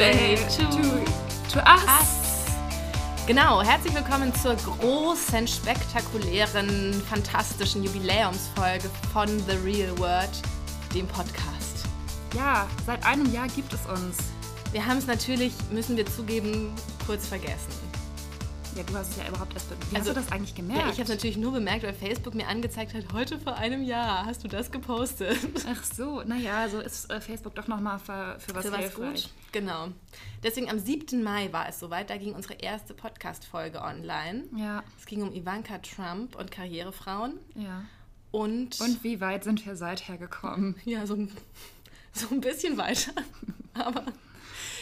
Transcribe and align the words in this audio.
Birthday 0.00 0.34
to, 0.56 0.64
to 1.52 1.60
us. 1.68 2.46
Genau, 3.26 3.60
herzlich 3.60 3.94
willkommen 3.94 4.34
zur 4.34 4.54
großen, 4.54 5.46
spektakulären, 5.46 6.94
fantastischen 7.02 7.84
Jubiläumsfolge 7.84 8.88
von 9.12 9.28
The 9.40 9.56
Real 9.62 9.98
World, 9.98 10.30
dem 10.94 11.06
Podcast. 11.06 11.84
Ja, 12.34 12.66
seit 12.86 13.04
einem 13.04 13.30
Jahr 13.30 13.48
gibt 13.48 13.74
es 13.74 13.80
uns. 13.90 14.16
Wir 14.72 14.86
haben 14.86 14.96
es 14.96 15.06
natürlich, 15.06 15.52
müssen 15.70 15.98
wir 15.98 16.06
zugeben, 16.06 16.72
kurz 17.06 17.26
vergessen. 17.26 17.68
Ja, 18.80 18.86
du 18.86 18.94
hast 18.96 19.10
es 19.10 19.16
ja 19.18 19.28
überhaupt 19.28 19.52
erst. 19.52 19.70
Wie 19.70 19.74
also, 19.74 19.96
hast 19.98 20.08
du 20.08 20.22
das 20.22 20.32
eigentlich 20.32 20.54
gemerkt? 20.54 20.80
Ja, 20.80 20.86
ich 20.86 20.94
habe 20.94 21.02
es 21.02 21.08
natürlich 21.10 21.36
nur 21.36 21.52
bemerkt, 21.52 21.82
weil 21.82 21.92
Facebook 21.92 22.34
mir 22.34 22.48
angezeigt 22.48 22.94
hat, 22.94 23.12
heute 23.12 23.38
vor 23.38 23.56
einem 23.56 23.82
Jahr 23.82 24.24
hast 24.24 24.42
du 24.42 24.48
das 24.48 24.72
gepostet. 24.72 25.36
Ach 25.68 25.84
so, 25.84 26.22
naja, 26.22 26.66
so 26.66 26.80
ist 26.80 27.10
äh, 27.10 27.20
Facebook 27.20 27.54
doch 27.56 27.68
nochmal 27.68 27.98
für, 27.98 28.38
für 28.38 28.54
was, 28.54 28.64
für 28.64 28.72
was 28.72 28.94
gut. 28.94 29.28
Genau. 29.52 29.88
Deswegen 30.42 30.70
am 30.70 30.78
7. 30.78 31.22
Mai 31.22 31.52
war 31.52 31.68
es 31.68 31.78
soweit, 31.78 32.08
da 32.08 32.16
ging 32.16 32.32
unsere 32.32 32.54
erste 32.54 32.94
Podcast-Folge 32.94 33.82
online. 33.82 34.44
Ja. 34.56 34.82
Es 34.98 35.04
ging 35.04 35.20
um 35.20 35.34
Ivanka 35.34 35.76
Trump 35.78 36.34
und 36.36 36.50
Karrierefrauen. 36.50 37.34
Ja. 37.56 37.82
Und, 38.30 38.80
und 38.80 39.04
wie 39.04 39.20
weit 39.20 39.44
sind 39.44 39.66
wir 39.66 39.76
seither 39.76 40.16
gekommen? 40.16 40.76
Ja, 40.86 41.06
so 41.06 41.16
ein, 41.16 41.30
so 42.14 42.28
ein 42.30 42.40
bisschen 42.40 42.78
weiter. 42.78 43.12
Aber 43.74 44.06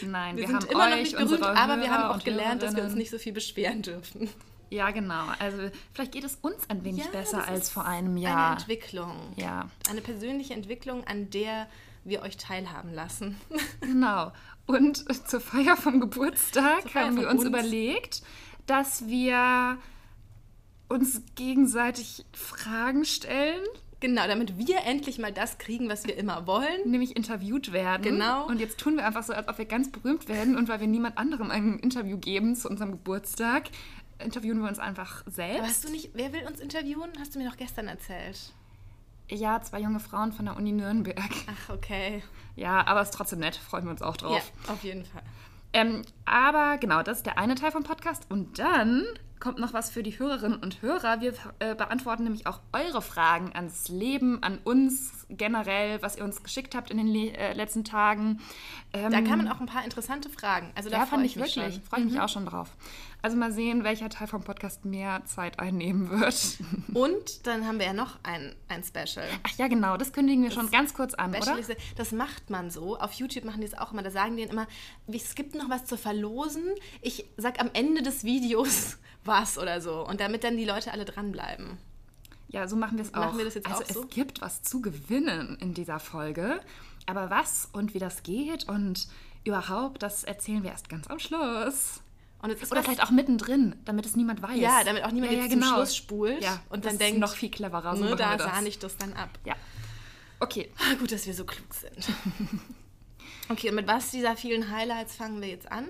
Nein, 0.03 0.37
wir, 0.37 0.43
wir 0.43 0.49
sind 0.49 0.57
haben 0.63 0.71
immer 0.71 0.85
euch, 0.85 0.91
noch 0.91 0.99
nicht 0.99 1.17
berühmt, 1.17 1.43
aber 1.43 1.81
wir 1.81 1.91
haben 1.91 2.19
auch 2.19 2.25
gelernt, 2.25 2.63
dass 2.63 2.75
wir 2.75 2.85
uns 2.85 2.95
nicht 2.95 3.11
so 3.11 3.19
viel 3.19 3.33
beschweren 3.33 3.83
dürfen. 3.83 4.29
Ja, 4.71 4.91
genau. 4.91 5.25
Also 5.39 5.71
vielleicht 5.93 6.13
geht 6.13 6.25
es 6.25 6.37
uns 6.43 6.69
ein 6.69 6.85
wenig 6.85 7.05
ja, 7.05 7.11
besser 7.11 7.49
als 7.49 7.71
vor 7.71 7.87
einem 7.87 8.17
Jahr. 8.17 8.51
Eine 8.51 8.61
Entwicklung. 8.61 9.17
Ja. 9.37 9.71
Eine 9.89 10.01
persönliche 10.03 10.55
Entwicklung, 10.55 11.07
an 11.07 11.31
der 11.31 11.69
wir 12.05 12.23
euch 12.23 12.37
teilhaben 12.37 12.93
lassen. 12.93 13.37
Genau. 13.81 14.33
Und 14.67 15.07
zur 15.29 15.41
Feier 15.41 15.77
vom 15.77 15.99
Geburtstag 16.01 16.91
Feier 16.91 17.07
haben 17.07 17.17
wir 17.19 17.29
uns, 17.29 17.41
uns 17.41 17.49
überlegt, 17.49 18.23
dass 18.67 19.07
wir 19.07 19.79
uns 20.89 21.23
gegenseitig 21.37 22.27
Fragen 22.35 23.07
stellen 23.07 23.65
Genau, 24.01 24.27
damit 24.29 24.57
wir 24.59 24.85
endlich 24.85 25.19
mal 25.19 25.33
das 25.33 25.59
kriegen, 25.59 25.89
was 25.89 26.07
wir 26.07 26.17
immer 26.17 26.47
wollen. 26.47 26.89
Nämlich 26.89 27.17
interviewt 27.17 27.73
werden. 27.73 28.03
Genau. 28.03 28.47
Und 28.47 28.61
jetzt 28.61 28.79
tun 28.79 28.97
wir 28.97 29.05
einfach 29.05 29.25
so, 29.25 29.33
als 29.33 29.49
ob 29.49 29.59
wir 29.59 29.65
ganz 29.65 29.91
berühmt 29.91 30.29
werden 30.29 30.57
und 30.57 30.69
weil 30.69 30.79
wir 30.81 30.87
niemand 30.87 31.19
anderem 31.19 31.51
ein 31.51 31.81
Interview 31.81 32.17
geben 32.17 32.55
zu 32.55 32.69
unserem 32.69 32.93
Geburtstag, 32.93 33.71
interviewen 34.21 34.61
wir 34.61 34.69
uns 34.69 34.79
einfach 34.79 35.25
selbst. 35.27 35.59
Aber 35.59 35.69
hast 35.69 35.85
du 35.85 35.91
nicht, 35.91 36.11
wer 36.15 36.33
will 36.33 36.47
uns 36.47 36.61
interviewen? 36.61 37.11
Hast 37.19 37.35
du 37.35 37.41
mir 37.41 37.49
doch 37.49 37.57
gestern 37.57 37.89
erzählt. 37.89 38.53
Ja, 39.31 39.61
zwei 39.61 39.81
junge 39.81 40.01
Frauen 40.01 40.33
von 40.33 40.47
der 40.47 40.57
Uni 40.57 40.73
Nürnberg. 40.73 41.31
Ach, 41.47 41.75
okay. 41.75 42.23
Ja, 42.57 42.87
aber 42.87 43.03
es 43.03 43.09
ist 43.09 43.15
trotzdem 43.15 43.41
nett, 43.41 43.57
freuen 43.57 43.85
wir 43.85 43.91
uns 43.91 44.01
auch 44.01 44.17
drauf. 44.17 44.53
Ja, 44.67 44.73
auf 44.73 44.83
jeden 44.85 45.05
Fall. 45.05 45.23
Ähm, 45.73 46.03
aber 46.25 46.79
genau, 46.79 47.03
das 47.03 47.19
ist 47.19 47.27
der 47.27 47.37
eine 47.37 47.55
Teil 47.55 47.73
vom 47.73 47.83
Podcast. 47.83 48.27
Und 48.31 48.59
dann 48.59 49.05
kommt 49.41 49.59
noch 49.59 49.73
was 49.73 49.91
für 49.91 50.03
die 50.03 50.19
Hörerinnen 50.19 50.59
und 50.59 50.83
Hörer. 50.83 51.21
Wir 51.21 51.35
äh, 51.59 51.75
beantworten 51.75 52.25
nämlich 52.25 52.47
auch 52.47 52.61
eure 52.73 53.03
Fragen 53.03 53.53
ans 53.55 53.89
Leben, 53.89 54.43
an 54.43 54.59
uns 54.65 55.27
generell, 55.29 56.01
was 56.03 56.17
ihr 56.17 56.25
uns 56.25 56.43
geschickt 56.43 56.75
habt 56.75 56.91
in 56.91 56.97
den 56.97 57.15
äh, 57.15 57.53
letzten 57.53 57.85
Tagen. 57.85 58.41
Ähm, 58.93 59.13
da 59.13 59.21
kamen 59.21 59.49
auch 59.49 59.61
ein 59.61 59.67
paar 59.67 59.85
interessante 59.85 60.29
Fragen. 60.29 60.71
Also 60.75 60.91
da 60.91 60.99
ja, 60.99 61.07
fand 61.07 61.25
ich 61.25 61.37
mich 61.37 61.57
wirklich. 61.57 61.81
Freue 61.85 62.01
ich 62.01 62.07
mhm. 62.07 62.13
mich 62.13 62.21
auch 62.21 62.29
schon 62.29 62.47
drauf. 62.47 62.71
Also 63.21 63.37
mal 63.37 63.51
sehen, 63.53 63.83
welcher 63.83 64.09
Teil 64.09 64.29
vom 64.29 64.43
Podcast 64.45 64.85
mehr 64.85 65.25
Zeit 65.25 65.59
einnehmen 65.59 66.09
wird. 66.09 66.59
Und 66.95 67.47
dann 67.47 67.67
haben 67.67 67.81
wir 67.81 67.87
ja 67.87 67.93
noch 67.93 68.19
ein, 68.23 68.55
ein 68.69 68.85
Special. 68.85 69.27
Ach 69.43 69.51
ja, 69.59 69.67
genau, 69.67 69.97
das 69.97 70.13
kündigen 70.13 70.43
wir 70.43 70.51
das 70.51 70.59
schon 70.59 70.71
ganz 70.71 70.95
kurz 70.95 71.15
an, 71.15 71.35
Special 71.35 71.59
oder? 71.59 71.77
Das 71.97 72.13
macht 72.13 72.49
man 72.49 72.71
so. 72.71 72.97
Auf 72.99 73.13
YouTube 73.15 73.45
machen 73.45 73.61
die 73.61 73.67
es 73.67 73.77
auch 73.77 73.93
immer. 73.93 74.03
Da 74.03 74.11
sagen 74.11 74.37
die 74.37 74.45
immer, 74.45 74.69
es 75.09 75.35
gibt 75.35 75.57
noch 75.57 75.69
was 75.69 75.85
zu 75.85 75.97
verlosen. 75.97 76.63
Ich 77.03 77.25
sag 77.37 77.61
am 77.61 77.71
Ende 77.73 78.03
des 78.03 78.23
Videos 78.23 78.99
was 79.29 79.59
oder 79.59 79.81
so. 79.81 80.07
Und 80.07 80.21
damit 80.21 80.45
dann 80.45 80.57
die 80.57 80.65
Leute 80.65 80.93
alle 80.93 81.05
dranbleiben. 81.05 81.79
Ja, 82.49 82.67
so 82.67 82.77
machen 82.77 82.97
wir 82.97 83.05
es 83.05 83.13
auch. 83.15 83.19
Machen 83.19 83.39
wir 83.39 83.45
das 83.45 83.55
jetzt 83.55 83.67
also 83.67 83.83
auch 83.83 83.89
so? 83.89 84.03
es 84.03 84.09
gibt 84.09 84.41
was 84.41 84.63
zu 84.63 84.81
gewinnen 84.81 85.59
in 85.61 85.75
dieser 85.75 86.01
Folge. 86.01 86.61
Aber 87.07 87.31
was 87.31 87.69
und 87.73 87.95
wie 87.95 87.99
das 87.99 88.23
geht 88.23 88.69
und 88.69 89.07
überhaupt, 89.45 90.03
das 90.03 90.25
erzählen 90.25 90.63
wir 90.63 90.71
erst 90.71 90.89
ganz 90.89 91.07
am 91.09 91.19
Schluss. 91.19 92.01
Oder 92.43 92.55
vielleicht 92.57 93.03
auch 93.03 93.11
mittendrin, 93.11 93.75
damit 93.85 94.07
es 94.07 94.15
niemand 94.15 94.43
weiß. 94.43 94.59
Ja, 94.59 94.85
damit 94.85 95.05
auch 95.05 95.11
niemand 95.11 95.33
ja, 95.33 95.41
ja, 95.41 95.47
genau. 95.49 95.67
zum 95.67 95.75
Schluss 95.77 95.97
spult 95.97 96.43
ja, 96.43 96.61
und 96.69 96.85
dann 96.85 96.97
denkt, 96.97 97.19
noch 97.19 97.35
viel 97.35 97.51
cleverer. 97.51 97.97
So 97.97 98.05
ne, 98.05 98.17
da 98.17 98.39
sah 98.39 98.63
ich 98.63 98.79
das 98.79 98.97
dann 98.97 99.13
ab. 99.15 99.31
Ja. 99.45 99.55
Okay. 100.39 100.71
Ah, 100.79 100.95
gut, 100.95 101.11
dass 101.11 101.27
wir 101.27 101.35
so 101.35 101.45
klug 101.45 101.75
sind. 101.75 102.09
okay, 103.49 103.71
und 103.71 103.75
mit 103.75 103.89
was 103.89 104.13
dieser 104.13 104.37
vielen 104.37 104.71
Highlights 104.71 105.17
fangen 105.17 105.41
wir 105.41 105.49
jetzt 105.49 105.71
an? 105.71 105.89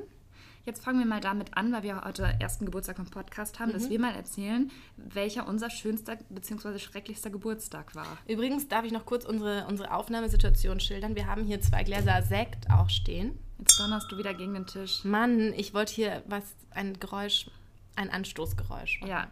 Jetzt 0.69 0.85
fangen 0.85 0.99
wir 0.99 1.07
mal 1.07 1.23
damit 1.23 1.57
an, 1.57 1.73
weil 1.73 1.83
wir 1.83 2.03
heute 2.05 2.25
ersten 2.41 2.67
Geburtstag 2.67 2.97
vom 2.97 3.07
Podcast 3.07 3.59
haben, 3.59 3.71
mhm. 3.71 3.73
dass 3.73 3.89
wir 3.89 3.99
mal 3.99 4.15
erzählen, 4.15 4.71
welcher 4.99 5.49
unser 5.49 5.71
schönster 5.71 6.19
bzw. 6.29 6.79
schrecklichster 6.79 7.31
Geburtstag 7.31 7.95
war. 7.95 8.19
Übrigens 8.27 8.69
darf 8.69 8.85
ich 8.85 8.93
noch 8.93 9.07
kurz 9.07 9.25
unsere, 9.25 9.65
unsere 9.67 9.95
Aufnahmesituation 9.95 10.79
schildern. 10.79 11.17
Wir 11.17 11.27
haben 11.27 11.47
hier 11.47 11.63
zwei 11.63 11.85
Gläser 11.85 12.21
Sekt 12.21 12.71
auch 12.71 12.91
stehen. 12.91 13.39
Jetzt 13.59 13.81
donnerst 13.81 14.13
du 14.13 14.19
wieder 14.19 14.35
gegen 14.35 14.53
den 14.53 14.67
Tisch. 14.67 15.05
Mann, 15.05 15.55
ich 15.55 15.73
wollte 15.73 15.95
hier 15.95 16.23
was, 16.27 16.45
ein 16.73 17.01
Geräusch, 17.01 17.51
ein 17.97 18.11
Anstoßgeräusch. 18.11 19.01
Machen. 19.01 19.11
Ja. 19.11 19.29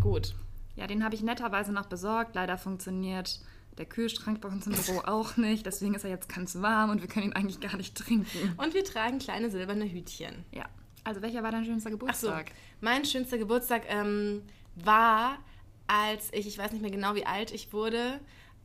Gut. 0.00 0.36
Ja, 0.76 0.86
den 0.86 1.02
habe 1.02 1.16
ich 1.16 1.22
netterweise 1.22 1.72
noch 1.72 1.86
besorgt. 1.86 2.36
Leider 2.36 2.56
funktioniert 2.56 3.40
der 3.78 3.86
Kühlschrank 3.86 4.40
bei 4.40 4.48
uns 4.48 4.66
im 4.66 4.72
Büro 4.72 5.00
auch 5.06 5.36
nicht, 5.36 5.66
deswegen 5.66 5.94
ist 5.94 6.04
er 6.04 6.10
jetzt 6.10 6.28
ganz 6.28 6.60
warm 6.60 6.90
und 6.90 7.02
wir 7.02 7.08
können 7.08 7.26
ihn 7.26 7.32
eigentlich 7.32 7.60
gar 7.60 7.76
nicht 7.76 7.96
trinken. 7.96 8.54
Und 8.56 8.74
wir 8.74 8.84
tragen 8.84 9.18
kleine 9.18 9.50
silberne 9.50 9.84
Hütchen. 9.84 10.44
Ja. 10.52 10.66
Also 11.04 11.22
welcher 11.22 11.42
war 11.42 11.52
dein 11.52 11.64
schönster 11.64 11.90
Geburtstag? 11.90 12.46
Ach 12.48 12.50
so, 12.50 12.54
mein 12.80 13.04
schönster 13.04 13.38
Geburtstag 13.38 13.82
ähm, 13.88 14.42
war, 14.74 15.38
als 15.86 16.30
ich, 16.32 16.46
ich 16.46 16.58
weiß 16.58 16.72
nicht 16.72 16.82
mehr 16.82 16.90
genau, 16.90 17.14
wie 17.14 17.24
alt 17.24 17.52
ich 17.52 17.72
wurde, 17.72 18.20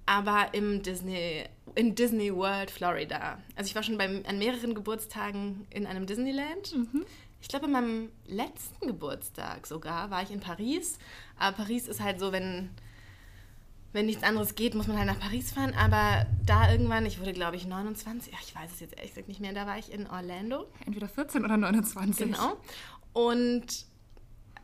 aber 0.05 0.53
im 0.53 0.81
Disney, 0.81 1.43
in 1.75 1.93
Disney 1.93 2.33
World, 2.33 2.71
Florida. 2.71 3.37
Also 3.55 3.67
ich 3.67 3.75
war 3.75 3.83
schon 3.83 3.97
beim, 3.97 4.23
an 4.27 4.39
mehreren 4.39 4.73
Geburtstagen 4.73 5.67
in 5.69 5.85
einem 5.85 6.07
Disneyland. 6.07 6.75
Mhm. 6.75 7.05
Ich 7.41 7.47
glaube, 7.47 7.65
in 7.65 7.71
meinem 7.71 8.09
letzten 8.25 8.87
Geburtstag 8.87 9.67
sogar 9.67 10.09
war 10.11 10.23
ich 10.23 10.31
in 10.31 10.39
Paris. 10.39 10.97
Aber 11.37 11.57
Paris 11.57 11.87
ist 11.87 12.01
halt 12.01 12.19
so, 12.19 12.31
wenn 12.31 12.69
wenn 13.93 14.05
nichts 14.05 14.23
anderes 14.23 14.55
geht, 14.55 14.75
muss 14.75 14.87
man 14.87 14.97
halt 14.97 15.07
nach 15.07 15.19
Paris 15.19 15.51
fahren. 15.51 15.73
Aber 15.73 16.25
da 16.45 16.71
irgendwann, 16.71 17.05
ich 17.05 17.19
wurde 17.19 17.33
glaube 17.33 17.55
ich 17.55 17.65
29, 17.65 18.33
ach, 18.35 18.41
ich 18.41 18.55
weiß 18.55 18.71
es 18.73 18.79
jetzt 18.79 18.95
ehrlich 18.95 19.11
gesagt 19.11 19.27
nicht 19.27 19.41
mehr, 19.41 19.53
da 19.53 19.65
war 19.67 19.77
ich 19.77 19.91
in 19.91 20.07
Orlando. 20.07 20.65
Entweder 20.85 21.07
14 21.07 21.43
oder 21.43 21.57
29. 21.57 22.25
Genau. 22.25 22.57
Und 23.13 23.85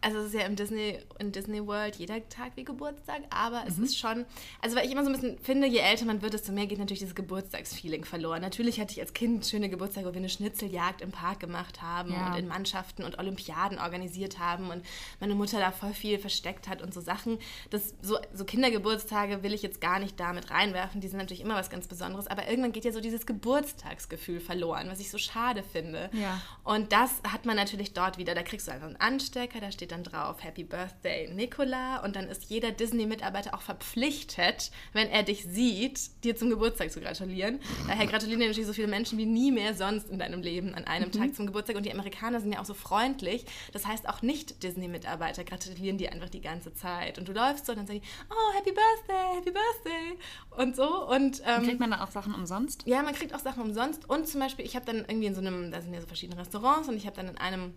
also 0.01 0.19
es 0.19 0.27
ist 0.27 0.33
ja 0.33 0.41
im 0.41 0.55
Disney, 0.55 0.99
in 1.19 1.31
Disney 1.31 1.65
World 1.65 1.95
jeder 1.95 2.27
Tag 2.29 2.51
wie 2.55 2.63
Geburtstag, 2.63 3.21
aber 3.29 3.61
mhm. 3.61 3.67
es 3.67 3.79
ist 3.79 3.97
schon, 3.97 4.25
also 4.61 4.75
weil 4.75 4.85
ich 4.85 4.91
immer 4.91 5.03
so 5.03 5.09
ein 5.09 5.13
bisschen 5.13 5.37
finde, 5.39 5.67
je 5.67 5.79
älter 5.79 6.05
man 6.05 6.21
wird, 6.21 6.33
desto 6.33 6.51
mehr 6.51 6.67
geht 6.67 6.79
natürlich 6.79 6.99
dieses 6.99 7.15
Geburtstagsfeeling 7.15 8.05
verloren. 8.05 8.41
Natürlich 8.41 8.79
hatte 8.79 8.93
ich 8.93 9.01
als 9.01 9.13
Kind 9.13 9.45
schöne 9.45 9.69
Geburtstage, 9.69 10.07
wo 10.07 10.13
wir 10.13 10.19
eine 10.19 10.29
Schnitzeljagd 10.29 11.01
im 11.01 11.11
Park 11.11 11.39
gemacht 11.39 11.81
haben 11.81 12.11
ja. 12.11 12.27
und 12.27 12.39
in 12.39 12.47
Mannschaften 12.47 13.03
und 13.03 13.17
Olympiaden 13.19 13.79
organisiert 13.79 14.39
haben 14.39 14.69
und 14.69 14.83
meine 15.19 15.35
Mutter 15.35 15.59
da 15.59 15.71
voll 15.71 15.93
viel 15.93 16.19
versteckt 16.19 16.67
hat 16.67 16.81
und 16.81 16.93
so 16.93 17.01
Sachen. 17.01 17.39
Das, 17.69 17.93
so, 18.01 18.17
so 18.33 18.45
Kindergeburtstage 18.45 19.43
will 19.43 19.53
ich 19.53 19.61
jetzt 19.61 19.81
gar 19.81 19.99
nicht 19.99 20.19
damit 20.19 20.51
reinwerfen, 20.51 21.01
die 21.01 21.07
sind 21.07 21.17
natürlich 21.17 21.41
immer 21.41 21.55
was 21.55 21.69
ganz 21.69 21.87
Besonderes, 21.87 22.27
aber 22.27 22.47
irgendwann 22.47 22.71
geht 22.71 22.85
ja 22.85 22.91
so 22.91 23.01
dieses 23.01 23.25
Geburtstagsgefühl 23.25 24.39
verloren, 24.39 24.87
was 24.89 24.99
ich 24.99 25.09
so 25.09 25.17
schade 25.17 25.63
finde. 25.63 26.09
Ja. 26.13 26.41
Und 26.63 26.91
das 26.91 27.21
hat 27.23 27.45
man 27.45 27.55
natürlich 27.55 27.93
dort 27.93 28.17
wieder, 28.17 28.35
da 28.35 28.43
kriegst 28.43 28.67
du 28.67 28.71
einfach 28.71 28.87
einen 28.87 28.97
Anstecker, 28.97 29.59
da 29.59 29.71
steht 29.71 29.86
steht 29.87 29.91
dann 29.91 30.03
drauf 30.03 30.43
Happy 30.43 30.63
Birthday 30.63 31.29
Nicola 31.33 32.03
und 32.03 32.15
dann 32.15 32.27
ist 32.27 32.49
jeder 32.49 32.71
Disney-Mitarbeiter 32.71 33.53
auch 33.53 33.61
verpflichtet, 33.61 34.71
wenn 34.91 35.07
er 35.09 35.23
dich 35.23 35.45
sieht, 35.45 36.23
dir 36.23 36.35
zum 36.35 36.49
Geburtstag 36.49 36.91
zu 36.91 36.99
gratulieren. 36.99 37.59
Daher 37.87 38.05
gratulieren 38.07 38.41
dir 38.41 38.47
natürlich 38.47 38.67
so 38.67 38.73
viele 38.73 38.87
Menschen 38.87 39.17
wie 39.17 39.25
nie 39.25 39.51
mehr 39.51 39.73
sonst 39.73 40.09
in 40.09 40.19
deinem 40.19 40.41
Leben 40.41 40.73
an 40.75 40.83
einem 40.85 41.09
mhm. 41.09 41.13
Tag 41.13 41.35
zum 41.35 41.45
Geburtstag 41.45 41.77
und 41.77 41.85
die 41.85 41.91
Amerikaner 41.91 42.41
sind 42.41 42.51
ja 42.51 42.59
auch 42.59 42.65
so 42.65 42.73
freundlich. 42.73 43.45
Das 43.71 43.85
heißt, 43.85 44.09
auch 44.09 44.21
nicht 44.21 44.61
Disney-Mitarbeiter 44.63 45.43
gratulieren 45.45 45.97
dir 45.97 46.11
einfach 46.11 46.29
die 46.29 46.41
ganze 46.41 46.73
Zeit 46.73 47.17
und 47.17 47.27
du 47.27 47.31
läufst 47.31 47.65
so 47.65 47.71
und 47.71 47.77
dann 47.77 47.87
sagen 47.87 48.01
die, 48.01 48.07
oh, 48.29 48.57
Happy 48.57 48.71
Birthday, 48.71 49.35
Happy 49.35 49.51
Birthday 49.51 50.17
und 50.57 50.75
so. 50.75 51.07
Und, 51.07 51.41
ähm, 51.45 51.63
kriegt 51.63 51.79
man 51.79 51.91
dann 51.91 52.01
auch 52.01 52.11
Sachen 52.11 52.35
umsonst? 52.35 52.83
Ja, 52.85 53.01
man 53.03 53.13
kriegt 53.13 53.33
auch 53.33 53.39
Sachen 53.39 53.63
umsonst 53.63 54.09
und 54.09 54.27
zum 54.27 54.41
Beispiel, 54.41 54.65
ich 54.65 54.75
habe 54.75 54.85
dann 54.85 54.97
irgendwie 54.97 55.27
in 55.27 55.35
so 55.35 55.41
einem, 55.41 55.71
da 55.71 55.81
sind 55.81 55.93
ja 55.93 56.01
so 56.01 56.07
verschiedene 56.07 56.39
Restaurants 56.39 56.89
und 56.89 56.97
ich 56.97 57.05
habe 57.05 57.15
dann 57.15 57.29
in 57.29 57.37
einem 57.37 57.73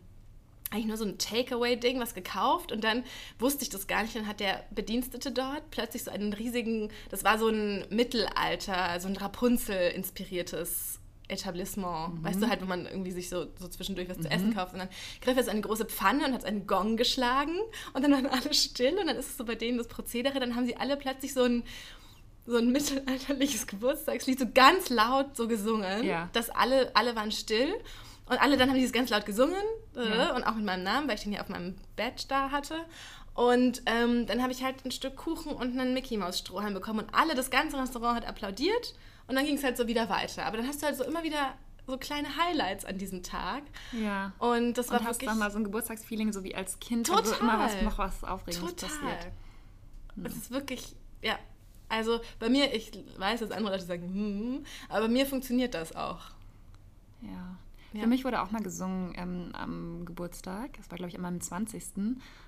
eigentlich 0.70 0.86
nur 0.86 0.96
so 0.96 1.04
ein 1.04 1.18
Takeaway-Ding, 1.18 1.98
was 2.00 2.14
gekauft 2.14 2.72
und 2.72 2.84
dann 2.84 3.04
wusste 3.38 3.62
ich 3.62 3.70
das 3.70 3.86
gar 3.86 4.02
nicht. 4.02 4.14
Dann 4.14 4.26
hat 4.26 4.40
der 4.40 4.64
Bedienstete 4.70 5.32
dort 5.32 5.70
plötzlich 5.70 6.04
so 6.04 6.10
einen 6.10 6.32
riesigen, 6.32 6.90
das 7.10 7.24
war 7.24 7.38
so 7.38 7.48
ein 7.48 7.84
Mittelalter, 7.90 8.98
so 9.00 9.08
ein 9.08 9.16
Rapunzel-inspiriertes 9.16 11.00
Etablissement. 11.28 12.14
Mhm. 12.14 12.24
Weißt 12.24 12.42
du 12.42 12.48
halt, 12.48 12.62
wo 12.62 12.66
man 12.66 12.86
irgendwie 12.86 13.10
sich 13.10 13.28
so, 13.28 13.46
so 13.58 13.68
zwischendurch 13.68 14.08
was 14.08 14.18
mhm. 14.18 14.22
zu 14.22 14.30
essen 14.30 14.54
kauft. 14.54 14.72
Und 14.72 14.80
dann 14.80 14.88
griff 15.20 15.36
er 15.36 15.44
so 15.44 15.50
eine 15.50 15.60
große 15.60 15.86
Pfanne 15.86 16.26
und 16.26 16.34
hat 16.34 16.44
einen 16.44 16.66
Gong 16.66 16.96
geschlagen 16.96 17.56
und 17.92 18.02
dann 18.02 18.12
waren 18.12 18.26
alle 18.26 18.54
still 18.54 18.96
und 18.98 19.06
dann 19.06 19.16
ist 19.16 19.30
es 19.30 19.36
so 19.36 19.44
bei 19.44 19.54
denen 19.56 19.78
das 19.78 19.88
Prozedere, 19.88 20.38
dann 20.38 20.54
haben 20.54 20.66
sie 20.66 20.76
alle 20.76 20.96
plötzlich 20.96 21.34
so 21.34 21.42
ein 21.42 21.64
so 22.46 22.56
ein 22.56 22.72
mittelalterliches 22.72 23.66
Geburtstagslied 23.66 24.38
so 24.38 24.46
ganz 24.52 24.88
laut 24.88 25.36
so 25.36 25.46
gesungen, 25.46 26.04
Ja. 26.04 26.28
dass 26.32 26.50
alle, 26.50 26.90
alle 26.96 27.14
waren 27.14 27.30
still 27.30 27.72
und 28.30 28.40
alle 28.40 28.56
dann 28.56 28.68
haben 28.70 28.76
die 28.76 28.82
das 28.84 28.92
ganz 28.92 29.10
laut 29.10 29.26
gesungen 29.26 29.60
äh, 29.96 30.08
Ja. 30.16 30.34
und 30.34 30.44
auch 30.44 30.54
mit 30.54 30.64
meinem 30.64 30.84
Namen, 30.84 31.08
weil 31.08 31.16
ich 31.16 31.22
den 31.24 31.32
ja 31.32 31.40
auf 31.42 31.48
meinem 31.48 31.76
Badge 31.96 32.24
da 32.28 32.50
hatte. 32.50 32.76
Und 33.34 33.82
ähm, 33.86 34.26
dann 34.26 34.42
habe 34.42 34.52
ich 34.52 34.62
halt 34.64 34.84
ein 34.84 34.90
Stück 34.90 35.16
Kuchen 35.16 35.52
und 35.52 35.78
einen 35.78 35.94
Mickey 35.94 36.16
Maus 36.16 36.38
Strohhalm 36.38 36.74
bekommen 36.74 37.00
und 37.00 37.14
alle, 37.14 37.34
das 37.34 37.50
ganze 37.50 37.78
Restaurant 37.78 38.16
hat 38.16 38.26
applaudiert 38.28 38.94
und 39.28 39.36
dann 39.36 39.44
ging 39.46 39.56
es 39.56 39.64
halt 39.64 39.76
so 39.76 39.86
wieder 39.86 40.08
weiter. 40.08 40.46
Aber 40.46 40.56
dann 40.56 40.66
hast 40.66 40.82
du 40.82 40.86
halt 40.86 40.96
so 40.96 41.04
immer 41.04 41.22
wieder 41.22 41.54
so 41.86 41.96
kleine 41.96 42.28
Highlights 42.36 42.84
an 42.84 42.98
diesem 42.98 43.22
Tag. 43.22 43.62
Ja. 43.92 44.32
Und 44.38 44.74
das 44.74 44.90
war 44.90 45.00
Und 45.00 45.06
hast 45.06 45.16
wirklich 45.16 45.28
dann 45.30 45.38
mal 45.38 45.50
so 45.50 45.58
ein 45.58 45.64
Geburtstagsfeeling, 45.64 46.32
so 46.32 46.44
wie 46.44 46.54
als 46.54 46.78
Kind, 46.80 47.06
Total. 47.06 47.24
wo 47.32 47.34
immer 47.42 47.58
was, 47.58 47.80
noch 47.82 47.98
was 47.98 48.22
Aufregendes 48.24 48.74
Total. 48.76 48.88
passiert. 48.88 49.32
Es 50.24 50.36
ist 50.36 50.50
wirklich, 50.50 50.94
ja. 51.22 51.38
Also 51.88 52.20
bei 52.38 52.48
mir, 52.48 52.72
ich 52.74 52.92
weiß, 53.16 53.40
dass 53.40 53.50
andere 53.50 53.72
Leute 53.72 53.84
sagen, 53.86 54.02
hm, 54.02 54.64
aber 54.88 55.06
bei 55.06 55.12
mir 55.12 55.26
funktioniert 55.26 55.74
das 55.74 55.96
auch. 55.96 56.20
Ja. 57.22 57.56
Ja. 57.92 58.02
Für 58.02 58.06
mich 58.06 58.24
wurde 58.24 58.40
auch 58.42 58.50
mal 58.52 58.62
gesungen 58.62 59.12
ähm, 59.16 59.50
am 59.52 60.04
Geburtstag. 60.04 60.74
Das 60.76 60.90
war, 60.90 60.96
glaube 60.96 61.10
ich, 61.10 61.16
an 61.16 61.22
meinem 61.22 61.40
20. 61.40 61.82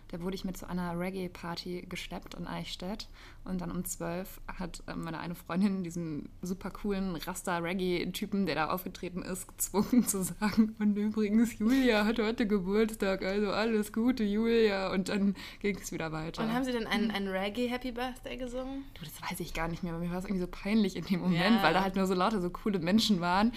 Da 0.08 0.20
wurde 0.20 0.34
ich 0.34 0.44
mit 0.44 0.56
zu 0.58 0.68
einer 0.68 0.98
Reggae-Party 0.98 1.86
geschleppt 1.88 2.34
in 2.34 2.46
Eichstätt. 2.46 3.08
Und 3.44 3.60
dann 3.60 3.70
um 3.70 3.84
12 3.84 4.40
hat 4.58 4.82
ähm, 4.86 5.02
meine 5.04 5.18
eine 5.18 5.34
Freundin 5.34 5.82
diesen 5.82 6.28
super 6.42 6.70
coolen 6.70 7.16
Rasta-Reggae-Typen, 7.16 8.46
der 8.46 8.54
da 8.54 8.68
aufgetreten 8.70 9.22
ist, 9.22 9.48
gezwungen 9.48 10.06
zu 10.06 10.22
sagen: 10.22 10.76
Und 10.78 10.96
übrigens, 10.96 11.58
Julia 11.58 12.04
hat 12.04 12.18
heute 12.18 12.46
Geburtstag, 12.46 13.24
also 13.24 13.50
alles 13.50 13.92
Gute, 13.92 14.24
Julia. 14.24 14.92
Und 14.92 15.08
dann 15.08 15.34
ging 15.60 15.76
es 15.78 15.92
wieder 15.92 16.12
weiter. 16.12 16.42
Und 16.42 16.52
haben 16.52 16.64
sie 16.64 16.72
dann 16.72 16.86
einen, 16.86 17.10
einen 17.10 17.28
Reggae 17.28 17.68
Happy 17.68 17.92
Birthday 17.92 18.36
gesungen? 18.36 18.84
Du, 18.94 19.04
das 19.04 19.30
weiß 19.30 19.40
ich 19.40 19.54
gar 19.54 19.68
nicht 19.68 19.82
mehr, 19.82 19.94
aber 19.94 20.04
mir 20.04 20.10
war 20.10 20.18
es 20.18 20.24
irgendwie 20.24 20.42
so 20.42 20.46
peinlich 20.48 20.94
in 20.96 21.04
dem 21.04 21.20
Moment, 21.20 21.56
Ja. 21.56 21.62
weil 21.62 21.74
da 21.74 21.82
halt 21.82 21.96
nur 21.96 22.06
so 22.06 22.14
lauter 22.14 22.40
so 22.40 22.50
coole 22.50 22.78
Menschen 22.78 23.20
waren. 23.20 23.52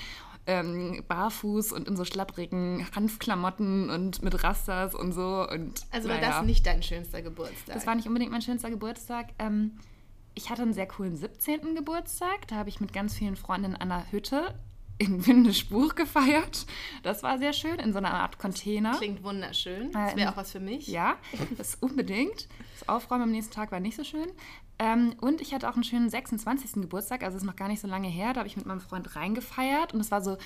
Ähm, 0.47 1.03
barfuß 1.07 1.71
und 1.71 1.87
in 1.87 1.95
so 1.97 2.05
schlapprigen 2.05 2.85
Hanfklamotten 2.95 3.89
und 3.89 4.21
mit 4.21 4.43
Rastas 4.43 4.93
und 4.93 5.11
so. 5.11 5.47
Und, 5.49 5.81
Also 5.91 6.07
war 6.09 6.17
naja. 6.17 6.29
das 6.37 6.45
nicht 6.45 6.65
dein 6.67 6.83
schönster 6.83 7.21
Geburtstag? 7.23 7.73
Das 7.73 7.87
war 7.87 7.95
nicht 7.95 8.07
unbedingt 8.07 8.31
mein 8.31 8.43
schönster 8.43 8.69
Geburtstag. 8.69 9.29
Ähm, 9.39 9.79
ich 10.35 10.49
hatte 10.51 10.61
einen 10.61 10.73
sehr 10.73 10.85
coolen 10.87 11.15
17. 11.15 11.73
Geburtstag. 11.75 12.47
Da 12.47 12.55
habe 12.57 12.69
ich 12.69 12.79
mit 12.79 12.93
ganz 12.93 13.15
vielen 13.15 13.35
Freunden 13.35 13.71
in 13.71 13.75
einer 13.75 14.11
Hütte 14.11 14.53
in 14.97 15.25
Windesbuch 15.25 15.95
gefeiert. 15.95 16.65
Das 17.03 17.21
war 17.23 17.37
sehr 17.37 17.51
schön, 17.51 17.79
in 17.79 17.91
so 17.91 17.97
einer 17.97 18.13
Art 18.13 18.37
Container. 18.39 18.95
Klingt 18.97 19.23
wunderschön. 19.23 19.91
Das 19.91 20.13
Äh, 20.13 20.17
wäre 20.17 20.31
auch 20.31 20.37
was 20.37 20.51
für 20.51 20.59
mich. 20.61 20.87
Ja, 20.87 21.15
das 21.57 21.75
unbedingt. 21.75 22.47
Das 22.79 22.87
Aufräumen 22.87 23.23
am 23.23 23.31
nächsten 23.31 23.53
Tag 23.53 23.71
war 23.73 23.79
nicht 23.81 23.97
so 23.97 24.03
schön. 24.05 24.27
Ähm, 24.77 25.15
und 25.21 25.41
ich 25.41 25.53
hatte 25.53 25.69
auch 25.69 25.75
einen 25.75 25.83
schönen 25.83 26.09
26. 26.09 26.81
Geburtstag, 26.81 27.23
also 27.23 27.37
ist 27.37 27.43
noch 27.43 27.55
gar 27.55 27.67
nicht 27.67 27.79
so 27.79 27.87
lange 27.87 28.07
her. 28.07 28.33
Da 28.33 28.39
habe 28.39 28.47
ich 28.47 28.57
mit 28.57 28.65
meinem 28.65 28.81
Freund 28.81 29.15
reingefeiert 29.15 29.93
und 29.93 30.01
es 30.01 30.11
war 30.11 30.21
so 30.21 30.37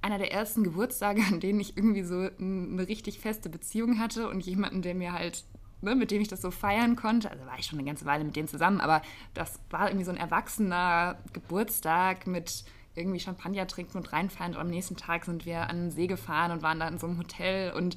einer 0.00 0.18
der 0.18 0.32
ersten 0.32 0.64
Geburtstage, 0.64 1.22
an 1.28 1.40
denen 1.40 1.60
ich 1.60 1.76
irgendwie 1.76 2.02
so 2.02 2.28
eine 2.38 2.88
richtig 2.88 3.18
feste 3.18 3.48
Beziehung 3.48 3.98
hatte 3.98 4.28
und 4.28 4.44
jemanden, 4.44 4.82
der 4.82 4.94
mir 4.94 5.12
halt, 5.12 5.44
ne, 5.82 5.94
mit 5.94 6.10
dem 6.10 6.22
ich 6.22 6.28
das 6.28 6.40
so 6.40 6.50
feiern 6.50 6.96
konnte. 6.96 7.30
Also 7.30 7.44
war 7.46 7.58
ich 7.58 7.66
schon 7.66 7.78
eine 7.78 7.86
ganze 7.86 8.06
Weile 8.06 8.24
mit 8.24 8.36
dem 8.36 8.48
zusammen, 8.48 8.80
aber 8.80 9.02
das 9.34 9.60
war 9.70 9.88
irgendwie 9.88 10.04
so 10.04 10.10
ein 10.12 10.16
erwachsener 10.16 11.18
Geburtstag 11.32 12.26
mit 12.26 12.64
irgendwie 12.96 13.20
Champagner 13.20 13.66
trinken 13.66 13.98
und 13.98 14.12
reinfeiern. 14.12 14.54
Und 14.54 14.60
am 14.60 14.68
nächsten 14.70 14.96
Tag 14.96 15.24
sind 15.24 15.46
wir 15.46 15.68
an 15.68 15.76
den 15.76 15.90
See 15.90 16.06
gefahren 16.06 16.52
und 16.52 16.62
waren 16.62 16.78
da 16.80 16.88
in 16.88 16.98
so 16.98 17.06
einem 17.06 17.18
Hotel 17.18 17.72
und 17.72 17.96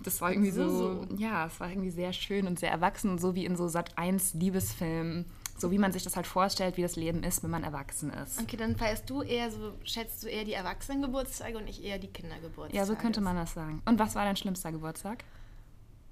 das 0.00 0.20
war 0.20 0.30
irgendwie 0.30 0.50
so, 0.50 0.68
So, 0.70 1.04
so. 1.08 1.14
ja, 1.16 1.46
es 1.46 1.58
war 1.60 1.68
irgendwie 1.68 1.90
sehr 1.90 2.12
schön 2.12 2.46
und 2.46 2.58
sehr 2.58 2.70
erwachsen, 2.70 3.18
so 3.18 3.34
wie 3.34 3.44
in 3.44 3.56
so 3.56 3.68
Sat 3.68 3.98
1 3.98 4.34
Liebesfilmen, 4.34 5.24
so 5.58 5.70
wie 5.72 5.78
man 5.78 5.90
sich 5.92 6.04
das 6.04 6.14
halt 6.16 6.26
vorstellt, 6.26 6.76
wie 6.76 6.82
das 6.82 6.94
Leben 6.96 7.22
ist, 7.24 7.42
wenn 7.42 7.50
man 7.50 7.64
erwachsen 7.64 8.10
ist. 8.10 8.40
Okay, 8.40 8.56
dann 8.56 8.76
feierst 8.76 9.10
du 9.10 9.22
eher 9.22 9.50
so, 9.50 9.72
schätzt 9.84 10.22
du 10.22 10.28
eher 10.28 10.44
die 10.44 10.52
Erwachsenengeburtstage 10.52 11.58
und 11.58 11.68
ich 11.68 11.82
eher 11.84 11.98
die 11.98 12.06
Kindergeburtstage. 12.08 12.76
Ja, 12.76 12.86
so 12.86 12.94
könnte 12.94 13.20
man 13.20 13.34
das 13.36 13.54
sagen. 13.54 13.82
Und 13.84 13.98
was 13.98 14.14
war 14.14 14.24
dein 14.24 14.36
schlimmster 14.36 14.70
Geburtstag? 14.72 15.24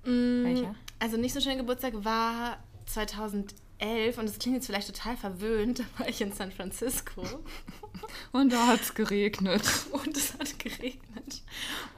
Mm, 0.04 0.44
Welcher? 0.44 0.74
Also 0.98 1.16
nicht 1.16 1.32
so 1.32 1.40
schöner 1.40 1.56
Geburtstag 1.56 1.92
war 2.04 2.56
2011 2.86 3.54
und 3.81 4.28
das 4.28 4.38
klingt 4.38 4.56
jetzt 4.56 4.67
vielleicht 4.67 4.88
total 4.88 5.17
verwöhnt, 5.17 5.78
da 5.81 5.84
war 5.99 6.08
ich 6.08 6.20
in 6.20 6.32
San 6.32 6.50
Francisco 6.52 7.23
Und 8.32 8.52
da 8.52 8.67
hat 8.67 8.81
es 8.81 8.94
geregnet. 8.94 9.62
und 9.90 10.17
es 10.17 10.34
hat 10.34 10.58
geregnet. 10.58 11.43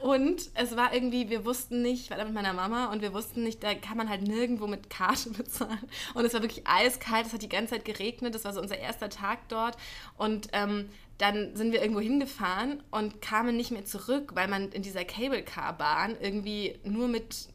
Und 0.00 0.50
es 0.54 0.76
war 0.76 0.92
irgendwie, 0.92 1.28
wir 1.28 1.44
wussten 1.44 1.82
nicht, 1.82 2.04
ich 2.04 2.10
war 2.10 2.18
da 2.18 2.24
mit 2.24 2.34
meiner 2.34 2.52
Mama 2.52 2.92
und 2.92 3.02
wir 3.02 3.12
wussten 3.12 3.42
nicht, 3.42 3.62
da 3.62 3.74
kann 3.74 3.96
man 3.96 4.08
halt 4.08 4.22
nirgendwo 4.22 4.66
mit 4.66 4.90
Karte 4.90 5.30
bezahlen. 5.30 5.88
Und 6.14 6.24
es 6.24 6.34
war 6.34 6.42
wirklich 6.42 6.66
eiskalt, 6.66 7.26
es 7.26 7.32
hat 7.32 7.42
die 7.42 7.48
ganze 7.48 7.74
Zeit 7.74 7.84
geregnet, 7.84 8.34
das 8.34 8.44
war 8.44 8.52
so 8.52 8.60
unser 8.60 8.78
erster 8.78 9.10
Tag 9.10 9.48
dort. 9.48 9.76
Und 10.16 10.48
ähm, 10.52 10.88
dann 11.18 11.56
sind 11.56 11.72
wir 11.72 11.82
irgendwo 11.82 12.00
hingefahren 12.00 12.82
und 12.90 13.20
kamen 13.20 13.56
nicht 13.56 13.72
mehr 13.72 13.84
zurück, 13.84 14.32
weil 14.34 14.46
man 14.46 14.70
in 14.70 14.82
dieser 14.82 15.04
Cable 15.04 15.42
Car 15.42 15.76
Bahn 15.76 16.16
irgendwie 16.20 16.78
nur 16.84 17.08
mit 17.08 17.48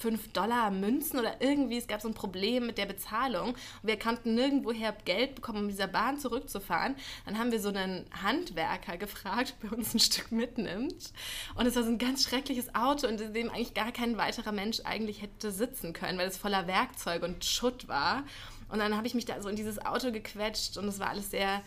5 0.00 0.32
Dollar 0.32 0.70
Münzen 0.70 1.18
oder 1.18 1.40
irgendwie, 1.40 1.76
es 1.76 1.86
gab 1.86 2.00
so 2.00 2.08
ein 2.08 2.14
Problem 2.14 2.66
mit 2.66 2.78
der 2.78 2.86
Bezahlung. 2.86 3.54
Wir 3.82 3.98
konnten 3.98 4.34
nirgendwoher 4.34 4.96
Geld 5.04 5.34
bekommen, 5.34 5.58
um 5.58 5.68
dieser 5.68 5.86
Bahn 5.86 6.18
zurückzufahren. 6.18 6.96
Dann 7.26 7.38
haben 7.38 7.52
wir 7.52 7.60
so 7.60 7.68
einen 7.68 8.06
Handwerker 8.22 8.96
gefragt, 8.96 9.54
ob 9.58 9.70
er 9.70 9.78
uns 9.78 9.94
ein 9.94 10.00
Stück 10.00 10.32
mitnimmt. 10.32 11.12
Und 11.54 11.66
es 11.66 11.76
war 11.76 11.82
so 11.82 11.90
ein 11.90 11.98
ganz 11.98 12.24
schreckliches 12.24 12.74
Auto, 12.74 13.06
in 13.06 13.18
dem 13.18 13.50
eigentlich 13.50 13.74
gar 13.74 13.92
kein 13.92 14.16
weiterer 14.16 14.52
Mensch 14.52 14.80
eigentlich 14.84 15.20
hätte 15.20 15.50
sitzen 15.52 15.92
können, 15.92 16.18
weil 16.18 16.28
es 16.28 16.38
voller 16.38 16.66
Werkzeuge 16.66 17.26
und 17.26 17.44
Schutt 17.44 17.86
war. 17.86 18.24
Und 18.70 18.78
dann 18.78 18.96
habe 18.96 19.06
ich 19.06 19.14
mich 19.14 19.26
da 19.26 19.42
so 19.42 19.48
in 19.48 19.56
dieses 19.56 19.84
Auto 19.84 20.12
gequetscht 20.12 20.78
und 20.78 20.88
es 20.88 20.98
war 20.98 21.10
alles 21.10 21.30
sehr 21.30 21.62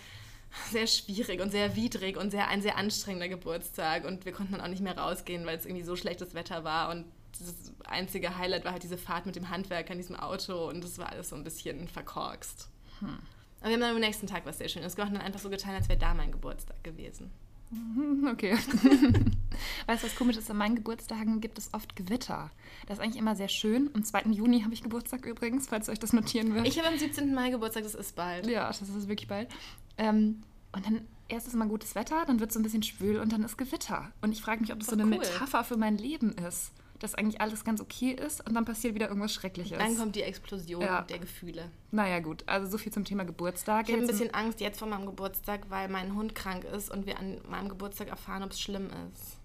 sehr 0.70 0.88
schwierig 0.88 1.42
und 1.42 1.52
sehr 1.52 1.76
widrig 1.76 2.16
und 2.16 2.30
sehr, 2.30 2.48
ein 2.48 2.62
sehr 2.62 2.78
anstrengender 2.78 3.28
Geburtstag. 3.28 4.06
Und 4.06 4.26
wir 4.26 4.32
konnten 4.32 4.54
dann 4.54 4.62
auch 4.62 4.68
nicht 4.68 4.84
mehr 4.84 4.98
rausgehen, 4.98 5.46
weil 5.46 5.58
es 5.58 5.66
irgendwie 5.66 5.84
so 5.84 5.96
schlechtes 5.96 6.36
Wetter 6.36 6.64
war. 6.64 6.92
Und 6.92 7.06
das 7.40 7.74
einzige 7.86 8.38
Highlight 8.38 8.66
war 8.66 8.74
halt 8.74 8.84
diese 8.84 8.98
Fahrt 8.98 9.26
mit 9.26 9.36
dem 9.36 9.50
Handwerker 9.50 9.94
in 9.94 10.00
diesem 10.00 10.16
Auto. 10.16 10.70
Und 10.70 10.84
das 10.84 10.98
war 10.98 11.10
alles 11.10 11.30
so 11.30 11.36
ein 11.36 11.44
bisschen 11.44 11.88
verkorkst. 11.88 12.70
Aber 13.02 13.70
wir 13.70 13.74
haben 13.74 13.82
dann 13.82 13.96
am 13.96 14.00
nächsten 14.00 14.28
Tag 14.28 14.46
was 14.46 14.58
sehr 14.58 14.70
Schönes 14.70 14.96
gemacht 14.96 15.12
und 15.12 15.18
dann 15.18 15.26
einfach 15.26 15.40
so 15.40 15.50
getan, 15.50 15.74
als 15.74 15.90
wäre 15.90 16.00
da 16.00 16.14
mein 16.14 16.32
Geburtstag 16.32 16.84
gewesen. 16.84 17.32
Okay. 18.32 18.54
weißt 19.88 20.04
du, 20.04 20.08
was 20.08 20.16
komisch 20.16 20.38
ist? 20.38 20.50
An 20.50 20.58
meinen 20.58 20.76
Geburtstagen 20.76 21.42
gibt 21.42 21.58
es 21.58 21.74
oft 21.74 21.96
Gewitter. 21.96 22.52
Das 22.88 22.98
ist 22.98 23.04
eigentlich 23.04 23.18
immer 23.18 23.36
sehr 23.36 23.48
schön. 23.48 23.90
Am 23.94 24.04
2. 24.04 24.32
Juni 24.32 24.62
habe 24.62 24.74
ich 24.74 24.84
Geburtstag 24.84 25.26
übrigens, 25.26 25.68
falls 25.68 25.88
ihr 25.88 25.94
euch 25.94 26.00
das 26.00 26.14
notieren 26.14 26.54
will. 26.54 26.66
Ich 26.68 26.78
habe 26.78 26.88
am 26.88 26.98
17. 26.98 27.34
Mai 27.34 27.50
Geburtstag, 27.50 27.84
das 27.84 27.96
ist 27.96 28.16
bald. 28.16 28.48
Ja, 28.48 28.68
das 28.68 28.82
ist 28.82 29.08
wirklich 29.08 29.28
bald. 29.28 29.50
Ähm, 29.98 30.44
und 30.72 30.86
dann 30.86 31.02
erst 31.28 31.48
ist 31.48 31.54
immer 31.54 31.66
gutes 31.66 31.96
Wetter, 31.96 32.24
dann 32.26 32.40
wird 32.40 32.52
es 32.52 32.54
so 32.54 32.60
ein 32.60 32.64
bisschen 32.64 32.84
schwül 32.84 33.18
und 33.18 33.32
dann 33.32 33.44
ist 33.44 33.58
Gewitter. 33.58 34.12
Und 34.22 34.32
ich 34.32 34.42
frage 34.42 34.62
mich, 34.62 34.72
ob 34.72 34.80
das 34.80 34.88
so 34.90 34.96
Doch 34.96 35.04
eine 35.04 35.16
cool. 35.16 35.22
Metapher 35.22 35.64
für 35.64 35.78
mein 35.78 35.98
Leben 35.98 36.32
ist. 36.34 36.72
Dass 37.04 37.16
eigentlich 37.16 37.42
alles 37.42 37.66
ganz 37.66 37.82
okay 37.82 38.12
ist 38.12 38.48
und 38.48 38.54
dann 38.54 38.64
passiert 38.64 38.96
wieder 38.96 39.10
irgendwas 39.10 39.34
Schreckliches. 39.34 39.78
Dann 39.78 39.98
kommt 39.98 40.16
die 40.16 40.22
Explosion 40.22 40.82
Ja. 40.82 41.02
der 41.02 41.20
Gefühle. 41.20 41.70
naja, 41.92 42.22
gut. 42.22 42.48
Also 42.48 42.72
so 42.72 42.78
viel 42.78 42.94
zum 42.94 43.04
Thema 43.04 43.26
Geburtstag. 43.26 43.90
Ich 43.90 43.94
habe 43.94 44.04
ein 44.06 44.08
bisschen 44.08 44.34
Angst 44.34 44.62
jetzt 44.62 44.80
vor 44.80 44.88
meinem 44.88 45.06
Geburtstag, 45.06 45.70
weil 45.70 45.90
mein 45.90 46.16
Hund 46.16 46.34
krank 46.34 46.64
ist 46.64 46.90
und 46.90 47.06
wir 47.06 47.20
an 47.20 47.42
meinem 47.50 47.68
Geburtstag 47.68 48.08
erfahren, 48.08 48.42
ob 48.42 48.52
es 48.52 48.62
schlimm 48.62 48.86
ist. 49.12 49.36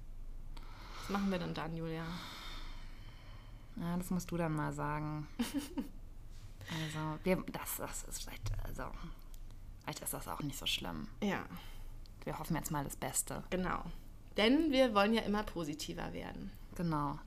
Was 1.00 1.08
machen 1.10 1.32
wir 1.32 1.40
denn 1.40 1.52
dann, 1.52 1.74
Julia? 1.76 2.04
Ja, 3.74 3.96
das 3.96 4.10
musst 4.10 4.30
du 4.30 4.36
dann 4.36 4.52
mal 4.54 4.72
sagen. 4.72 5.26
also, 5.38 7.18
wir, 7.24 7.42
das, 7.52 7.76
das 7.78 8.04
ist 8.04 8.22
vielleicht, 8.22 8.52
also, 8.68 8.84
vielleicht 9.82 10.00
ist 10.00 10.14
das 10.14 10.28
auch 10.28 10.40
nicht 10.42 10.58
so 10.58 10.66
schlimm. 10.66 11.08
Ja, 11.24 11.44
Wir 12.24 12.38
hoffen 12.38 12.54
jetzt 12.54 12.70
mal 12.70 12.84
das 12.84 12.94
Beste. 12.94 13.42
genau. 13.50 13.82
Denn 14.36 14.70
wir 14.70 14.94
wollen 14.94 15.12
ja 15.12 15.22
immer 15.22 15.42
positiver 15.42 16.12
werden. 16.12 16.52
Genau. 16.76 17.18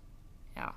Ja. 0.56 0.74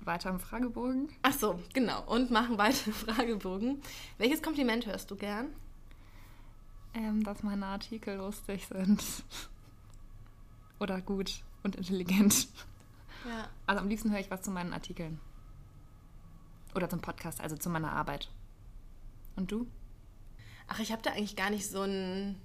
Weiter 0.00 0.30
im 0.30 0.40
Fragebogen. 0.40 1.10
Ach 1.22 1.32
so, 1.32 1.60
genau. 1.74 2.02
Und 2.06 2.30
machen 2.30 2.56
weiter 2.58 2.92
Fragebogen. 2.92 3.82
Welches 4.18 4.42
Kompliment 4.42 4.86
hörst 4.86 5.10
du 5.10 5.16
gern? 5.16 5.48
Ähm, 6.94 7.22
dass 7.22 7.42
meine 7.42 7.66
Artikel 7.66 8.16
lustig 8.16 8.66
sind. 8.66 9.02
Oder 10.80 11.00
gut 11.00 11.42
und 11.62 11.76
intelligent. 11.76 12.48
Ja. 13.26 13.48
Also 13.66 13.82
am 13.82 13.88
liebsten 13.88 14.10
höre 14.10 14.20
ich 14.20 14.30
was 14.30 14.42
zu 14.42 14.50
meinen 14.50 14.72
Artikeln. 14.72 15.20
Oder 16.74 16.88
zum 16.88 17.00
Podcast, 17.00 17.40
also 17.40 17.56
zu 17.56 17.68
meiner 17.68 17.92
Arbeit. 17.92 18.30
Und 19.36 19.52
du? 19.52 19.66
Ach, 20.68 20.78
ich 20.78 20.92
habe 20.92 21.02
da 21.02 21.10
eigentlich 21.10 21.36
gar 21.36 21.50
nicht 21.50 21.68
so 21.68 21.82
ein. 21.82 22.40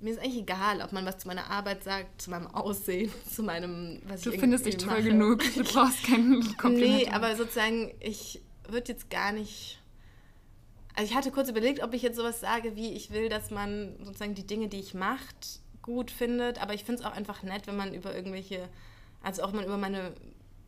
Mir 0.00 0.12
ist 0.12 0.18
eigentlich 0.18 0.42
egal, 0.42 0.82
ob 0.82 0.92
man 0.92 1.06
was 1.06 1.18
zu 1.18 1.28
meiner 1.28 1.50
Arbeit 1.50 1.82
sagt, 1.82 2.20
zu 2.20 2.30
meinem 2.30 2.46
Aussehen, 2.48 3.10
zu 3.32 3.42
meinem, 3.42 4.00
was 4.06 4.22
Du 4.22 4.30
ich 4.30 4.40
findest 4.40 4.66
dich 4.66 4.76
toll 4.76 5.02
genug. 5.02 5.42
Du 5.54 5.64
brauchst 5.64 6.04
kein 6.04 6.42
Kompliment. 6.58 7.04
Nee, 7.04 7.08
aber 7.08 7.34
sozusagen, 7.36 7.92
ich 8.00 8.42
würde 8.68 8.92
jetzt 8.92 9.10
gar 9.10 9.32
nicht. 9.32 9.80
Also 10.94 11.10
ich 11.10 11.16
hatte 11.16 11.30
kurz 11.30 11.48
überlegt, 11.48 11.82
ob 11.82 11.92
ich 11.94 12.02
jetzt 12.02 12.16
sowas 12.16 12.40
sage, 12.40 12.76
wie 12.76 12.92
ich 12.92 13.10
will, 13.10 13.28
dass 13.28 13.50
man 13.50 13.96
sozusagen 14.02 14.34
die 14.34 14.46
Dinge, 14.46 14.68
die 14.68 14.80
ich 14.80 14.94
macht, 14.94 15.60
gut 15.82 16.10
findet. 16.10 16.60
Aber 16.60 16.74
ich 16.74 16.84
finde 16.84 17.00
es 17.02 17.06
auch 17.06 17.12
einfach 17.12 17.42
nett, 17.42 17.66
wenn 17.66 17.76
man 17.76 17.92
über 17.94 18.14
irgendwelche, 18.14 18.68
also 19.22 19.42
auch 19.42 19.48
wenn 19.48 19.56
man 19.56 19.64
über 19.66 19.76
meine, 19.76 20.12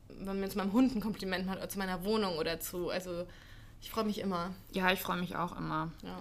wenn 0.09 0.41
man 0.41 0.51
zu 0.51 0.59
meinem 0.59 0.73
Hund 0.73 0.95
ein 0.95 1.01
Kompliment 1.01 1.47
macht 1.47 1.59
oder 1.59 1.69
zu 1.69 1.79
meiner 1.79 2.05
Wohnung 2.05 2.37
oder 2.37 2.61
zu. 2.61 2.91
Also 2.91 3.27
ich 3.81 3.91
freue 3.91 4.05
mich 4.05 4.19
immer. 4.21 4.55
Ja, 4.73 4.93
ich 4.93 5.01
freue 5.01 5.19
mich 5.19 5.37
auch 5.37 5.57
immer. 5.57 5.93
Ja. 6.03 6.19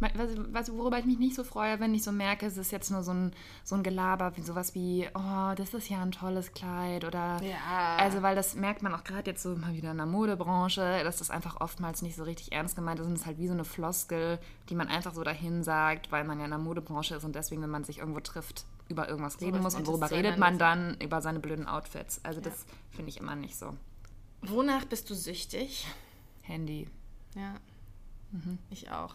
Was, 0.00 0.72
worüber 0.72 0.98
ich 0.98 1.04
mich 1.04 1.18
nicht 1.18 1.34
so 1.34 1.44
freue, 1.44 1.80
wenn 1.80 1.94
ich 1.94 2.04
so 2.04 2.12
merke, 2.12 2.46
es 2.46 2.56
ist 2.56 2.70
jetzt 2.70 2.90
nur 2.90 3.02
so 3.02 3.12
ein, 3.12 3.32
so 3.64 3.74
ein 3.74 3.82
Gelaber, 3.82 4.36
wie 4.36 4.42
sowas 4.42 4.74
wie, 4.74 5.08
oh, 5.14 5.54
das 5.56 5.74
ist 5.74 5.88
ja 5.88 6.02
ein 6.02 6.12
tolles 6.12 6.52
Kleid 6.52 7.04
oder. 7.04 7.42
Ja. 7.42 7.96
Also, 7.98 8.22
weil 8.22 8.36
das 8.36 8.54
merkt 8.54 8.82
man 8.82 8.94
auch 8.94 9.04
gerade 9.04 9.30
jetzt 9.30 9.42
so 9.42 9.56
mal 9.56 9.74
wieder 9.74 9.90
in 9.90 9.96
der 9.96 10.06
Modebranche, 10.06 11.02
dass 11.02 11.18
das 11.18 11.30
einfach 11.30 11.60
oftmals 11.60 12.02
nicht 12.02 12.16
so 12.16 12.24
richtig 12.24 12.52
ernst 12.52 12.76
gemeint 12.76 13.00
ist 13.00 13.06
und 13.06 13.14
es 13.14 13.20
ist 13.20 13.26
halt 13.26 13.38
wie 13.38 13.48
so 13.48 13.54
eine 13.54 13.64
Floskel, 13.64 14.38
die 14.68 14.74
man 14.74 14.88
einfach 14.88 15.14
so 15.14 15.24
dahin 15.24 15.64
sagt, 15.64 16.12
weil 16.12 16.24
man 16.24 16.38
ja 16.38 16.44
in 16.44 16.50
der 16.50 16.60
Modebranche 16.60 17.16
ist 17.16 17.24
und 17.24 17.34
deswegen, 17.34 17.62
wenn 17.62 17.70
man 17.70 17.84
sich 17.84 17.98
irgendwo 17.98 18.20
trifft, 18.20 18.64
über 18.88 19.08
irgendwas 19.08 19.34
so 19.34 19.44
reden 19.44 19.62
muss 19.62 19.74
und 19.74 19.86
worüber 19.86 20.10
redet 20.10 20.38
man 20.38 20.58
dann? 20.58 20.96
Über 21.00 21.20
seine 21.20 21.40
blöden 21.40 21.66
Outfits. 21.66 22.20
Also, 22.24 22.40
ja. 22.40 22.48
das 22.48 22.64
finde 22.90 23.10
ich 23.10 23.18
immer 23.18 23.36
nicht 23.36 23.56
so. 23.56 23.74
Wonach 24.42 24.84
bist 24.84 25.10
du 25.10 25.14
süchtig? 25.14 25.86
Handy. 26.42 26.88
Ja. 27.34 27.56
Mhm. 28.30 28.58
Ich 28.70 28.90
auch. 28.90 29.14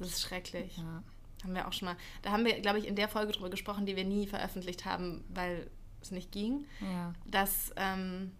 Das 0.00 0.08
ist 0.08 0.22
schrecklich. 0.22 0.76
Ja. 0.76 1.02
Haben 1.44 1.54
wir 1.54 1.68
auch 1.68 1.72
schon 1.72 1.86
mal. 1.86 1.96
Da 2.22 2.32
haben 2.32 2.44
wir, 2.44 2.60
glaube 2.60 2.78
ich, 2.78 2.86
in 2.86 2.96
der 2.96 3.08
Folge 3.08 3.32
drüber 3.32 3.50
gesprochen, 3.50 3.86
die 3.86 3.96
wir 3.96 4.04
nie 4.04 4.26
veröffentlicht 4.26 4.84
haben, 4.84 5.24
weil 5.28 5.70
es 6.02 6.10
nicht 6.10 6.32
ging. 6.32 6.66
Ja. 6.80 7.14
Dass, 7.26 7.72
ähm, 7.76 8.32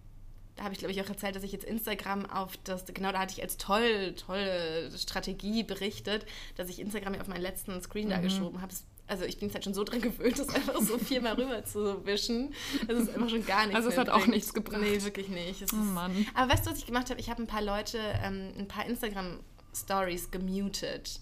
da 0.57 0.65
habe 0.65 0.75
ich, 0.75 0.79
glaube 0.79 0.93
ich, 0.93 1.01
auch 1.01 1.09
erzählt, 1.09 1.37
dass 1.37 1.43
ich 1.43 1.53
jetzt 1.53 1.65
Instagram 1.65 2.27
auf 2.27 2.57
das, 2.65 2.85
genau 2.87 3.13
da 3.13 3.21
hatte 3.21 3.35
ich 3.35 3.43
als 3.43 3.57
toll, 3.57 4.15
tolle 4.15 4.91
Strategie 4.97 5.63
berichtet, 5.63 6.27
dass 6.57 6.69
ich 6.69 6.81
Instagram 6.81 7.15
auf 7.21 7.29
meinen 7.29 7.43
letzten 7.43 7.81
Screen 7.81 8.07
mhm. 8.07 8.11
da 8.11 8.19
geschoben 8.21 8.61
habe. 8.61 8.75
Also 9.07 9.25
ich 9.25 9.39
bin 9.39 9.49
jetzt 9.49 9.55
halt 9.55 9.65
schon 9.65 9.75
so 9.75 9.83
dran 9.83 10.01
gewöhnt, 10.01 10.39
das 10.39 10.49
einfach 10.51 10.81
so 10.81 10.97
viermal 10.99 11.35
rüber 11.35 11.65
zu 11.65 12.07
wischen. 12.07 12.55
Das 12.87 13.01
ist 13.01 13.15
einfach 13.15 13.29
schon 13.29 13.45
gar 13.45 13.63
nichts 13.63 13.75
Also 13.75 13.89
es 13.89 13.99
hat 13.99 14.07
bringt. 14.07 14.23
auch 14.23 14.27
nichts 14.27 14.55
gebracht. 14.55 14.81
Nee, 14.81 15.03
wirklich 15.03 15.29
nicht. 15.29 15.63
Es 15.63 15.73
oh 15.73 15.77
Mann. 15.77 16.27
aber 16.35 16.53
weißt 16.53 16.67
du, 16.67 16.71
was 16.71 16.79
ich 16.79 16.87
gemacht 16.87 17.11
habe? 17.11 17.19
Ich 17.19 17.29
habe 17.29 17.43
ein 17.43 17.49
paar 17.49 17.63
Leute, 17.63 17.99
ähm, 18.23 18.53
ein 18.57 18.69
paar 18.69 18.87
Instagram-Stories 18.87 20.31
gemutet. 20.31 21.21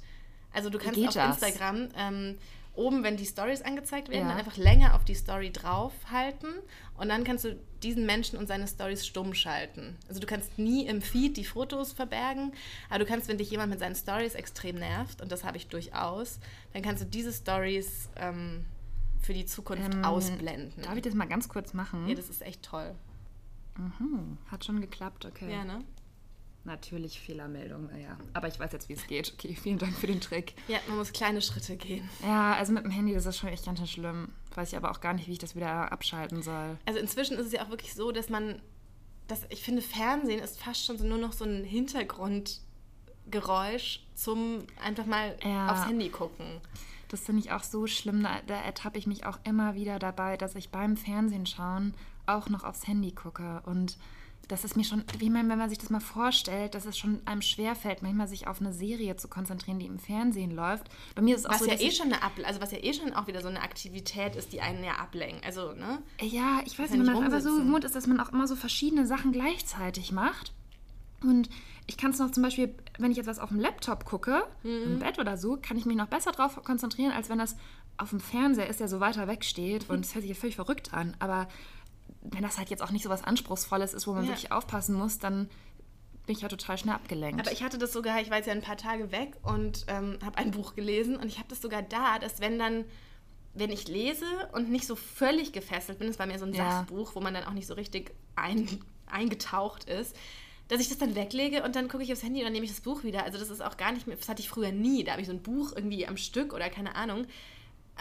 Also 0.58 0.70
du 0.70 0.78
kannst 0.78 0.98
auf 1.06 1.14
das? 1.14 1.40
Instagram 1.40 1.88
ähm, 1.96 2.38
oben, 2.74 3.04
wenn 3.04 3.16
die 3.16 3.26
Stories 3.26 3.62
angezeigt 3.62 4.08
werden, 4.08 4.22
ja. 4.22 4.28
dann 4.28 4.38
einfach 4.38 4.56
länger 4.56 4.94
auf 4.94 5.04
die 5.04 5.14
Story 5.14 5.52
draufhalten 5.52 6.50
und 6.96 7.08
dann 7.08 7.22
kannst 7.22 7.44
du 7.44 7.56
diesen 7.82 8.06
Menschen 8.06 8.38
und 8.38 8.48
seine 8.48 8.66
Stories 8.66 9.06
stumm 9.06 9.34
schalten. 9.34 9.96
Also 10.08 10.20
du 10.20 10.26
kannst 10.26 10.58
nie 10.58 10.86
im 10.86 11.00
Feed 11.00 11.36
die 11.36 11.44
Fotos 11.44 11.92
verbergen, 11.92 12.52
aber 12.90 13.00
du 13.00 13.06
kannst, 13.06 13.28
wenn 13.28 13.38
dich 13.38 13.50
jemand 13.50 13.70
mit 13.70 13.78
seinen 13.78 13.94
Stories 13.94 14.34
extrem 14.34 14.76
nervt, 14.76 15.20
und 15.22 15.30
das 15.30 15.44
habe 15.44 15.56
ich 15.56 15.68
durchaus, 15.68 16.40
dann 16.72 16.82
kannst 16.82 17.02
du 17.02 17.06
diese 17.06 17.32
Stories 17.32 18.08
ähm, 18.16 18.64
für 19.20 19.34
die 19.34 19.46
Zukunft 19.46 19.94
ähm, 19.94 20.04
ausblenden. 20.04 20.82
Darf 20.82 20.96
ich 20.96 21.02
das 21.02 21.14
mal 21.14 21.28
ganz 21.28 21.48
kurz 21.48 21.72
machen? 21.72 22.08
Ja, 22.08 22.14
das 22.14 22.28
ist 22.28 22.42
echt 22.42 22.64
toll. 22.64 22.94
Mhm. 23.76 24.38
Hat 24.50 24.64
schon 24.64 24.80
geklappt, 24.80 25.24
okay. 25.24 25.50
Ja, 25.50 25.64
ne? 25.64 25.84
Natürlich 26.68 27.18
Fehlermeldung, 27.18 27.90
ja. 27.98 28.16
Aber 28.34 28.46
ich 28.46 28.60
weiß 28.60 28.72
jetzt, 28.72 28.90
wie 28.90 28.92
es 28.92 29.06
geht. 29.06 29.32
Okay, 29.32 29.54
vielen 29.62 29.78
Dank 29.78 29.96
für 29.96 30.06
den 30.06 30.20
Trick. 30.20 30.52
Ja, 30.68 30.76
man 30.86 30.98
muss 30.98 31.12
kleine 31.12 31.40
Schritte 31.40 31.78
gehen. 31.78 32.06
Ja, 32.22 32.52
also 32.52 32.74
mit 32.74 32.84
dem 32.84 32.90
Handy, 32.90 33.14
das 33.14 33.24
ist 33.24 33.38
schon 33.38 33.48
echt 33.48 33.64
ganz 33.64 33.78
schön 33.78 33.88
schlimm. 33.88 34.28
Weiß 34.54 34.68
ich 34.68 34.76
aber 34.76 34.90
auch 34.90 35.00
gar 35.00 35.14
nicht, 35.14 35.28
wie 35.28 35.32
ich 35.32 35.38
das 35.38 35.56
wieder 35.56 35.90
abschalten 35.90 36.42
soll. 36.42 36.76
Also 36.84 37.00
inzwischen 37.00 37.38
ist 37.38 37.46
es 37.46 37.52
ja 37.52 37.64
auch 37.64 37.70
wirklich 37.70 37.94
so, 37.94 38.12
dass 38.12 38.28
man, 38.28 38.60
dass 39.28 39.46
ich 39.48 39.62
finde, 39.62 39.80
Fernsehen 39.80 40.40
ist 40.40 40.60
fast 40.60 40.84
schon 40.84 40.98
so 40.98 41.06
nur 41.06 41.16
noch 41.16 41.32
so 41.32 41.46
ein 41.46 41.64
Hintergrundgeräusch 41.64 44.00
zum 44.14 44.66
einfach 44.84 45.06
mal 45.06 45.38
ja. 45.42 45.72
aufs 45.72 45.88
Handy 45.88 46.10
gucken. 46.10 46.60
Das 47.08 47.20
finde 47.20 47.40
ich 47.40 47.50
auch 47.50 47.62
so 47.62 47.86
schlimm. 47.86 48.22
Da, 48.22 48.42
da 48.46 48.60
ertappe 48.60 48.98
ich 48.98 49.06
mich 49.06 49.24
auch 49.24 49.38
immer 49.44 49.74
wieder 49.74 49.98
dabei, 49.98 50.36
dass 50.36 50.54
ich 50.54 50.68
beim 50.68 50.98
Fernsehen 50.98 51.46
schauen 51.46 51.94
auch 52.26 52.50
noch 52.50 52.64
aufs 52.64 52.86
Handy 52.86 53.12
gucke 53.12 53.62
und 53.64 53.96
das 54.48 54.64
ist 54.64 54.76
mir 54.76 54.84
schon, 54.84 55.04
wie 55.18 55.28
man, 55.28 55.48
wenn 55.48 55.58
man 55.58 55.68
sich 55.68 55.78
das 55.78 55.90
mal 55.90 56.00
vorstellt, 56.00 56.74
dass 56.74 56.86
es 56.86 56.96
schon 56.96 57.20
einem 57.26 57.42
schwerfällt, 57.42 58.02
manchmal 58.02 58.28
sich 58.28 58.46
auf 58.46 58.60
eine 58.60 58.72
Serie 58.72 59.14
zu 59.16 59.28
konzentrieren, 59.28 59.78
die 59.78 59.86
im 59.86 59.98
Fernsehen 59.98 60.50
läuft. 60.50 60.86
Bei 61.14 61.20
mir 61.20 61.34
ist 61.34 61.42
es 61.42 61.46
auch 61.46 61.52
was 61.52 61.60
so, 61.60 61.66
ja 61.66 61.78
eh 61.78 61.90
schon 61.90 62.06
eine 62.06 62.22
Ab 62.22 62.32
also 62.44 62.60
was 62.60 62.72
ja 62.72 62.78
eh 62.82 62.94
schon 62.94 63.12
auch 63.12 63.26
wieder 63.26 63.42
so 63.42 63.48
eine 63.48 63.60
Aktivität 63.60 64.36
ist, 64.36 64.52
die 64.54 64.62
einen 64.62 64.82
ja 64.82 64.92
ablenkt. 64.92 65.44
Also, 65.44 65.72
ne? 65.72 65.98
Ja, 66.20 66.60
ich 66.64 66.78
weiß 66.78 66.90
nicht, 66.90 66.98
wenn 66.98 67.12
man 67.12 67.24
aber 67.24 67.42
so 67.42 67.56
gewohnt 67.58 67.84
ist, 67.84 67.94
dass 67.94 68.06
man 68.06 68.18
auch 68.20 68.32
immer 68.32 68.48
so 68.48 68.56
verschiedene 68.56 69.06
Sachen 69.06 69.32
gleichzeitig 69.32 70.12
macht. 70.12 70.52
Und 71.22 71.50
ich 71.86 71.96
kann 71.96 72.12
es 72.12 72.18
noch 72.18 72.30
zum 72.30 72.42
Beispiel, 72.42 72.74
wenn 72.98 73.10
ich 73.10 73.18
etwas 73.18 73.38
auf 73.38 73.50
dem 73.50 73.58
Laptop 73.58 74.04
gucke, 74.04 74.44
mhm. 74.62 74.82
im 74.84 74.98
Bett 75.00 75.18
oder 75.18 75.36
so, 75.36 75.58
kann 75.60 75.76
ich 75.76 75.84
mich 75.84 75.96
noch 75.96 76.08
besser 76.08 76.32
darauf 76.32 76.62
konzentrieren, 76.64 77.12
als 77.12 77.28
wenn 77.28 77.38
das 77.38 77.56
auf 77.98 78.10
dem 78.10 78.20
Fernseher 78.20 78.68
ist, 78.68 78.80
der 78.80 78.88
so 78.88 79.00
weiter 79.00 79.28
weg 79.28 79.44
steht. 79.44 79.90
Und 79.90 80.00
es 80.06 80.14
hört 80.14 80.22
sich 80.22 80.30
ja 80.30 80.40
völlig 80.40 80.56
verrückt 80.56 80.94
an. 80.94 81.16
Aber 81.18 81.48
wenn 82.32 82.42
das 82.42 82.58
halt 82.58 82.70
jetzt 82.70 82.82
auch 82.82 82.90
nicht 82.90 83.02
so 83.02 83.10
was 83.10 83.24
Anspruchsvolles 83.24 83.94
ist, 83.94 84.06
wo 84.06 84.12
man 84.12 84.24
ja. 84.24 84.30
wirklich 84.30 84.52
aufpassen 84.52 84.94
muss, 84.94 85.18
dann 85.18 85.48
bin 86.26 86.36
ich 86.36 86.42
ja 86.42 86.48
total 86.48 86.76
schnell 86.76 86.94
abgelenkt. 86.94 87.40
Aber 87.40 87.52
ich 87.52 87.62
hatte 87.62 87.78
das 87.78 87.92
sogar, 87.92 88.20
ich 88.20 88.28
war 88.28 88.36
jetzt 88.36 88.46
ja 88.46 88.52
ein 88.52 88.60
paar 88.60 88.76
Tage 88.76 89.10
weg 89.10 89.36
und 89.42 89.86
ähm, 89.88 90.18
habe 90.22 90.36
ein 90.36 90.50
Buch 90.50 90.74
gelesen 90.74 91.16
und 91.16 91.26
ich 91.26 91.38
habe 91.38 91.48
das 91.48 91.62
sogar 91.62 91.82
da, 91.82 92.18
dass 92.18 92.40
wenn 92.40 92.58
dann, 92.58 92.84
wenn 93.54 93.70
ich 93.70 93.88
lese 93.88 94.26
und 94.52 94.70
nicht 94.70 94.86
so 94.86 94.94
völlig 94.94 95.52
gefesselt 95.52 95.98
bin, 95.98 96.08
es 96.08 96.18
war 96.18 96.26
mir 96.26 96.38
so 96.38 96.44
ein 96.44 96.52
ja. 96.52 96.70
Sachbuch, 96.70 97.14
wo 97.14 97.20
man 97.20 97.32
dann 97.32 97.44
auch 97.44 97.52
nicht 97.52 97.66
so 97.66 97.74
richtig 97.74 98.12
ein, 98.36 98.68
eingetaucht 99.06 99.84
ist, 99.84 100.14
dass 100.68 100.82
ich 100.82 100.90
das 100.90 100.98
dann 100.98 101.14
weglege 101.14 101.62
und 101.62 101.74
dann 101.76 101.88
gucke 101.88 102.02
ich 102.02 102.12
aufs 102.12 102.22
Handy 102.22 102.40
und 102.40 102.44
dann 102.44 102.52
nehme 102.52 102.66
ich 102.66 102.72
das 102.72 102.82
Buch 102.82 103.04
wieder. 103.04 103.24
Also 103.24 103.38
das 103.38 103.48
ist 103.48 103.62
auch 103.62 103.78
gar 103.78 103.92
nicht 103.92 104.06
mehr, 104.06 104.16
das 104.16 104.28
hatte 104.28 104.42
ich 104.42 104.50
früher 104.50 104.70
nie. 104.70 105.04
Da 105.04 105.12
habe 105.12 105.22
ich 105.22 105.28
so 105.28 105.32
ein 105.32 105.42
Buch 105.42 105.72
irgendwie 105.74 106.06
am 106.06 106.18
Stück 106.18 106.52
oder 106.52 106.68
keine 106.68 106.94
Ahnung 106.94 107.26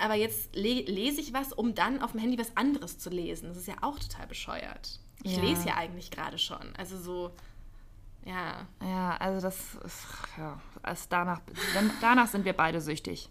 aber 0.04 0.16
jetzt 0.16 0.56
le 0.56 0.82
lese 0.82 1.22
ich 1.22 1.34
was, 1.34 1.54
um 1.54 1.76
dann 1.76 2.02
auf 2.02 2.12
dem 2.12 2.20
Handy 2.20 2.38
was 2.38 2.56
anderes 2.56 2.98
zu 2.98 3.10
lesen. 3.10 3.50
Das 3.50 3.58
ist 3.58 3.68
ja 3.68 3.76
auch 3.82 4.00
total 4.00 4.28
bescheuert. 4.28 5.00
Ich 5.24 5.36
ja. 5.36 5.44
lese 5.44 5.68
ja 5.68 5.76
eigentlich 5.76 6.12
gerade 6.12 6.38
schon. 6.38 6.76
Also 6.78 6.98
so, 6.98 7.32
ja. 8.26 8.68
Ja, 8.82 9.18
also 9.18 9.42
das, 9.42 9.58
ja, 10.38 10.60
also 10.84 11.06
danach, 11.10 11.42
danach 12.02 12.28
sind 12.28 12.46
wir 12.46 12.54
beide 12.54 12.82
süchtig. 12.82 13.30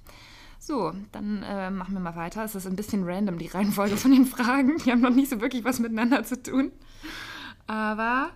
So, 0.59 0.93
dann 1.13 1.43
äh, 1.43 1.71
machen 1.71 1.95
wir 1.95 2.01
mal 2.01 2.17
weiter. 2.17 2.45
Es 2.45 2.55
ist 2.55 2.67
ein 2.67 2.77
bisschen 2.77 3.05
random, 3.05 3.39
die 3.39 3.47
Reihenfolge 3.47 3.97
von 3.97 4.11
den 4.11 4.27
Fragen. 4.27 4.79
Die 4.79 4.91
haben 4.91 5.01
noch 5.01 5.11
nicht 5.11 5.29
so 5.31 5.41
wirklich 5.41 5.65
was 5.65 5.79
miteinander 5.79 6.25
zu 6.25 6.43
tun. 6.43 6.73
Aber 7.67 8.31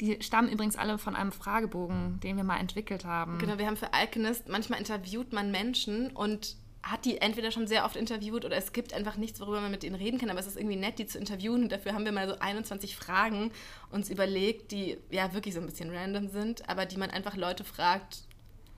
die 0.00 0.22
stammen 0.22 0.48
übrigens 0.48 0.76
alle 0.76 0.98
von 0.98 1.16
einem 1.16 1.32
Fragebogen, 1.32 2.20
den 2.20 2.36
wir 2.36 2.44
mal 2.44 2.58
entwickelt 2.58 3.04
haben. 3.04 3.38
Genau, 3.38 3.58
wir 3.58 3.66
haben 3.66 3.76
für 3.76 3.94
Alchemist, 3.94 4.48
manchmal 4.48 4.78
interviewt 4.78 5.32
man 5.32 5.50
Menschen 5.50 6.10
und 6.10 6.56
hat 6.90 7.04
die 7.04 7.18
entweder 7.18 7.50
schon 7.50 7.66
sehr 7.66 7.84
oft 7.84 7.96
interviewt 7.96 8.44
oder 8.44 8.56
es 8.56 8.72
gibt 8.72 8.94
einfach 8.94 9.16
nichts, 9.16 9.40
worüber 9.40 9.60
man 9.60 9.70
mit 9.70 9.82
ihnen 9.84 9.96
reden 9.96 10.18
kann. 10.18 10.30
Aber 10.30 10.38
es 10.38 10.46
ist 10.46 10.56
irgendwie 10.56 10.76
nett, 10.76 10.98
die 10.98 11.06
zu 11.06 11.18
interviewen. 11.18 11.64
Und 11.64 11.72
dafür 11.72 11.94
haben 11.94 12.04
wir 12.04 12.12
mal 12.12 12.28
so 12.28 12.38
21 12.38 12.96
Fragen 12.96 13.50
uns 13.90 14.08
überlegt, 14.08 14.72
die 14.72 14.98
ja 15.10 15.32
wirklich 15.34 15.54
so 15.54 15.60
ein 15.60 15.66
bisschen 15.66 15.94
random 15.94 16.28
sind, 16.28 16.68
aber 16.68 16.86
die 16.86 16.96
man 16.96 17.10
einfach 17.10 17.36
Leute 17.36 17.64
fragt, 17.64 18.26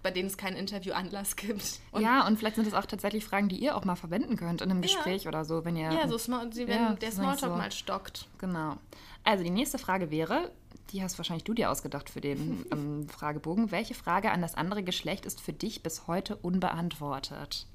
bei 0.02 0.10
denen 0.10 0.28
es 0.28 0.36
keinen 0.36 0.56
Interviewanlass 0.56 1.36
gibt. 1.36 1.80
Und 1.90 2.02
ja, 2.02 2.26
und 2.26 2.38
vielleicht 2.38 2.56
sind 2.56 2.66
das 2.66 2.74
auch 2.74 2.86
tatsächlich 2.86 3.24
Fragen, 3.24 3.48
die 3.48 3.56
ihr 3.56 3.76
auch 3.76 3.84
mal 3.84 3.96
verwenden 3.96 4.36
könnt 4.36 4.62
in 4.62 4.70
einem 4.70 4.80
Gespräch 4.80 5.24
ja. 5.24 5.28
oder 5.28 5.44
so, 5.44 5.64
wenn 5.64 5.76
ihr. 5.76 5.92
Ja, 5.92 6.08
so 6.08 6.18
small, 6.18 6.48
wenn 6.54 6.68
ja, 6.68 6.92
der 6.94 7.12
Smalltalk 7.12 7.52
so. 7.52 7.58
mal 7.58 7.72
stockt. 7.72 8.26
Genau. 8.38 8.76
Also 9.24 9.44
die 9.44 9.50
nächste 9.50 9.78
Frage 9.78 10.10
wäre, 10.10 10.50
die 10.92 11.02
hast 11.02 11.18
wahrscheinlich 11.18 11.44
du 11.44 11.52
dir 11.52 11.70
ausgedacht 11.70 12.08
für 12.08 12.20
den 12.20 12.64
ähm, 12.72 13.08
Fragebogen. 13.08 13.70
Welche 13.70 13.94
Frage 13.94 14.30
an 14.30 14.40
das 14.40 14.54
andere 14.54 14.82
Geschlecht 14.82 15.26
ist 15.26 15.40
für 15.40 15.52
dich 15.52 15.82
bis 15.82 16.06
heute 16.06 16.36
unbeantwortet? 16.36 17.66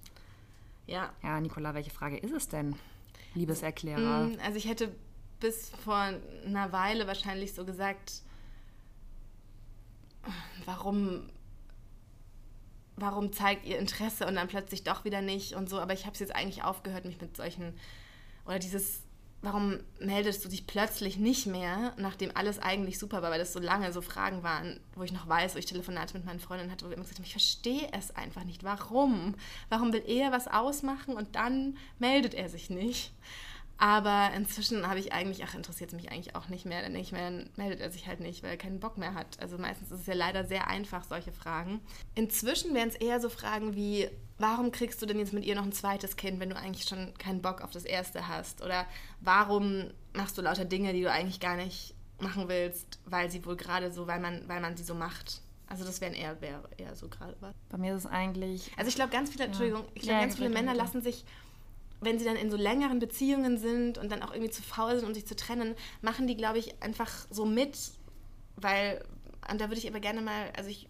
Ja. 0.85 1.13
Ja, 1.23 1.39
Nicola, 1.39 1.73
welche 1.73 1.91
Frage 1.91 2.17
ist 2.17 2.33
es 2.33 2.47
denn, 2.47 2.75
Liebeserklärer? 3.33 4.25
Mm, 4.25 4.37
also 4.43 4.57
ich 4.57 4.67
hätte 4.67 4.93
bis 5.39 5.69
vor 5.69 5.95
einer 6.45 6.71
Weile 6.71 7.07
wahrscheinlich 7.07 7.53
so 7.53 7.65
gesagt, 7.65 8.21
warum, 10.65 11.29
warum 12.95 13.33
zeigt 13.33 13.65
ihr 13.65 13.79
Interesse 13.79 14.25
und 14.25 14.35
dann 14.35 14.47
plötzlich 14.47 14.83
doch 14.83 15.05
wieder 15.05 15.21
nicht 15.21 15.53
und 15.53 15.69
so. 15.69 15.79
Aber 15.79 15.93
ich 15.93 16.05
habe 16.05 16.13
es 16.13 16.19
jetzt 16.19 16.35
eigentlich 16.35 16.63
aufgehört, 16.63 17.05
mich 17.05 17.19
mit 17.19 17.35
solchen, 17.35 17.73
oder 18.45 18.59
dieses 18.59 19.02
warum 19.43 19.79
meldest 19.99 20.43
du 20.43 20.49
dich 20.49 20.65
plötzlich 20.65 21.17
nicht 21.17 21.45
mehr, 21.45 21.93
nachdem 21.97 22.31
alles 22.33 22.59
eigentlich 22.59 22.97
super 22.97 23.21
war, 23.21 23.29
weil 23.29 23.39
das 23.39 23.51
so 23.51 23.59
lange 23.59 23.91
so 23.91 24.01
Fragen 24.01 24.41
waren, 24.41 24.79
wo 24.95 25.03
ich 25.03 25.11
noch 25.11 25.27
weiß, 25.27 25.53
wo 25.53 25.59
ich 25.59 25.65
Telefonate 25.65 26.15
mit 26.17 26.25
meinen 26.25 26.39
Freundinnen 26.39 26.71
hatte, 26.71 26.85
wo 26.85 26.89
wir 26.89 26.95
immer 26.95 27.03
gesagt 27.03 27.19
haben, 27.19 27.25
ich 27.25 27.33
verstehe 27.33 27.89
es 27.91 28.15
einfach 28.15 28.45
nicht. 28.45 28.63
Warum? 28.63 29.35
Warum 29.67 29.91
will 29.91 30.03
er 30.07 30.31
was 30.31 30.47
ausmachen 30.47 31.15
und 31.15 31.35
dann 31.35 31.77
meldet 31.99 32.33
er 32.33 32.47
sich 32.47 32.69
nicht? 32.69 33.11
Aber 33.77 34.31
inzwischen 34.33 34.87
habe 34.87 34.99
ich 34.99 35.11
eigentlich, 35.11 35.43
ach, 35.43 35.55
interessiert 35.55 35.91
es 35.91 35.95
mich 35.95 36.09
eigentlich 36.09 36.35
auch 36.35 36.47
nicht 36.47 36.65
mehr. 36.65 36.81
Dann 36.81 36.93
denke 36.93 37.05
ich 37.05 37.57
meldet 37.57 37.81
er 37.81 37.91
sich 37.91 38.07
halt 38.07 38.21
nicht, 38.21 38.43
weil 38.43 38.51
er 38.51 38.57
keinen 38.57 38.79
Bock 38.79 38.97
mehr 38.97 39.13
hat. 39.13 39.41
Also 39.41 39.57
meistens 39.57 39.91
ist 39.91 40.01
es 40.01 40.07
ja 40.07 40.13
leider 40.13 40.45
sehr 40.45 40.67
einfach, 40.67 41.03
solche 41.03 41.33
Fragen. 41.33 41.81
Inzwischen 42.15 42.73
wären 42.73 42.87
es 42.87 42.95
eher 42.95 43.19
so 43.19 43.27
Fragen 43.27 43.75
wie, 43.75 44.09
warum 44.37 44.71
kriegst 44.71 45.01
du 45.01 45.05
denn 45.05 45.19
jetzt 45.19 45.33
mit 45.33 45.45
ihr 45.45 45.55
noch 45.55 45.63
ein 45.63 45.71
zweites 45.71 46.15
Kind, 46.15 46.39
wenn 46.39 46.49
du 46.49 46.55
eigentlich 46.55 46.87
schon 46.87 47.13
keinen 47.17 47.41
Bock 47.41 47.61
auf 47.61 47.71
das 47.71 47.85
erste 47.85 48.27
hast? 48.27 48.61
Oder 48.61 48.85
warum 49.21 49.91
machst 50.13 50.37
du 50.37 50.41
lauter 50.41 50.65
Dinge, 50.65 50.93
die 50.93 51.01
du 51.01 51.11
eigentlich 51.11 51.39
gar 51.39 51.55
nicht 51.55 51.93
machen 52.19 52.47
willst, 52.47 52.99
weil 53.05 53.29
sie 53.29 53.45
wohl 53.45 53.55
gerade 53.55 53.91
so, 53.91 54.07
weil 54.07 54.19
man, 54.19 54.47
weil 54.47 54.61
man 54.61 54.77
sie 54.77 54.83
so 54.83 54.95
macht? 54.95 55.41
Also 55.67 55.85
das 55.85 56.01
wären 56.01 56.13
eher, 56.13 56.39
wäre 56.41 56.61
eher 56.77 56.95
so 56.95 57.07
gerade 57.07 57.35
was. 57.39 57.53
Bei 57.69 57.77
mir 57.77 57.95
ist 57.95 58.05
es 58.05 58.11
eigentlich. 58.11 58.71
Also 58.77 58.89
ich 58.89 58.95
glaube, 58.95 59.11
ganz 59.11 59.29
viele, 59.29 59.43
ja. 59.43 59.47
Entschuldigung, 59.47 59.85
ich 59.93 60.03
glaube, 60.03 60.15
ja, 60.15 60.21
ganz 60.21 60.35
viele 60.35 60.49
Männer 60.49 60.73
lassen 60.73 61.01
sich 61.01 61.25
wenn 62.05 62.19
sie 62.19 62.25
dann 62.25 62.35
in 62.35 62.51
so 62.51 62.57
längeren 62.57 62.99
Beziehungen 62.99 63.57
sind 63.57 63.97
und 63.97 64.11
dann 64.11 64.21
auch 64.23 64.31
irgendwie 64.31 64.51
zu 64.51 64.61
faul 64.61 64.95
sind, 64.95 65.07
um 65.07 65.13
sich 65.13 65.25
zu 65.25 65.35
trennen, 65.35 65.75
machen 66.01 66.27
die, 66.27 66.35
glaube 66.35 66.59
ich, 66.59 66.81
einfach 66.81 67.09
so 67.29 67.45
mit, 67.45 67.77
weil, 68.55 69.03
und 69.49 69.61
da 69.61 69.69
würde 69.69 69.77
ich 69.77 69.87
aber 69.87 69.99
gerne 69.99 70.21
mal, 70.21 70.51
also 70.55 70.69
ich 70.69 70.87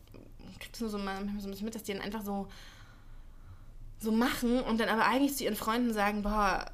kriege 0.59 0.71
das 0.71 0.81
nur 0.81 0.89
so 0.89 0.97
mal 0.97 1.17
so 1.39 1.47
ein 1.47 1.51
bisschen 1.51 1.65
mit, 1.65 1.75
dass 1.75 1.83
die 1.83 1.93
dann 1.93 2.01
einfach 2.01 2.23
so, 2.23 2.47
so 4.03 4.11
machen 4.11 4.61
und 4.61 4.79
dann 4.79 4.89
aber 4.89 5.05
eigentlich 5.05 5.35
zu 5.35 5.43
ihren 5.43 5.55
Freunden 5.55 5.93
sagen, 5.93 6.21
boah, 6.21 6.65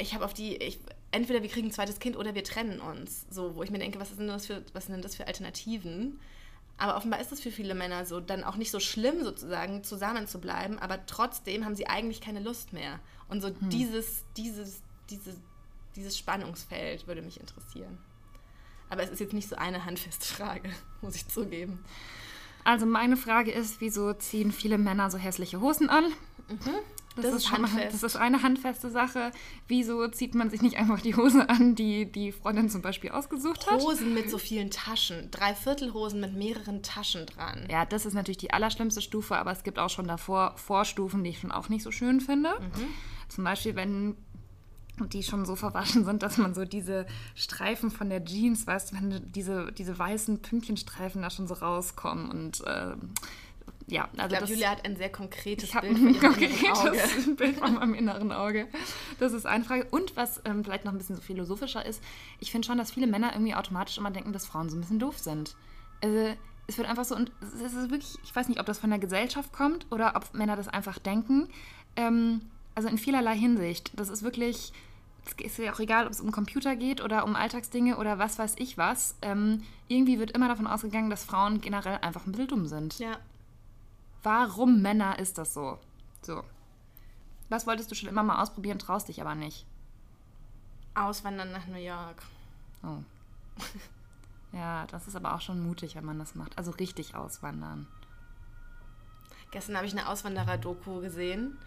ich 0.00 0.14
habe 0.14 0.24
auf 0.24 0.34
die, 0.34 0.56
ich, 0.56 0.80
entweder 1.10 1.42
wir 1.42 1.48
kriegen 1.48 1.68
ein 1.68 1.72
zweites 1.72 1.98
Kind 1.98 2.16
oder 2.16 2.34
wir 2.34 2.44
trennen 2.44 2.80
uns. 2.80 3.26
So, 3.30 3.54
wo 3.54 3.62
ich 3.62 3.70
mir 3.70 3.78
denke, 3.78 4.00
was 4.00 4.10
sind 4.10 4.26
das 4.26 4.46
für, 4.46 4.62
was 4.72 4.86
sind 4.86 5.04
das 5.04 5.14
für 5.14 5.26
Alternativen? 5.26 6.18
Aber 6.78 6.96
offenbar 6.96 7.20
ist 7.20 7.30
es 7.30 7.40
für 7.40 7.50
viele 7.50 7.74
Männer 7.74 8.06
so, 8.06 8.20
dann 8.20 8.42
auch 8.42 8.56
nicht 8.56 8.70
so 8.70 8.80
schlimm 8.80 9.22
sozusagen 9.22 9.84
zusammen 9.84 10.26
zu 10.26 10.40
bleiben, 10.40 10.78
aber 10.78 11.04
trotzdem 11.04 11.66
haben 11.66 11.74
sie 11.74 11.86
eigentlich 11.86 12.22
keine 12.22 12.40
Lust 12.40 12.72
mehr. 12.72 13.00
Und 13.28 13.42
so 13.42 13.48
hm. 13.48 13.68
dieses, 13.68 14.24
dieses, 14.36 14.80
dieses, 15.10 15.36
dieses 15.94 16.16
Spannungsfeld 16.16 17.06
würde 17.06 17.20
mich 17.20 17.38
interessieren. 17.38 17.98
Aber 18.88 19.02
es 19.02 19.10
ist 19.10 19.20
jetzt 19.20 19.34
nicht 19.34 19.48
so 19.48 19.56
eine 19.56 19.84
handfeste 19.84 20.26
Frage, 20.26 20.70
muss 21.02 21.14
ich 21.14 21.28
zugeben. 21.28 21.84
Also 22.64 22.86
meine 22.86 23.16
Frage 23.16 23.50
ist, 23.50 23.80
wieso 23.80 24.12
ziehen 24.12 24.52
viele 24.52 24.78
Männer 24.78 25.10
so 25.10 25.18
hässliche 25.18 25.60
Hosen 25.60 25.88
an? 25.88 26.04
Mhm. 26.48 26.74
Das, 27.16 27.24
das, 27.24 27.34
ist 27.34 27.50
handfest. 27.50 27.94
das 27.94 28.02
ist 28.02 28.16
eine 28.16 28.42
handfeste 28.42 28.88
Sache. 28.88 29.32
Wieso 29.66 30.06
zieht 30.08 30.34
man 30.34 30.48
sich 30.48 30.62
nicht 30.62 30.76
einfach 30.76 31.00
die 31.00 31.16
Hose 31.16 31.48
an, 31.48 31.74
die 31.74 32.10
die 32.10 32.30
Freundin 32.30 32.70
zum 32.70 32.82
Beispiel 32.82 33.10
ausgesucht 33.10 33.68
hat? 33.68 33.80
Hosen 33.80 34.14
mit 34.14 34.30
so 34.30 34.38
vielen 34.38 34.70
Taschen. 34.70 35.30
Dreiviertelhosen 35.30 36.20
mit 36.20 36.34
mehreren 36.34 36.82
Taschen 36.82 37.26
dran. 37.26 37.66
Ja, 37.68 37.84
das 37.84 38.06
ist 38.06 38.14
natürlich 38.14 38.38
die 38.38 38.52
allerschlimmste 38.52 39.02
Stufe, 39.02 39.36
aber 39.36 39.50
es 39.50 39.64
gibt 39.64 39.78
auch 39.78 39.90
schon 39.90 40.06
davor 40.06 40.54
Vorstufen, 40.56 41.24
die 41.24 41.30
ich 41.30 41.40
schon 41.40 41.52
auch 41.52 41.68
nicht 41.68 41.82
so 41.82 41.90
schön 41.90 42.20
finde. 42.20 42.50
Mhm. 42.60 42.86
Zum 43.28 43.44
Beispiel, 43.44 43.74
wenn 43.74 44.16
die 45.08 45.22
schon 45.22 45.44
so 45.44 45.56
verwaschen 45.56 46.04
sind, 46.04 46.22
dass 46.22 46.38
man 46.38 46.54
so 46.54 46.64
diese 46.64 47.06
Streifen 47.34 47.90
von 47.90 48.10
der 48.10 48.24
Jeans, 48.24 48.66
weißt 48.66 48.92
du, 48.92 48.96
wenn 48.96 49.32
diese, 49.32 49.72
diese 49.72 49.98
weißen 49.98 50.40
Pünktchenstreifen 50.40 51.22
da 51.22 51.30
schon 51.30 51.46
so 51.46 51.54
rauskommen 51.54 52.30
und 52.30 52.60
äh, 52.66 52.94
ja, 53.90 54.08
also 54.16 54.34
ich 54.34 54.38
glaube, 54.38 54.52
Julia 54.52 54.70
hat 54.70 54.84
ein 54.84 54.96
sehr 54.96 55.10
konkretes 55.10 55.70
Bild 55.72 55.98
von 55.98 56.06
ihrem 56.06 56.20
konkretes 56.20 56.78
Auge. 56.78 57.00
Bild 57.36 57.56
von 57.56 57.74
meinem 57.74 57.94
inneren 57.94 58.30
Auge. 58.30 58.68
Das 59.18 59.32
ist 59.32 59.46
eine 59.46 59.64
Frage. 59.64 59.86
Und 59.90 60.16
was 60.16 60.40
ähm, 60.44 60.64
vielleicht 60.64 60.84
noch 60.84 60.92
ein 60.92 60.98
bisschen 60.98 61.16
so 61.16 61.22
philosophischer 61.22 61.84
ist, 61.84 62.02
ich 62.38 62.52
finde 62.52 62.66
schon, 62.66 62.78
dass 62.78 62.92
viele 62.92 63.08
Männer 63.08 63.32
irgendwie 63.32 63.54
automatisch 63.54 63.98
immer 63.98 64.10
denken, 64.10 64.32
dass 64.32 64.46
Frauen 64.46 64.68
so 64.68 64.76
ein 64.76 64.80
bisschen 64.80 65.00
doof 65.00 65.18
sind. 65.18 65.56
Also 66.02 66.36
es 66.66 66.78
wird 66.78 66.88
einfach 66.88 67.04
so, 67.04 67.16
und 67.16 67.32
es 67.42 67.72
ist 67.72 67.90
wirklich, 67.90 68.16
ich 68.22 68.34
weiß 68.34 68.48
nicht, 68.48 68.60
ob 68.60 68.66
das 68.66 68.78
von 68.78 68.90
der 68.90 69.00
Gesellschaft 69.00 69.52
kommt 69.52 69.86
oder 69.90 70.14
ob 70.14 70.32
Männer 70.34 70.56
das 70.56 70.68
einfach 70.68 70.98
denken. 70.98 71.48
Ähm, 71.96 72.42
also 72.74 72.88
in 72.88 72.98
vielerlei 72.98 73.36
Hinsicht. 73.36 73.90
Das 73.96 74.08
ist 74.08 74.22
wirklich 74.22 74.72
ist 75.38 75.58
ja 75.58 75.72
auch 75.72 75.80
egal, 75.80 76.06
ob 76.06 76.12
es 76.12 76.20
um 76.20 76.32
Computer 76.32 76.76
geht 76.76 77.00
oder 77.00 77.24
um 77.24 77.36
Alltagsdinge 77.36 77.96
oder 77.96 78.18
was 78.18 78.38
weiß 78.38 78.54
ich 78.58 78.78
was. 78.78 79.16
Ähm, 79.22 79.62
irgendwie 79.88 80.18
wird 80.18 80.32
immer 80.32 80.48
davon 80.48 80.66
ausgegangen, 80.66 81.10
dass 81.10 81.24
Frauen 81.24 81.60
generell 81.60 81.98
einfach 82.02 82.26
ein 82.26 82.32
bisschen 82.32 82.48
dumm 82.48 82.66
sind. 82.66 82.98
Ja. 82.98 83.18
Warum 84.22 84.82
Männer 84.82 85.18
ist 85.18 85.38
das 85.38 85.54
so? 85.54 85.78
So. 86.22 86.42
Was 87.48 87.66
wolltest 87.66 87.90
du 87.90 87.94
schon 87.94 88.08
immer 88.08 88.22
mal 88.22 88.42
ausprobieren, 88.42 88.78
traust 88.78 89.08
dich 89.08 89.20
aber 89.20 89.34
nicht? 89.34 89.66
Auswandern 90.94 91.52
nach 91.52 91.66
New 91.66 91.78
York. 91.78 92.22
Oh. 92.82 92.98
ja, 94.52 94.86
das 94.86 95.06
ist 95.06 95.16
aber 95.16 95.34
auch 95.34 95.40
schon 95.40 95.62
mutig, 95.62 95.96
wenn 95.96 96.04
man 96.04 96.18
das 96.18 96.34
macht. 96.34 96.56
Also 96.58 96.70
richtig 96.72 97.14
auswandern. 97.14 97.86
Gestern 99.50 99.76
habe 99.76 99.86
ich 99.86 99.92
eine 99.92 100.08
Auswanderer-Doku 100.08 101.00
gesehen 101.00 101.58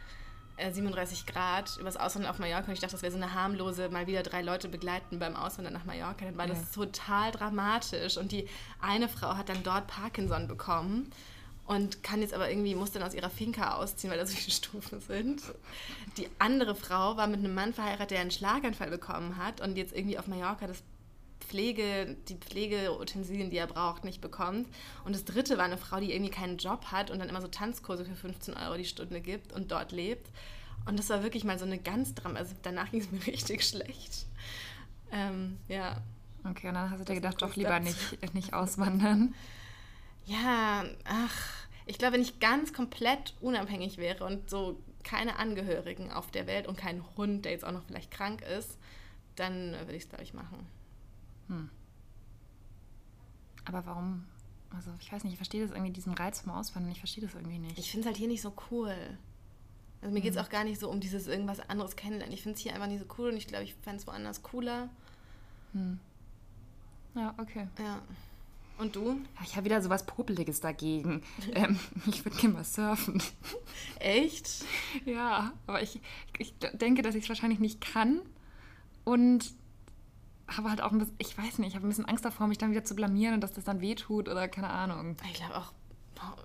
37 0.57 1.24
äh, 1.27 1.31
Grad 1.31 1.77
übers 1.77 1.98
Auswandern 1.98 2.31
auf 2.31 2.39
Mallorca 2.39 2.67
und 2.67 2.74
ich 2.74 2.79
dachte, 2.79 2.93
das 2.93 3.01
wäre 3.01 3.12
so 3.12 3.17
eine 3.17 3.33
harmlose, 3.33 3.89
mal 3.89 4.07
wieder 4.07 4.24
drei 4.24 4.41
Leute 4.41 4.69
begleiten 4.69 5.19
beim 5.19 5.36
Auswandern 5.36 5.74
nach 5.74 5.86
Mallorca. 5.86 6.25
Dann 6.25 6.38
war 6.38 6.47
ja. 6.47 6.54
das 6.54 6.71
total 6.71 7.32
dramatisch 7.32 8.17
und 8.17 8.32
die 8.32 8.47
eine 8.80 9.10
Frau 9.10 9.36
hat 9.36 9.49
dann 9.49 9.63
dort 9.63 9.88
Parkinson 9.88 10.47
bekommen 10.47 11.12
und 11.65 12.04
kann 12.04 12.21
jetzt 12.21 12.34
aber 12.34 12.49
irgendwie, 12.49 12.75
muss 12.75 12.91
dann 12.91 13.04
aus 13.04 13.13
ihrer 13.13 13.30
Finca 13.30 13.75
ausziehen, 13.75 14.12
weil 14.12 14.19
da 14.19 14.25
so 14.25 14.36
viele 14.36 14.51
Stufen 14.51 14.99
sind. 14.99 15.41
Die 16.17 16.27
andere 16.39 16.75
Frau 16.75 17.15
war 17.17 17.27
mit 17.27 17.39
einem 17.39 17.54
Mann 17.54 17.73
verheiratet, 17.73 18.12
der 18.12 18.19
einen 18.19 18.32
Schlaganfall 18.32 18.89
bekommen 18.89 19.38
hat 19.38 19.62
und 19.62 19.77
jetzt 19.77 19.93
irgendwie 19.93 20.19
auf 20.19 20.27
Mallorca 20.27 20.67
das 20.67 20.84
Pflege, 21.43 22.15
die 22.27 22.36
Pflegeutensilien, 22.36 23.49
die 23.49 23.58
er 23.58 23.67
braucht, 23.67 24.03
nicht 24.03 24.21
bekommt. 24.21 24.67
Und 25.06 25.15
das 25.15 25.25
dritte 25.25 25.58
war 25.58 25.65
eine 25.65 25.77
Frau, 25.77 25.99
die 25.99 26.13
irgendwie 26.13 26.32
keinen 26.32 26.58
Job 26.58 26.86
hat 26.86 27.12
und 27.12 27.19
dann 27.19 27.29
immer 27.29 27.41
so 27.41 27.47
Tanzkurse 27.47 28.06
für 28.06 28.15
15 28.15 28.56
Euro 28.56 28.77
die 28.77 28.86
Stunde 28.86 29.21
gibt 29.21 29.53
und 29.53 29.71
dort 29.71 29.91
lebt. 29.91 30.29
Und 30.86 30.99
das 30.99 31.10
war 31.10 31.23
wirklich 31.23 31.43
mal 31.43 31.60
so 31.60 31.65
eine 31.65 31.77
ganz 31.77 32.13
Drama. 32.13 32.39
Also 32.39 32.56
danach 32.62 32.91
ging 32.91 33.01
es 33.01 33.12
mir 33.12 33.25
richtig 33.25 33.63
schlecht. 33.63 34.25
Ähm, 35.12 35.58
ja. 35.67 35.97
Okay, 36.43 36.67
und 36.67 36.73
dann 36.73 36.89
hast 36.89 36.99
du 36.99 37.06
dir 37.06 37.15
gedacht, 37.15 37.41
doch 37.41 37.56
lieber 37.56 37.79
nicht, 37.79 38.34
nicht 38.34 38.53
auswandern. 38.53 39.34
Ja, 40.25 40.86
ach, 41.03 41.36
ich 41.86 41.97
glaube, 41.97 42.13
wenn 42.13 42.21
ich 42.21 42.39
ganz 42.39 42.71
komplett 42.71 43.34
unabhängig 43.41 43.97
wäre 43.97 44.23
und 44.23 44.49
so 44.49 44.79
keine 45.03 45.38
Angehörigen 45.38 46.12
auf 46.12 46.32
der 46.32 46.47
Welt 46.47 46.65
und 46.65 46.77
keinen 46.77 47.03
Hund, 47.17 47.43
der 47.43 47.51
jetzt 47.51 47.65
auch 47.65 47.73
noch 47.73 47.84
vielleicht 47.84 48.10
krank 48.10 48.41
ist, 48.41 48.77
dann 49.36 49.73
würde 49.73 49.95
ich 49.95 50.03
es, 50.03 50.10
glaube 50.10 50.23
ich, 50.23 50.34
machen. 50.34 50.65
Hm. 51.47 51.69
Aber 53.65 53.86
warum? 53.86 54.25
Also 54.75 54.91
ich 54.99 55.12
weiß 55.12 55.23
nicht, 55.23 55.34
ich 55.34 55.38
verstehe 55.38 55.62
das 55.62 55.71
irgendwie, 55.71 55.91
diesen 55.91 56.13
Reiz 56.13 56.41
vom 56.41 56.51
Auswandern, 56.51 56.91
ich 56.91 56.99
verstehe 56.99 57.23
das 57.23 57.36
irgendwie 57.36 57.60
nicht. 57.60 57.77
Ich 57.77 57.91
finde 57.91 58.01
es 58.01 58.06
halt 58.08 58.17
hier 58.17 58.27
nicht 58.27 58.41
so 58.41 58.53
cool. 58.71 58.95
Also 60.01 60.13
mir 60.13 60.21
geht 60.21 60.32
es 60.32 60.38
hm. 60.38 60.45
auch 60.45 60.49
gar 60.49 60.63
nicht 60.63 60.79
so 60.79 60.89
um 60.89 60.99
dieses 60.99 61.27
irgendwas 61.27 61.60
anderes 61.69 61.95
kennenlernen. 61.95 62.34
Ich 62.34 62.41
finde 62.41 62.58
es 62.58 62.62
hier 62.62 62.73
einfach 62.73 62.88
nicht 62.88 62.99
so 62.99 63.15
cool 63.17 63.29
und 63.29 63.38
ich 63.38 63.47
glaube, 63.47 63.63
ich 63.63 63.75
fände 63.75 63.99
es 63.99 64.08
woanders 64.08 64.43
cooler. 64.43 64.89
Hm. 65.73 65.99
Ja, 67.15 67.34
okay. 67.38 67.67
Ja. 67.79 68.01
Und 68.77 68.95
du? 68.95 69.21
Ich 69.43 69.56
habe 69.56 69.65
wieder 69.65 69.82
so 69.82 69.89
was 69.89 70.06
Popeliges 70.06 70.60
dagegen. 70.60 71.21
ähm, 71.53 71.79
ich 72.08 72.25
würde 72.25 72.38
gerne 72.38 72.56
mal 72.56 72.63
surfen. 72.63 73.21
Echt? 73.99 74.65
Ja, 75.06 75.53
aber 75.67 75.82
ich, 75.82 76.01
ich 76.39 76.56
denke, 76.73 77.01
dass 77.01 77.15
ich 77.15 77.23
es 77.23 77.29
wahrscheinlich 77.29 77.60
nicht 77.60 77.82
kann. 77.82 78.21
Und 79.03 79.53
habe 80.47 80.69
halt 80.69 80.82
auch 80.82 80.91
ein 80.91 80.99
bisschen, 80.99 81.15
ich 81.17 81.38
weiß 81.38 81.60
nicht, 81.60 81.69
ich 81.69 81.75
habe 81.75 81.86
ein 81.86 81.89
bisschen 81.89 82.06
Angst 82.06 82.25
davor, 82.25 82.47
mich 82.47 82.58
dann 82.58 82.71
wieder 82.71 82.84
zu 82.84 82.95
blamieren 82.95 83.36
und 83.36 83.41
dass 83.41 83.53
das 83.53 83.63
dann 83.63 83.82
wehtut 83.82 84.27
oder 84.29 84.47
keine 84.47 84.69
Ahnung. 84.69 85.15
Ich 85.25 85.36
glaube 85.36 85.58
auch, 85.58 85.71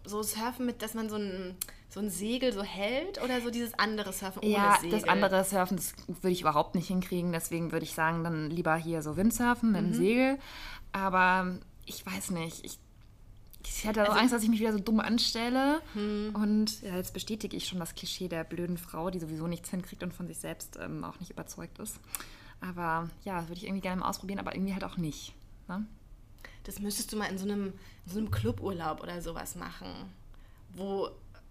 so 0.04 0.22
Surfen 0.22 0.66
mit, 0.66 0.82
dass 0.82 0.94
man 0.94 1.08
so 1.08 1.16
ein, 1.16 1.56
so 1.88 2.00
ein 2.00 2.10
Segel 2.10 2.52
so 2.52 2.62
hält 2.62 3.22
oder 3.22 3.40
so 3.40 3.50
dieses 3.50 3.78
andere 3.78 4.12
Surfen 4.12 4.42
ohne 4.42 4.52
ja, 4.52 4.76
Segel? 4.80 4.92
Ja, 4.92 5.00
das 5.00 5.08
andere 5.08 5.44
Surfen, 5.44 5.76
das 5.76 5.94
würde 6.06 6.30
ich 6.30 6.40
überhaupt 6.40 6.74
nicht 6.74 6.88
hinkriegen. 6.88 7.32
Deswegen 7.32 7.72
würde 7.72 7.84
ich 7.84 7.94
sagen, 7.94 8.24
dann 8.24 8.50
lieber 8.50 8.76
hier 8.76 9.02
so 9.02 9.16
Windsurfen 9.16 9.72
mit 9.72 9.80
mhm. 9.80 9.86
einem 9.86 9.94
Segel. 9.94 10.38
Aber 10.92 11.58
ich 11.86 12.04
weiß 12.04 12.30
nicht, 12.30 12.64
ich, 12.64 12.78
ich 13.64 13.86
hatte 13.86 14.02
also, 14.02 14.12
Angst, 14.12 14.32
dass 14.32 14.42
ich 14.42 14.48
mich 14.48 14.60
wieder 14.60 14.72
so 14.72 14.78
dumm 14.78 15.00
anstelle. 15.00 15.80
Hm. 15.94 16.34
Und 16.34 16.82
ja, 16.82 16.96
jetzt 16.96 17.12
bestätige 17.12 17.56
ich 17.56 17.66
schon 17.66 17.78
das 17.78 17.94
Klischee 17.94 18.28
der 18.28 18.44
blöden 18.44 18.78
Frau, 18.78 19.10
die 19.10 19.18
sowieso 19.18 19.46
nichts 19.46 19.70
hinkriegt 19.70 20.02
und 20.02 20.14
von 20.14 20.26
sich 20.26 20.38
selbst 20.38 20.78
ähm, 20.80 21.04
auch 21.04 21.18
nicht 21.20 21.30
überzeugt 21.30 21.78
ist. 21.78 22.00
Aber 22.60 23.08
ja, 23.24 23.40
das 23.40 23.48
würde 23.48 23.58
ich 23.58 23.64
irgendwie 23.64 23.82
gerne 23.82 24.00
mal 24.00 24.08
ausprobieren, 24.08 24.40
aber 24.40 24.54
irgendwie 24.54 24.72
halt 24.72 24.84
auch 24.84 24.96
nicht. 24.96 25.34
Ne? 25.68 25.86
Das 26.64 26.80
müsstest 26.80 27.12
du 27.12 27.16
mal 27.16 27.26
in 27.26 27.38
so 27.38 27.44
einem, 27.44 27.72
in 28.06 28.12
so 28.12 28.18
einem 28.18 28.30
Cluburlaub 28.30 29.02
oder 29.02 29.22
sowas 29.22 29.54
machen. 29.54 29.88
Wo, 30.74 31.08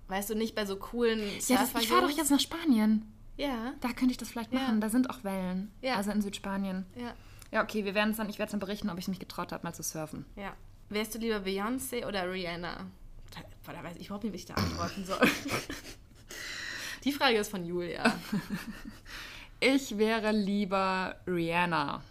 weißt 0.09 0.29
du, 0.29 0.35
nicht 0.35 0.55
bei 0.55 0.65
so 0.65 0.75
coolen 0.75 1.19
Ja, 1.47 1.57
das, 1.57 1.73
ich 1.81 1.87
fahre 1.87 2.07
doch 2.07 2.17
jetzt 2.17 2.31
nach 2.31 2.39
Spanien. 2.39 3.11
Ja. 3.37 3.73
Da 3.81 3.89
könnte 3.89 4.11
ich 4.11 4.17
das 4.17 4.29
vielleicht 4.29 4.51
machen. 4.51 4.75
Ja. 4.75 4.79
Da 4.79 4.89
sind 4.89 5.09
auch 5.09 5.23
Wellen. 5.23 5.71
Ja. 5.81 5.95
Also 5.95 6.11
in 6.11 6.21
Südspanien. 6.21 6.85
Ja. 6.95 7.13
Ja, 7.51 7.63
okay, 7.63 7.85
wir 7.85 7.95
werden 7.95 8.11
es 8.11 8.17
dann, 8.17 8.29
ich 8.29 8.39
werde 8.39 8.47
es 8.47 8.51
dann 8.51 8.59
berichten, 8.59 8.89
ob 8.89 8.97
ich 8.97 9.07
mich 9.07 9.19
getraut 9.19 9.51
habe, 9.51 9.63
mal 9.63 9.73
zu 9.73 9.83
surfen. 9.83 10.25
Ja. 10.35 10.53
Wärst 10.89 11.15
du 11.15 11.19
lieber 11.19 11.37
Beyoncé 11.37 12.05
oder 12.05 12.29
Rihanna? 12.31 12.85
Da, 13.31 13.73
da 13.73 13.83
weiß 13.83 13.97
ich 13.97 14.07
überhaupt 14.07 14.23
nicht, 14.23 14.33
wie 14.33 14.37
ich 14.37 14.45
da 14.45 14.55
antworten 14.55 15.05
soll. 15.05 15.19
Die 17.03 17.11
Frage 17.11 17.37
ist 17.37 17.49
von 17.49 17.65
Julia. 17.65 18.03
Ich 19.59 19.97
wäre 19.97 20.31
lieber 20.31 21.15
Rihanna. 21.25 22.03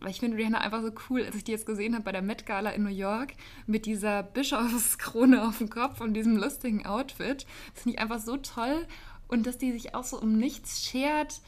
Weil 0.00 0.10
ich 0.10 0.20
finde 0.20 0.36
Rihanna 0.36 0.58
einfach 0.58 0.82
so 0.82 0.92
cool, 1.08 1.24
als 1.24 1.34
ich 1.34 1.44
die 1.44 1.52
jetzt 1.52 1.66
gesehen 1.66 1.94
habe 1.94 2.04
bei 2.04 2.12
der 2.12 2.22
Met 2.22 2.46
Gala 2.46 2.70
in 2.70 2.84
New 2.84 2.90
York 2.90 3.32
mit 3.66 3.86
dieser 3.86 4.22
Bischofskrone 4.22 5.42
auf 5.48 5.58
dem 5.58 5.70
Kopf 5.70 6.00
und 6.00 6.14
diesem 6.14 6.36
lustigen 6.36 6.86
Outfit. 6.86 7.46
Das 7.74 7.82
finde 7.82 7.96
ich 7.96 8.02
einfach 8.02 8.20
so 8.20 8.36
toll. 8.36 8.86
Und 9.26 9.46
dass 9.46 9.58
die 9.58 9.72
sich 9.72 9.94
auch 9.94 10.04
so 10.04 10.20
um 10.20 10.36
nichts 10.36 10.84
schert. 10.84 11.40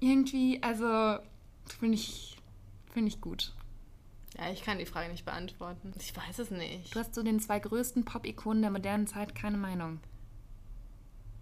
Irgendwie, 0.00 0.62
also 0.62 1.18
finde 1.78 1.94
ich, 1.94 2.38
find 2.92 3.08
ich 3.08 3.20
gut. 3.20 3.52
Ja, 4.38 4.50
ich 4.50 4.62
kann 4.62 4.78
die 4.78 4.86
Frage 4.86 5.10
nicht 5.10 5.24
beantworten. 5.24 5.92
Ich 5.98 6.16
weiß 6.16 6.38
es 6.38 6.50
nicht. 6.50 6.94
Du 6.94 7.00
hast 7.00 7.14
zu 7.14 7.20
so 7.20 7.24
den 7.24 7.40
zwei 7.40 7.58
größten 7.58 8.04
Pop-Ikonen 8.04 8.62
der 8.62 8.70
modernen 8.70 9.06
Zeit 9.06 9.34
keine 9.34 9.58
Meinung. 9.58 10.00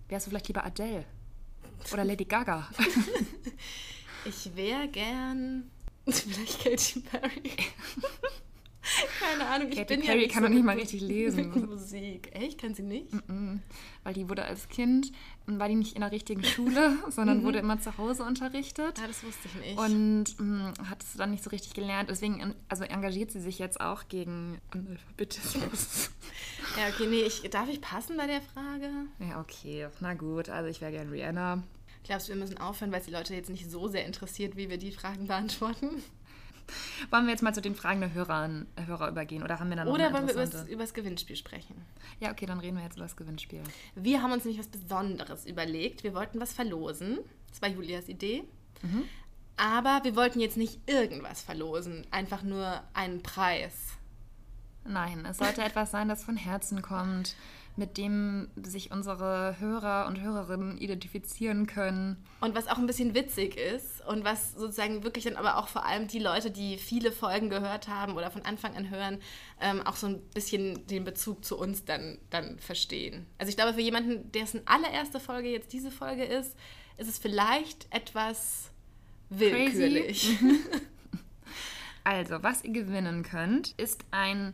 Wärst 0.09 0.27
du 0.27 0.31
vielleicht 0.31 0.49
lieber 0.49 0.65
Adele? 0.65 1.05
Oder 1.93 2.05
Lady 2.05 2.25
Gaga. 2.25 2.69
ich 4.25 4.55
wäre 4.57 4.89
gern 4.89 5.71
vielleicht 6.07 6.65
Katy 6.65 7.01
Perry. 7.01 7.53
Keine 9.21 9.47
Ahnung, 9.49 9.69
ich 9.71 9.77
Katy 9.79 9.97
bin 9.97 10.05
Perry 10.05 10.23
ja 10.27 10.29
kann 10.33 10.43
doch 10.43 10.51
nicht 10.51 10.65
mal 10.65 10.77
richtig 10.77 11.01
lesen. 11.01 11.51
Mit 11.55 11.69
Musik. 11.71 12.31
Echt? 12.33 12.61
Kann 12.61 12.75
sie 12.75 12.83
nicht? 12.83 13.13
Mm, 13.29 13.57
Weil 14.03 14.15
die 14.15 14.29
wurde 14.29 14.45
als 14.45 14.69
Kind, 14.69 15.11
war 15.47 15.69
die 15.69 15.75
nicht 15.75 15.95
in 15.95 16.01
der 16.03 16.13
richtigen 16.13 16.45
Schule, 16.45 16.97
sondern 17.11 17.39
Mhm. 17.41 17.45
wurde 17.45 17.59
immer 17.61 17.81
zu 17.81 17.97
Hause 17.97 18.25
unterrichtet. 18.25 18.99
Ah, 19.03 19.07
das 19.07 19.23
wusste 19.25 19.49
ich 19.49 19.55
nicht. 19.55 19.79
Und 19.79 20.25
mh, 20.39 20.75
hat 20.91 21.03
es 21.03 21.15
dann 21.17 21.31
nicht 21.31 21.43
so 21.43 21.51
richtig 21.51 21.73
gelernt. 21.75 22.11
Deswegen 22.11 22.41
en- 22.41 22.55
also 22.69 22.85
engagiert 22.85 23.31
sie 23.31 23.41
sich 23.41 23.59
jetzt 23.59 23.81
auch 23.81 24.09
gegen 24.09 24.61
Analphabetismus. 24.71 26.11
ja, 26.77 26.89
okay, 26.93 27.07
nee, 27.09 27.23
ich, 27.23 27.43
darf 27.51 27.69
ich 27.69 27.81
passen 27.81 28.17
bei 28.17 28.27
der 28.27 28.41
Frage? 28.43 28.91
ja, 29.21 29.41
okay. 29.41 29.89
Na 30.01 30.15
gut, 30.15 30.49
also 30.49 30.69
ich 30.69 30.81
wäre 30.81 30.93
gern 30.93 31.09
Rihanna. 31.11 31.63
Glaubst 32.05 32.29
du, 32.29 32.33
wir 32.35 32.41
müssen 32.41 32.59
aufhören, 32.59 32.93
weil 32.93 33.01
es 33.01 33.07
die 33.07 33.13
Leute 33.13 33.35
jetzt 33.35 33.49
nicht 33.49 33.71
so 33.71 33.89
sehr 33.89 34.05
interessiert, 34.05 34.57
wie 34.57 34.69
wir 34.69 34.77
die 34.77 34.93
Fragen 34.93 35.27
beantworten? 35.27 36.03
Wollen 37.11 37.25
wir 37.27 37.33
jetzt 37.33 37.43
mal 37.43 37.55
zu 37.55 37.61
den 37.61 37.75
Fragen 37.75 38.01
der 38.01 38.13
Hörer, 38.13 38.65
Hörer 38.87 39.09
übergehen? 39.09 39.43
Oder 39.43 39.61
haben 39.61 39.69
wir 39.69 39.77
dann 39.77 39.87
noch 39.87 39.95
Oder 39.95 40.13
wollen 40.13 40.27
wir 40.27 40.35
über 40.69 40.83
das 40.83 40.95
Gewinnspiel 40.95 41.37
sprechen? 41.37 41.75
Ja, 42.21 42.31
okay, 42.31 42.47
dann 42.47 42.61
reden 42.61 42.77
wir 42.77 42.85
jetzt 42.85 42.97
über 42.97 43.05
das 43.05 43.17
Gewinnspiel. 43.17 43.63
Wir 43.95 44.23
haben 44.23 44.33
uns 44.33 44.45
nämlich 44.45 44.59
was 44.59 44.69
Besonderes 44.69 45.47
überlegt. 45.47 46.05
Wir 46.05 46.15
wollten 46.15 46.41
was 46.41 46.53
verlosen. 46.53 47.19
Das 47.51 47.63
war 47.63 47.69
Julias 47.69 48.09
Idee. 48.09 48.45
Aber 49.57 50.01
wir 50.03 50.17
wollten 50.17 50.41
jetzt 50.41 50.57
nicht 50.57 50.81
irgendwas 50.89 51.43
verlosen, 51.43 52.07
einfach 52.11 52.43
nur 52.43 52.83
einen 52.93 53.23
Preis. 53.23 53.93
Nein, 54.87 55.25
es 55.25 55.39
sollte 55.39 55.63
etwas 55.63 55.91
sein, 55.91 56.09
das 56.09 56.25
von 56.25 56.37
Herzen 56.37 56.83
kommt, 56.83 57.37
mit 57.77 57.97
dem 57.97 58.49
sich 58.57 58.93
unsere 58.93 59.57
Hörer 59.59 60.07
und 60.07 60.21
Hörerinnen 60.21 60.79
identifizieren 60.79 61.67
können. 61.67 62.25
Und 62.41 62.55
was 62.55 62.69
auch 62.69 62.79
ein 62.79 62.87
bisschen 62.87 63.15
witzig 63.15 63.57
ist 63.57 64.05
und 64.07 64.25
was 64.25 64.53
sozusagen 64.53 65.03
wirklich 65.03 65.25
dann 65.25 65.37
aber 65.37 65.59
auch 65.59 65.69
vor 65.69 65.85
allem 65.85 66.07
die 66.07 66.21
Leute, 66.21 66.51
die 66.51 66.79
viele 66.79 67.11
Folgen 67.11 67.51
gehört 67.51 67.89
haben 67.89 68.17
oder 68.17 68.31
von 68.31 68.43
Anfang 68.43 68.77
an 68.77 68.91
hören, 68.91 69.19
ähm, 69.61 69.81
auch 69.83 69.97
so 69.97 70.07
ein 70.07 70.21
bisschen 70.35 70.87
den 70.87 71.05
Bezug 71.05 71.45
zu 71.45 71.59
uns 71.59 71.85
dann, 71.85 72.19
dann 72.31 72.59
verstehen. 72.59 73.27
Also 73.39 73.51
ich 73.51 73.57
glaube, 73.57 73.75
für 73.75 73.81
jemanden, 73.81 74.31
dessen 74.31 74.63
allererste 74.67 75.19
Folge 75.19 75.49
jetzt 75.49 75.73
diese 75.73 75.91
Folge 75.91 76.25
ist, 76.25 76.57
ist 76.97 77.09
es 77.09 77.19
vielleicht 77.19 77.93
etwas 77.93 78.71
willkürlich. 79.31 80.37
Also, 82.05 82.43
was 82.43 82.63
ihr 82.63 82.73
gewinnen 82.73 83.23
könnt, 83.23 83.73
ist 83.79 84.05
ein 84.11 84.53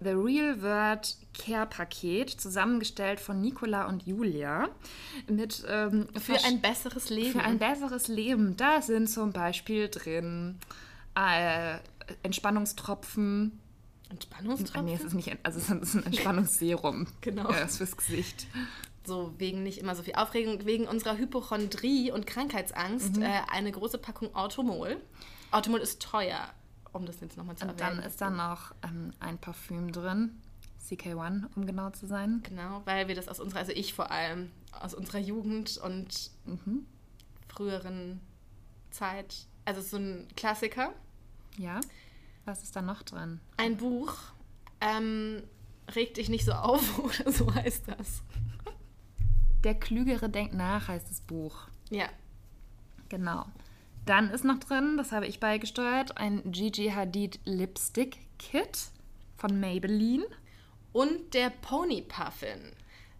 The 0.00 0.10
Real 0.10 0.62
Word 0.62 1.16
Care 1.36 1.66
Paket, 1.66 2.30
zusammengestellt 2.30 3.18
von 3.20 3.40
Nicola 3.40 3.86
und 3.88 4.06
Julia. 4.06 4.68
Mit, 5.28 5.64
ähm, 5.68 6.06
Für 6.20 6.42
ein 6.44 6.60
besseres 6.60 7.10
Leben. 7.10 7.32
für 7.32 7.40
ein 7.42 7.58
besseres 7.58 8.06
Leben. 8.08 8.56
Da 8.56 8.80
sind 8.80 9.08
zum 9.10 9.32
Beispiel 9.32 9.88
drin 9.88 10.58
äh, 11.16 11.78
Entspannungstropfen. 12.22 13.58
Entspannungstropfen? 14.10 14.84
Nee, 14.86 14.94
es 14.94 15.04
ist 15.04 15.14
nicht, 15.14 15.36
also 15.42 15.58
es 15.58 15.68
ist 15.68 15.94
ein 15.94 16.04
Entspannungsserum. 16.06 17.06
Genau. 17.20 17.50
Ja, 17.50 17.60
das 17.60 17.72
ist 17.72 17.76
fürs 17.78 17.96
Gesicht. 17.96 18.46
so 19.04 19.34
wegen 19.38 19.62
nicht 19.62 19.78
immer 19.78 19.94
so 19.94 20.02
viel 20.02 20.14
Aufregung, 20.14 20.64
wegen 20.64 20.86
unserer 20.86 21.16
Hypochondrie 21.18 22.10
und 22.12 22.26
Krankheitsangst 22.26 23.16
Mhm. 23.16 23.22
äh, 23.22 23.40
eine 23.50 23.72
große 23.72 23.98
Packung 23.98 24.34
Automol. 24.34 24.96
Automol 25.50 25.80
ist 25.80 26.00
teuer, 26.02 26.48
um 26.92 27.06
das 27.06 27.20
jetzt 27.20 27.36
nochmal 27.36 27.56
zu 27.56 27.66
Und 27.66 27.80
dann 27.80 27.94
erwähnen. 27.94 28.06
ist 28.06 28.20
da 28.20 28.30
noch 28.30 28.74
ähm, 28.82 29.12
ein 29.20 29.38
Parfüm 29.38 29.92
drin. 29.92 30.40
CK1, 30.88 31.44
um 31.56 31.66
genau 31.66 31.90
zu 31.90 32.06
sein. 32.06 32.40
Genau, 32.44 32.80
weil 32.86 33.08
wir 33.08 33.14
das 33.14 33.28
aus 33.28 33.40
unserer, 33.40 33.58
also 33.60 33.72
ich 33.72 33.92
vor 33.94 34.10
allem, 34.10 34.50
aus 34.80 34.94
unserer 34.94 35.18
Jugend 35.18 35.76
und 35.78 36.30
Mhm. 36.46 36.86
früheren 37.48 38.20
Zeit, 38.90 39.46
also 39.64 39.80
so 39.82 39.96
ein 39.98 40.28
Klassiker. 40.36 40.92
Ja. 41.58 41.80
Was 42.44 42.62
ist 42.62 42.74
da 42.76 42.80
noch 42.82 43.02
drin? 43.02 43.40
Ein 43.58 43.76
Buch, 43.76 44.14
ähm, 44.80 45.42
reg 45.94 46.14
dich 46.14 46.28
nicht 46.30 46.44
so 46.46 46.52
auf 46.52 46.98
oder 47.00 47.30
so 47.32 47.52
heißt 47.52 47.88
das. 47.88 48.22
Der 49.64 49.74
Klügere 49.74 50.28
denkt 50.30 50.54
nach 50.54 50.88
heißt 50.88 51.10
das 51.10 51.20
Buch. 51.20 51.66
Ja, 51.90 52.08
Genau. 53.10 53.46
Dann 54.08 54.30
ist 54.30 54.42
noch 54.42 54.58
drin, 54.58 54.96
das 54.96 55.12
habe 55.12 55.26
ich 55.26 55.38
beigesteuert, 55.38 56.16
ein 56.16 56.40
Gigi 56.50 56.88
Hadid 56.88 57.40
Lipstick 57.44 58.16
Kit 58.38 58.86
von 59.36 59.60
Maybelline. 59.60 60.24
und 60.94 61.34
der 61.34 61.50
Pony 61.50 62.00
Puffin. 62.00 62.72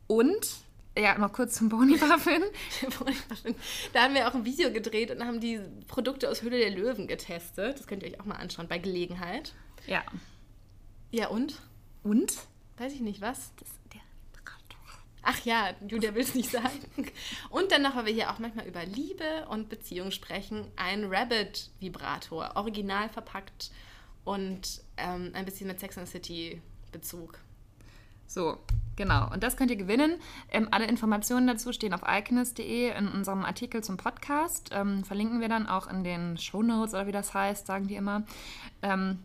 Und, 0.07 0.49
ja, 0.97 1.19
noch 1.19 1.35
kurz 1.35 1.57
zum 1.57 1.69
Pony 1.69 1.99
Puffin. 1.99 2.43
Da 3.93 4.05
haben 4.05 4.15
wir 4.15 4.27
auch 4.29 4.35
ein 4.35 4.47
Video 4.47 4.73
gedreht 4.73 5.11
und 5.11 5.23
haben 5.23 5.41
die 5.41 5.61
Produkte 5.89 6.31
aus 6.31 6.41
Höhle 6.41 6.59
der 6.59 6.71
Löwen 6.71 7.07
getestet. 7.07 7.79
Das 7.79 7.87
könnt 7.87 8.03
ihr 8.03 8.09
euch 8.09 8.21
auch 8.21 8.25
mal 8.25 8.37
anschauen 8.37 8.67
bei 8.67 8.79
Gelegenheit. 8.79 9.53
Ja. 9.87 10.03
Ja, 11.11 11.29
und? 11.29 11.61
Und? 12.03 12.33
Weiß 12.79 12.95
ich 12.95 13.01
nicht, 13.01 13.21
was? 13.21 13.53
Das. 13.57 13.69
Ach 15.23 15.39
ja, 15.45 15.71
Julia 15.87 16.15
will 16.15 16.23
es 16.23 16.35
nicht 16.35 16.51
sagen. 16.51 16.81
Und 17.51 17.73
dann 17.73 17.83
noch, 17.83 17.97
weil 17.97 18.07
wir 18.07 18.13
hier 18.13 18.31
auch 18.31 18.39
manchmal 18.39 18.67
über 18.67 18.85
Liebe 18.85 19.47
und 19.51 19.69
Beziehung 19.69 20.11
sprechen, 20.11 20.67
ein 20.77 21.05
Rabbit-Vibrator, 21.05 22.53
original 22.55 23.09
verpackt 23.09 23.71
und 24.25 24.83
ähm, 24.97 25.31
ein 25.35 25.45
bisschen 25.45 25.67
mit 25.67 25.81
Sex 25.81 25.99
and 25.99 26.07
the 26.07 26.13
City 26.13 26.63
Bezug. 26.93 27.39
So, 28.27 28.59
genau. 28.95 29.31
Und 29.33 29.43
das 29.43 29.57
könnt 29.57 29.71
ihr 29.71 29.77
gewinnen. 29.77 30.21
Ähm, 30.51 30.69
alle 30.71 30.87
Informationen 30.87 31.47
dazu 31.47 31.73
stehen 31.73 31.95
auf 31.95 32.03
iconist.de 32.07 32.97
in 32.97 33.09
unserem 33.09 33.45
Artikel 33.45 33.83
zum 33.83 33.97
Podcast. 33.97 34.71
Ähm, 34.73 35.03
verlinken 35.05 35.41
wir 35.41 35.49
dann 35.49 35.67
auch 35.67 35.89
in 35.89 36.05
den 36.05 36.37
Shownotes 36.37 36.95
oder 36.95 37.07
wie 37.07 37.13
das 37.13 37.33
heißt, 37.33 37.67
sagen 37.67 37.89
die 37.89 37.97
immer. 37.97 38.25
Ähm, 38.83 39.19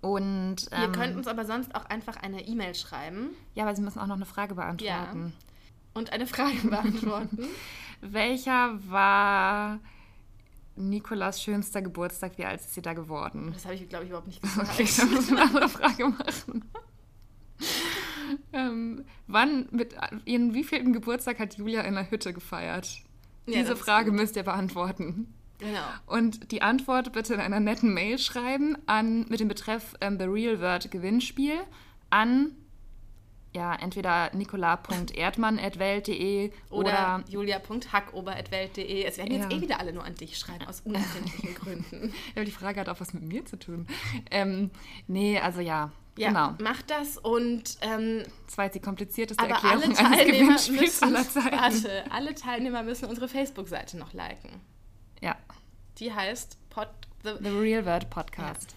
und 0.00 0.56
Ihr 0.72 0.78
ähm, 0.84 0.92
könnt 0.92 1.16
uns 1.16 1.26
aber 1.26 1.44
sonst 1.44 1.74
auch 1.74 1.84
einfach 1.86 2.16
eine 2.16 2.46
E-Mail 2.46 2.74
schreiben 2.74 3.30
ja, 3.54 3.64
aber 3.64 3.74
Sie 3.76 3.82
müssen 3.82 3.98
auch 3.98 4.06
noch 4.06 4.16
eine 4.16 4.26
Frage 4.26 4.54
beantworten. 4.54 5.32
und 5.94 6.12
eine 6.12 6.26
Frage 6.26 6.56
beantworten. 6.68 7.44
Welcher 8.00 8.78
war 8.88 9.78
Nikolas 10.76 11.42
schönster 11.42 11.82
Geburtstag? 11.82 12.38
Wie 12.38 12.44
alt 12.46 12.60
ist 12.60 12.72
sie 12.74 12.80
da 12.82 12.94
geworden? 12.94 13.50
Das 13.52 13.64
habe 13.64 13.74
ich, 13.74 13.88
glaube 13.88 14.04
ich, 14.04 14.10
überhaupt 14.10 14.28
nicht 14.28 14.40
gesagt. 14.42 14.70
Okay, 14.72 14.88
dann 14.96 15.10
müssen 15.10 15.36
wir 15.36 15.42
eine 15.42 15.48
andere 15.48 15.68
Frage 15.68 16.08
machen. 16.08 16.64
ähm, 18.52 19.04
wann, 19.26 19.68
mit 19.70 19.94
ihren 20.24 20.54
wievielten 20.54 20.92
Geburtstag 20.92 21.38
hat 21.38 21.58
Julia 21.58 21.82
in 21.82 21.94
der 21.94 22.10
Hütte 22.10 22.32
gefeiert? 22.32 22.88
Ja, 23.46 23.60
Diese 23.60 23.76
Frage 23.76 24.10
gut. 24.10 24.20
müsst 24.20 24.36
ihr 24.36 24.44
beantworten. 24.44 25.34
Genau. 25.60 25.78
Und 26.06 26.50
die 26.52 26.62
Antwort 26.62 27.12
bitte 27.12 27.34
in 27.34 27.40
einer 27.40 27.60
netten 27.60 27.92
Mail 27.94 28.18
schreiben 28.18 28.76
an 28.86 29.26
mit 29.28 29.38
dem 29.40 29.48
Betreff 29.48 29.94
ähm, 30.00 30.18
The 30.18 30.24
Real 30.24 30.60
Word 30.60 30.90
Gewinnspiel 30.90 31.58
an 32.10 32.52
ja, 33.52 33.74
entweder 33.74 34.30
nicola.erdmann.welt.de 34.32 36.52
Oder, 36.70 36.80
oder, 36.80 37.24
julia.hackober.welt.de. 37.28 39.04
Es 39.04 39.18
werden 39.18 39.32
jetzt 39.34 39.50
Ja. 39.50 39.56
eh 39.56 39.60
wieder 39.60 39.80
alle 39.80 39.92
nur 39.92 40.04
an 40.04 40.14
dich 40.14 40.38
schreiben, 40.38 40.64
aus 40.66 40.80
unerfindlichen 40.82 41.54
Gründen. 41.56 42.14
Ja, 42.28 42.36
aber 42.36 42.44
die 42.44 42.52
Frage 42.52 42.78
hat 42.80 42.88
auch 42.88 43.00
was 43.00 43.12
mit 43.12 43.24
mir 43.24 43.44
zu 43.44 43.58
tun. 43.58 43.86
Ähm, 44.30 44.70
nee, 45.08 45.38
also 45.40 45.60
ja, 45.60 45.90
Ja, 46.16 46.28
genau. 46.28 46.54
macht 46.62 46.90
das 46.90 47.18
und 47.18 47.76
ähm, 47.82 48.22
Das 48.46 48.56
war 48.58 48.66
jetzt 48.66 48.74
die 48.74 48.80
komplizierteste 48.80 49.42
aber 49.42 49.54
Erklärung 49.54 49.82
alle 49.82 49.84
eines 49.86 49.98
Teilnehmer 49.98 50.32
Gewinnspiels 50.38 50.80
müssen, 51.00 51.16
aller 51.16 51.28
Zeiten. 51.28 51.56
warte, 51.56 52.04
alle 52.12 52.34
Teilnehmer 52.34 52.82
müssen 52.84 53.06
unsere 53.06 53.26
Facebook-Seite 53.28 53.96
noch 53.98 54.12
liken. 54.12 54.60
Ja, 55.20 55.36
Die 55.98 56.12
heißt 56.12 56.56
Pod, 56.70 56.88
the, 57.22 57.30
The 57.40 57.50
Real 57.50 57.84
World 57.84 58.08
Podcast. 58.10 58.74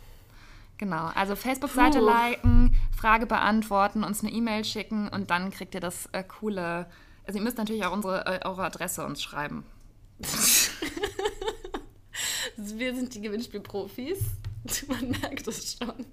Genau, 0.77 1.07
also 1.15 1.35
Facebook-Seite 1.35 1.99
liken, 1.99 2.75
Frage 2.95 3.25
beantworten, 3.25 4.03
uns 4.03 4.21
eine 4.21 4.31
E-Mail 4.31 4.65
schicken 4.65 5.07
und 5.07 5.29
dann 5.29 5.51
kriegt 5.51 5.73
ihr 5.75 5.81
das 5.81 6.07
äh, 6.11 6.23
coole. 6.23 6.87
Also 7.25 7.39
ihr 7.39 7.43
müsst 7.43 7.57
natürlich 7.57 7.85
auch 7.85 7.93
unsere, 7.93 8.25
äh, 8.25 8.45
eure 8.45 8.63
Adresse 8.65 9.05
uns 9.05 9.21
schreiben. 9.21 9.63
Wir 12.57 12.95
sind 12.95 13.13
die 13.15 13.21
Gewinnspielprofis. 13.21 14.19
Man 14.87 15.11
merkt 15.21 15.47
es 15.47 15.77
schon. 15.77 16.05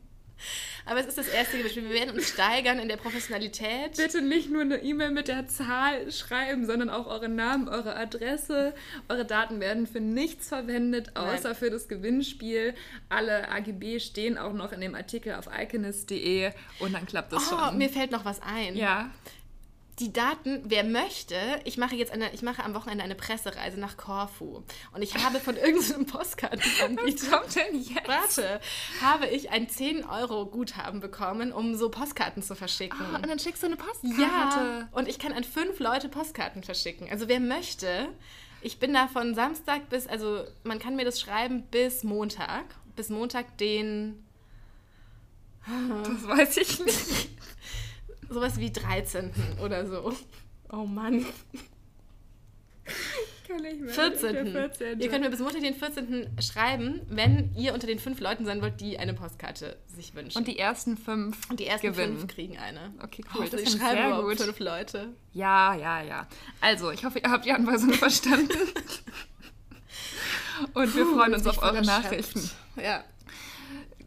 Aber 0.87 1.00
es 1.00 1.07
ist 1.07 1.18
das 1.18 1.29
erste 1.29 1.57
Gewinnspiel. 1.57 1.85
Wir 1.85 1.94
werden 2.00 2.14
uns 2.14 2.29
steigern 2.29 2.79
in 2.79 2.88
der 2.88 2.96
Professionalität. 2.96 3.96
Bitte 3.96 4.22
nicht 4.22 4.50
nur 4.50 4.62
eine 4.62 4.83
E-Mail 4.83 5.11
mit 5.11 5.29
der 5.29 5.46
Zahl 5.46 6.11
schreiben, 6.11 6.66
sondern 6.66 6.90
auch 6.90 7.07
euren 7.07 7.37
Namen, 7.37 7.68
eure 7.68 7.94
Adresse. 7.96 8.74
Eure 9.09 9.24
Daten 9.24 9.61
werden 9.61 9.87
für 9.87 10.00
nichts 10.00 10.48
verwendet, 10.48 11.16
außer 11.16 11.48
Nein. 11.50 11.55
für 11.55 11.70
das 11.70 11.87
Gewinnspiel. 11.88 12.74
Alle 13.09 13.48
AGB 13.50 14.00
stehen 14.00 14.38
auch 14.38 14.53
noch 14.53 14.72
in 14.72 14.81
dem 14.81 14.94
Artikel 14.94 15.35
auf 15.35 15.48
iconist.de 15.57 16.50
und 16.81 16.92
dann 16.94 17.07
klappt 17.07 17.33
das 17.33 17.53
Oh, 17.53 17.57
schon. 17.59 17.79
mir 17.79 17.88
fällt 17.88 18.11
noch 18.11 18.24
was 18.24 18.40
ein. 18.42 18.76
ja. 18.76 19.11
Die 20.01 20.13
Daten, 20.15 20.63
wer 20.65 20.83
möchte, 20.83 21.37
ich 21.65 21.77
mache 21.77 21.95
jetzt 21.95 22.11
eine, 22.11 22.33
ich 22.33 22.41
mache 22.41 22.65
am 22.65 22.75
Wochenende 22.75 23.05
eine 23.05 23.15
Pressereise 23.15 23.79
nach 23.79 23.99
Korfu. 23.99 24.63
Und 24.93 25.03
ich 25.03 25.15
habe 25.23 25.41
von 25.41 25.57
irgendeinem 25.59 26.07
Postkartenanbieter. 26.07 27.31
Was 27.31 27.31
kommt 27.31 27.57
denn 27.57 27.83
jetzt? 27.83 28.09
Warte, 28.09 28.61
habe 29.03 29.27
ich 29.27 29.51
ein 29.51 29.67
10-Euro-Guthaben 29.67 31.01
bekommen, 31.01 31.53
um 31.53 31.75
so 31.77 31.91
Postkarten 31.91 32.43
zu 32.43 32.55
verschicken. 32.55 32.99
Ah, 33.13 33.17
und 33.17 33.29
dann 33.29 33.39
schickst 33.39 33.63
du 33.63 33.67
eine 33.67 33.77
Postkarte. 33.77 34.21
ja, 34.21 34.89
und 34.93 35.07
ich 35.07 35.19
kann 35.19 35.33
an 35.33 35.45
fünf 35.45 35.79
Leute 35.81 36.09
Postkarten 36.09 36.63
verschicken. 36.63 37.07
Also 37.11 37.29
wer 37.29 37.41
möchte, 37.41 38.09
ich 38.63 38.79
bin 38.79 38.95
da 38.95 39.07
von 39.07 39.35
Samstag 39.35 39.91
bis, 39.91 40.07
also 40.07 40.45
man 40.65 40.79
kann 40.79 40.97
mir 40.97 41.05
das 41.05 41.21
schreiben 41.21 41.65
bis 41.71 42.05
Montag. 42.05 42.65
Bis 42.97 43.11
Montag 43.11 43.59
den 43.59 44.25
Das 45.67 46.27
weiß 46.27 46.57
ich 46.57 46.81
nicht. 46.81 47.31
Sowas 48.31 48.59
wie 48.59 48.73
13. 48.73 49.31
oder 49.62 49.87
so. 49.87 50.14
Oh 50.73 50.87
Mann. 50.87 51.27
Kann 53.47 53.62
nicht 53.62 53.81
mehr. 53.81 53.93
14. 53.93 54.33
Der 54.33 54.47
14. 54.47 55.01
Ihr 55.01 55.09
könnt 55.09 55.23
mir 55.25 55.31
bis 55.31 55.40
Montag 55.40 55.61
den 55.62 55.75
14. 55.75 56.37
schreiben, 56.40 57.01
wenn 57.09 57.53
ihr 57.57 57.75
unter 57.75 57.87
den 57.88 57.99
fünf 57.99 58.21
Leuten 58.21 58.45
sein 58.45 58.62
wollt, 58.62 58.81
die 58.81 58.99
eine 58.99 59.14
Postkarte 59.14 59.77
sich 59.87 60.14
wünschen. 60.14 60.38
Und 60.38 60.47
die 60.47 60.59
ersten 60.59 60.97
fünf 60.97 61.51
Und 61.51 61.59
die 61.61 61.66
ersten 61.66 61.88
gewinnen. 61.88 62.19
fünf 62.19 62.33
kriegen 62.35 62.57
eine. 62.59 62.93
Okay, 63.03 63.23
cool. 63.35 63.40
Hoffentlich 63.43 63.64
Das 63.64 63.75
ist 63.75 63.79
schreiben 63.81 64.14
sehr 64.14 64.23
gut. 64.23 64.40
fünf 64.40 64.59
Leute. 64.61 65.09
Ja, 65.33 65.75
ja, 65.75 66.03
ja. 66.03 66.29
Also, 66.61 66.90
ich 66.93 67.05
hoffe, 67.05 67.19
ihr 67.19 67.31
habt 67.31 67.45
die 67.45 67.53
Anweisung 67.53 67.93
verstanden. 67.95 68.49
Und 70.75 70.95
wir 70.95 71.07
freuen 71.07 71.35
uns 71.35 71.47
auf 71.47 71.57
ich 71.57 71.62
eure 71.62 71.83
Nachrichten. 71.83 72.49
Ja. 72.77 73.03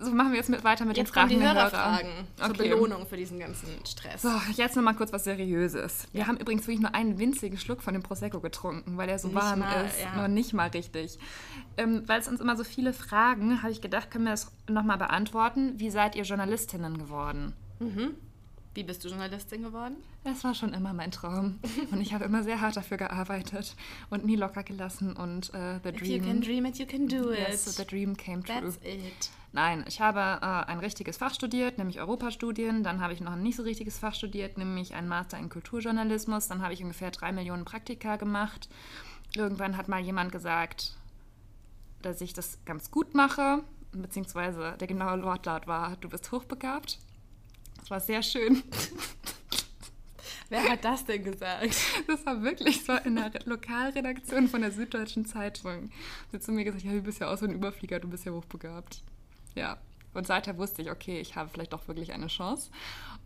So 0.04 0.12
machen 0.12 0.32
wir 0.32 0.38
jetzt 0.38 0.50
mit, 0.50 0.64
weiter 0.64 0.86
mit 0.86 0.98
Jetzt 0.98 1.10
den 1.10 1.14
Fragen 1.14 1.30
die 1.30 1.36
der 1.38 1.54
Hörer. 1.54 1.72
Hörerfragen 1.72 2.10
zur 2.38 2.50
Okay. 2.50 2.70
Belohnung 2.70 3.06
für 3.08 3.18
diesen 3.18 3.40
ganzen 3.40 3.68
Stress. 3.86 4.22
So, 4.22 4.30
jetzt 4.56 4.76
noch 4.76 4.84
mal 4.84 4.94
kurz 4.94 5.12
was 5.14 5.24
Seriöses. 5.24 6.08
Wir 6.12 6.28
haben 6.28 6.38
übrigens 6.38 6.64
wirklich 6.68 6.82
nur 6.82 6.94
einen 6.94 7.18
winzigen 7.20 7.58
Schluck 7.58 7.82
von 7.82 7.94
dem 7.94 8.04
Prosecco 8.04 8.40
getrunken, 8.40 8.98
weil 8.98 9.10
er 9.10 9.20
so 9.20 9.28
Nicht 9.30 9.38
warm 9.42 9.60
mal, 9.60 9.86
ist. 9.86 10.00
ja. 10.02 10.16
Noch 10.22 10.28
nicht 10.28 10.54
mal 10.54 10.68
richtig. 10.70 11.18
Ähm, 11.78 12.04
weil 12.08 12.20
es 12.20 12.28
uns 12.28 12.42
immer 12.42 12.56
so 12.56 12.64
viele 12.64 12.94
Fragen, 12.94 13.62
habe 13.64 13.72
ich 13.72 13.82
gedacht, 13.82 14.12
können 14.12 14.26
wir 14.26 14.32
das 14.32 14.52
noch 14.70 14.84
mal 14.84 14.98
beantworten. 14.98 15.80
Wie 15.80 15.90
seid 15.90 16.16
ihr 16.16 16.24
Journalistinnen 16.24 16.98
geworden? 16.98 17.54
Wie 18.76 18.84
bist 18.84 19.04
du 19.04 19.10
Journalistin 19.10 19.62
geworden? 19.64 19.98
Das 20.24 20.44
war 20.44 20.56
schon 20.56 20.74
immer 20.74 20.94
mein 20.94 21.12
Traum. 21.12 21.60
Und 21.92 22.02
ich 22.02 22.14
habe 22.14 22.24
immer 22.26 22.42
sehr 22.44 22.60
hart 22.62 22.76
dafür 22.76 22.98
gearbeitet 22.98 23.76
und 24.10 24.26
nie 24.26 24.36
locker 24.36 24.64
gelassen. 24.64 25.14
Und 25.16 25.54
äh, 25.54 25.80
the 25.84 25.90
If 25.90 26.02
you 26.08 26.18
can 26.20 26.42
dream, 26.42 26.64
dream 26.64 26.66
it, 26.66 26.80
you 26.80 26.86
can 26.86 27.08
do 27.08 27.32
it. 27.32 27.40
yes, 27.40 27.66
the 27.76 27.86
dream 27.86 28.16
came 28.18 28.42
true. 28.44 28.56
That's 28.62 28.78
it. 28.78 29.30
Nein, 29.56 29.86
ich 29.88 30.02
habe 30.02 30.20
äh, 30.20 30.72
ein 30.72 30.80
richtiges 30.80 31.18
Fach 31.18 31.32
studiert, 31.32 31.78
nämlich 31.78 32.00
Europastudien. 32.00 32.84
Dann 32.84 33.02
habe 33.02 33.14
ich 33.14 33.22
noch 33.22 33.34
ein 33.34 33.44
nicht 33.44 33.56
so 33.56 33.62
richtiges 33.62 34.00
Fach 34.00 34.16
studiert, 34.16 34.58
nämlich 34.58 34.96
einen 34.96 35.08
Master 35.08 35.38
in 35.38 35.50
Kulturjournalismus. 35.50 36.48
Dann 36.48 36.64
habe 36.64 36.74
ich 36.74 36.82
ungefähr 36.82 37.12
drei 37.12 37.32
Millionen 37.32 37.64
Praktika 37.64 38.16
gemacht. 38.16 38.68
Irgendwann 39.36 39.78
hat 39.78 39.88
mal 39.88 40.02
jemand 40.02 40.32
gesagt, 40.32 40.96
dass 42.02 42.20
ich 42.22 42.34
das 42.34 42.66
ganz 42.66 42.90
gut 42.90 43.14
mache, 43.14 43.64
beziehungsweise 43.92 44.76
der 44.80 44.88
genaue 44.88 45.22
Wortlaut 45.22 45.68
war, 45.68 45.98
du 45.98 46.10
bist 46.10 46.32
hochbegabt. 46.32 46.98
Das 47.80 47.92
war 47.92 48.00
sehr 48.00 48.24
schön. 48.24 48.64
Wer 50.50 50.64
hat 50.68 50.84
das 50.84 51.06
denn 51.06 51.24
gesagt? 51.24 51.76
Das 52.08 52.26
war 52.26 52.42
wirklich, 52.42 52.88
war 52.88 53.06
in 53.06 53.18
der 53.18 53.32
Lokalredaktion 53.46 54.48
von 54.48 54.62
der 54.62 54.72
Süddeutschen 54.72 55.28
Zeitung. 55.28 55.92
Sie 56.32 56.38
hat 56.38 56.44
zu 56.44 56.52
mir 56.52 56.64
gesagt, 56.64 56.84
ja, 56.84 56.92
du 56.92 57.02
bist 57.02 57.20
ja 57.20 57.32
auch 57.32 57.38
so 57.38 57.46
ein 57.46 57.54
Überflieger, 57.54 58.00
du 58.00 58.08
bist 58.08 58.26
ja 58.26 58.32
hochbegabt. 58.32 59.04
Ja, 59.56 59.78
und 60.14 60.28
seither 60.28 60.58
wusste 60.58 60.82
ich, 60.82 60.92
okay, 60.92 61.20
ich 61.20 61.36
habe 61.36 61.50
vielleicht 61.50 61.74
doch 61.74 61.88
wirklich 61.88 62.14
eine 62.14 62.28
Chance. 62.28 62.72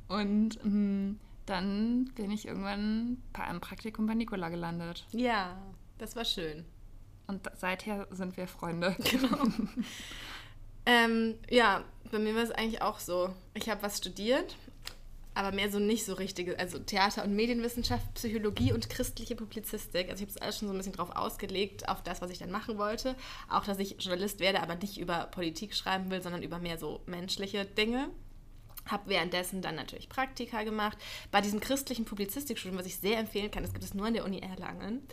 Und 0.07 0.59
mh, 0.63 1.15
dann 1.45 2.11
bin 2.15 2.31
ich 2.31 2.47
irgendwann 2.47 3.21
bei 3.33 3.43
einem 3.43 3.61
Praktikum 3.61 4.05
bei 4.05 4.13
Nicola 4.13 4.49
gelandet. 4.49 5.05
Ja, 5.11 5.57
das 5.97 6.15
war 6.15 6.25
schön. 6.25 6.65
Und 7.27 7.49
seither 7.55 8.07
sind 8.11 8.37
wir 8.37 8.47
Freunde. 8.47 8.95
Genau. 9.11 9.37
Ähm, 10.89 11.35
ja, 11.49 11.83
bei 12.11 12.17
mir 12.17 12.33
war 12.33 12.43
es 12.43 12.51
eigentlich 12.51 12.81
auch 12.81 12.99
so. 12.99 13.35
Ich 13.53 13.69
habe 13.69 13.83
was 13.83 13.97
studiert, 13.97 14.55
aber 15.37 15.51
mehr 15.51 15.69
so 15.69 15.77
nicht 15.77 16.03
so 16.03 16.15
richtige, 16.15 16.57
also 16.57 16.79
Theater- 16.79 17.23
und 17.23 17.35
Medienwissenschaft, 17.35 18.11
Psychologie 18.15 18.73
und 18.73 18.89
christliche 18.89 19.35
Publizistik. 19.35 20.09
Also 20.09 20.23
ich 20.23 20.29
habe 20.29 20.31
es 20.31 20.41
alles 20.41 20.57
schon 20.57 20.67
so 20.67 20.73
ein 20.73 20.77
bisschen 20.77 20.93
drauf 20.93 21.15
ausgelegt, 21.15 21.87
auf 21.87 22.01
das, 22.01 22.21
was 22.21 22.31
ich 22.31 22.39
dann 22.39 22.49
machen 22.49 22.79
wollte. 22.79 23.15
Auch, 23.47 23.63
dass 23.63 23.77
ich 23.77 23.97
Journalist 23.99 24.39
werde, 24.39 24.61
aber 24.61 24.75
nicht 24.75 24.97
über 24.97 25.27
Politik 25.27 25.75
schreiben 25.75 26.09
will, 26.09 26.23
sondern 26.23 26.41
über 26.41 26.57
mehr 26.57 26.79
so 26.79 27.01
menschliche 27.05 27.65
Dinge. 27.65 28.09
Habe 28.87 29.09
währenddessen 29.09 29.61
dann 29.61 29.75
natürlich 29.75 30.09
Praktika 30.09 30.63
gemacht. 30.63 30.97
Bei 31.29 31.41
diesem 31.41 31.59
christlichen 31.59 32.05
Publizistikstudium, 32.05 32.79
was 32.79 32.87
ich 32.87 32.97
sehr 32.97 33.19
empfehlen 33.19 33.51
kann, 33.51 33.61
das 33.61 33.73
gibt 33.73 33.85
es 33.85 33.93
nur 33.93 34.07
an 34.07 34.13
der 34.13 34.25
Uni 34.25 34.39
Erlangen. 34.39 35.05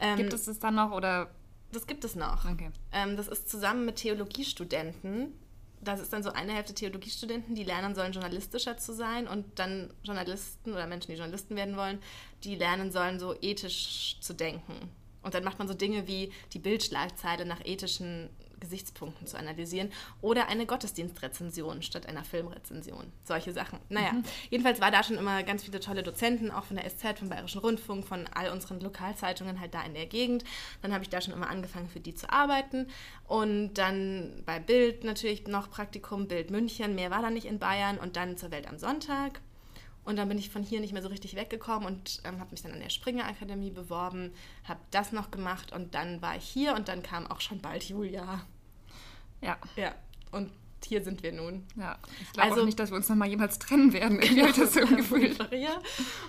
Ähm, 0.00 0.16
Gibt 0.16 0.32
es 0.32 0.46
das 0.46 0.58
dann 0.58 0.74
noch 0.74 0.90
oder? 0.90 1.30
das 1.72 1.86
gibt 1.86 2.04
es 2.04 2.16
noch. 2.16 2.44
Okay. 2.50 2.70
Ähm, 2.92 3.16
das 3.16 3.28
ist 3.28 3.48
zusammen 3.48 3.84
mit 3.84 3.96
Theologiestudenten. 3.96 5.34
Das 5.80 6.00
ist 6.00 6.12
dann 6.12 6.22
so 6.22 6.30
eine 6.30 6.52
Hälfte 6.52 6.74
Theologiestudenten, 6.74 7.54
die 7.54 7.64
lernen 7.64 7.94
sollen, 7.94 8.12
journalistischer 8.12 8.76
zu 8.76 8.92
sein 8.92 9.28
und 9.28 9.58
dann 9.58 9.92
Journalisten 10.02 10.72
oder 10.72 10.86
Menschen, 10.86 11.12
die 11.12 11.16
Journalisten 11.16 11.56
werden 11.56 11.76
wollen, 11.76 12.00
die 12.44 12.56
lernen 12.56 12.90
sollen, 12.90 13.20
so 13.20 13.34
ethisch 13.40 14.16
zu 14.20 14.34
denken. 14.34 14.74
Und 15.22 15.34
dann 15.34 15.44
macht 15.44 15.58
man 15.58 15.68
so 15.68 15.74
Dinge 15.74 16.06
wie 16.06 16.32
die 16.52 16.58
Bildschlagzeile 16.58 17.44
nach 17.44 17.64
ethischen 17.64 18.30
Gesichtspunkten 18.60 19.26
zu 19.26 19.38
analysieren 19.38 19.90
oder 20.20 20.48
eine 20.48 20.66
Gottesdienstrezension 20.66 21.82
statt 21.82 22.06
einer 22.06 22.24
Filmrezension. 22.24 23.12
Solche 23.24 23.52
Sachen. 23.52 23.78
Naja, 23.88 24.12
jedenfalls 24.50 24.80
war 24.80 24.90
da 24.90 25.02
schon 25.02 25.16
immer 25.16 25.42
ganz 25.42 25.64
viele 25.64 25.80
tolle 25.80 26.02
Dozenten, 26.02 26.50
auch 26.50 26.64
von 26.64 26.76
der 26.76 26.88
SZ, 26.88 27.18
vom 27.18 27.28
Bayerischen 27.28 27.60
Rundfunk, 27.60 28.06
von 28.06 28.26
all 28.34 28.50
unseren 28.50 28.80
Lokalzeitungen 28.80 29.60
halt 29.60 29.74
da 29.74 29.82
in 29.82 29.94
der 29.94 30.06
Gegend. 30.06 30.44
Dann 30.82 30.92
habe 30.92 31.04
ich 31.04 31.10
da 31.10 31.20
schon 31.20 31.34
immer 31.34 31.48
angefangen, 31.48 31.88
für 31.88 32.00
die 32.00 32.14
zu 32.14 32.30
arbeiten. 32.30 32.86
Und 33.26 33.74
dann 33.74 34.42
bei 34.46 34.58
Bild 34.58 35.04
natürlich 35.04 35.46
noch 35.46 35.70
Praktikum, 35.70 36.28
Bild 36.28 36.50
München. 36.50 36.94
Mehr 36.94 37.10
war 37.10 37.22
da 37.22 37.30
nicht 37.30 37.46
in 37.46 37.58
Bayern. 37.58 37.98
Und 37.98 38.16
dann 38.16 38.36
zur 38.36 38.50
Welt 38.50 38.68
am 38.68 38.78
Sonntag. 38.78 39.40
Und 40.08 40.16
dann 40.16 40.30
bin 40.30 40.38
ich 40.38 40.48
von 40.48 40.62
hier 40.62 40.80
nicht 40.80 40.94
mehr 40.94 41.02
so 41.02 41.08
richtig 41.08 41.36
weggekommen 41.36 41.86
und 41.86 42.22
ähm, 42.24 42.40
habe 42.40 42.50
mich 42.52 42.62
dann 42.62 42.72
an 42.72 42.80
der 42.80 42.88
Springer 42.88 43.26
Akademie 43.26 43.70
beworben, 43.70 44.32
habe 44.64 44.80
das 44.90 45.12
noch 45.12 45.30
gemacht 45.30 45.70
und 45.70 45.94
dann 45.94 46.22
war 46.22 46.34
ich 46.34 46.44
hier 46.44 46.74
und 46.74 46.88
dann 46.88 47.02
kam 47.02 47.26
auch 47.26 47.42
schon 47.42 47.60
bald 47.60 47.84
Julia. 47.84 48.40
Ja. 49.42 49.58
Ja, 49.76 49.94
und 50.32 50.50
hier 50.84 51.02
sind 51.02 51.22
wir 51.22 51.32
nun. 51.32 51.64
Ja, 51.76 51.98
ich 52.20 52.32
glaube 52.32 52.50
Also- 52.50 52.64
nicht, 52.64 52.78
dass 52.78 52.90
wir 52.90 52.96
uns 52.96 53.08
nochmal 53.08 53.28
jemals 53.28 53.58
trennen 53.58 53.92
werden. 53.92 54.20
Ich 54.22 54.34
das 54.56 54.74
so 54.74 54.80
im 54.80 54.96
Gefühl. 54.96 55.36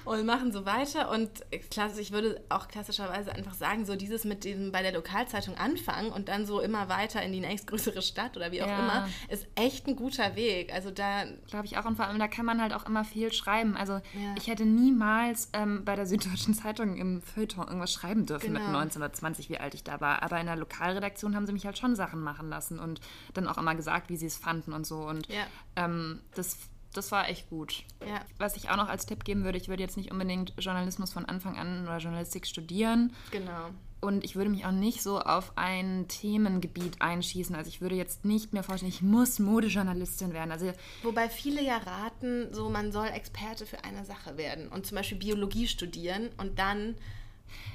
Und 0.05 0.25
machen 0.25 0.51
so 0.51 0.65
weiter. 0.65 1.09
Und 1.11 1.29
klassisch, 1.71 1.99
ich 2.01 2.11
würde 2.11 2.41
auch 2.49 2.67
klassischerweise 2.67 3.33
einfach 3.33 3.53
sagen, 3.53 3.85
so 3.85 3.95
dieses 3.95 4.25
mit 4.25 4.43
dem 4.43 4.71
bei 4.71 4.81
der 4.81 4.91
Lokalzeitung 4.93 5.55
anfangen 5.57 6.11
und 6.11 6.27
dann 6.29 6.45
so 6.45 6.59
immer 6.61 6.89
weiter 6.89 7.21
in 7.21 7.31
die 7.31 7.39
nächstgrößere 7.39 8.01
Stadt 8.01 8.35
oder 8.37 8.51
wie 8.51 8.61
auch 8.63 8.67
Ja. 8.67 8.79
immer, 8.79 9.09
ist 9.29 9.47
echt 9.55 9.87
ein 9.87 9.95
guter 9.95 10.35
Weg. 10.35 10.73
Also 10.73 10.91
da, 10.91 11.23
Glaube 11.47 11.65
ich 11.65 11.77
auch. 11.77 11.85
Und 11.85 11.95
vor 11.95 12.05
allem, 12.05 12.19
da 12.19 12.27
kann 12.27 12.45
man 12.45 12.61
halt 12.61 12.73
auch 12.73 12.85
immer 12.85 13.03
viel 13.05 13.31
schreiben. 13.31 13.75
Also 13.77 13.93
Ja. 13.93 14.01
ich 14.37 14.47
hätte 14.47 14.65
niemals 14.65 15.49
ähm, 15.53 15.83
bei 15.85 15.95
der 15.95 16.05
Süddeutschen 16.05 16.53
Zeitung 16.53 16.97
im 16.97 17.21
Feuilleton 17.21 17.67
irgendwas 17.67 17.93
schreiben 17.93 18.25
dürfen 18.25 18.53
mit 18.53 18.61
Genau. 18.61 18.73
19 18.79 19.01
oder 19.01 19.13
20, 19.13 19.49
wie 19.49 19.57
alt 19.59 19.73
ich 19.73 19.83
da 19.83 20.01
war. 20.01 20.23
Aber 20.23 20.39
in 20.39 20.45
der 20.47 20.55
Lokalredaktion 20.55 21.35
haben 21.35 21.45
sie 21.45 21.53
mich 21.53 21.65
halt 21.65 21.77
schon 21.77 21.95
Sachen 21.95 22.21
machen 22.21 22.49
lassen 22.49 22.79
und 22.79 22.99
dann 23.33 23.47
auch 23.47 23.57
immer 23.57 23.75
gesagt, 23.75 24.09
wie 24.09 24.17
sie 24.17 24.25
es 24.27 24.37
fanden 24.39 24.73
und 24.73 24.85
so. 24.85 24.97
Und 25.01 25.27
Ja. 25.27 25.45
ähm, 25.75 26.21
das, 26.35 26.57
das 26.93 27.11
war 27.11 27.29
echt 27.29 27.49
gut. 27.49 27.83
ja, 28.07 28.21
Was 28.37 28.55
ich 28.57 28.69
auch 28.69 28.77
noch 28.77 28.89
als 28.89 29.05
Tipp 29.05 29.23
geben 29.23 29.43
würde, 29.43 29.57
ich 29.57 29.67
würde 29.69 29.83
jetzt 29.83 29.97
nicht 29.97 30.11
unbedingt 30.11 30.53
Journalismus 30.57 31.13
von 31.13 31.25
Anfang 31.25 31.57
an 31.57 31.83
oder 31.83 31.97
Journalistik 31.97 32.47
studieren. 32.47 33.13
genau. 33.31 33.69
Und 34.01 34.23
ich 34.23 34.37
würde 34.37 34.49
mich 34.49 34.65
auch 34.65 34.71
nicht 34.71 35.03
so 35.03 35.19
auf 35.19 35.51
ein 35.57 36.07
Themengebiet 36.07 37.01
einschießen. 37.01 37.53
Also 37.53 37.67
ich 37.67 37.81
würde 37.81 37.95
jetzt 37.95 38.23
nicht 38.23 38.53
mehr 38.53 38.63
vorstellen, 38.63 38.87
ich 38.93 39.01
muss 39.01 39.39
Modejournalistin 39.39 40.31
werden. 40.31 40.53
Also 40.53 40.71
Wobei 41.03 41.27
viele 41.27 41.61
ja 41.61 41.75
raten, 41.79 42.47
so 42.53 42.69
man 42.69 42.93
soll 42.93 43.07
Experte 43.07 43.65
für 43.65 43.83
eine 43.83 44.05
Sache 44.05 44.37
werden 44.37 44.69
und 44.69 44.85
zum 44.87 44.95
Beispiel 44.95 45.17
Biologie 45.17 45.67
studieren 45.67 46.29
und 46.37 46.59
dann 46.59 46.95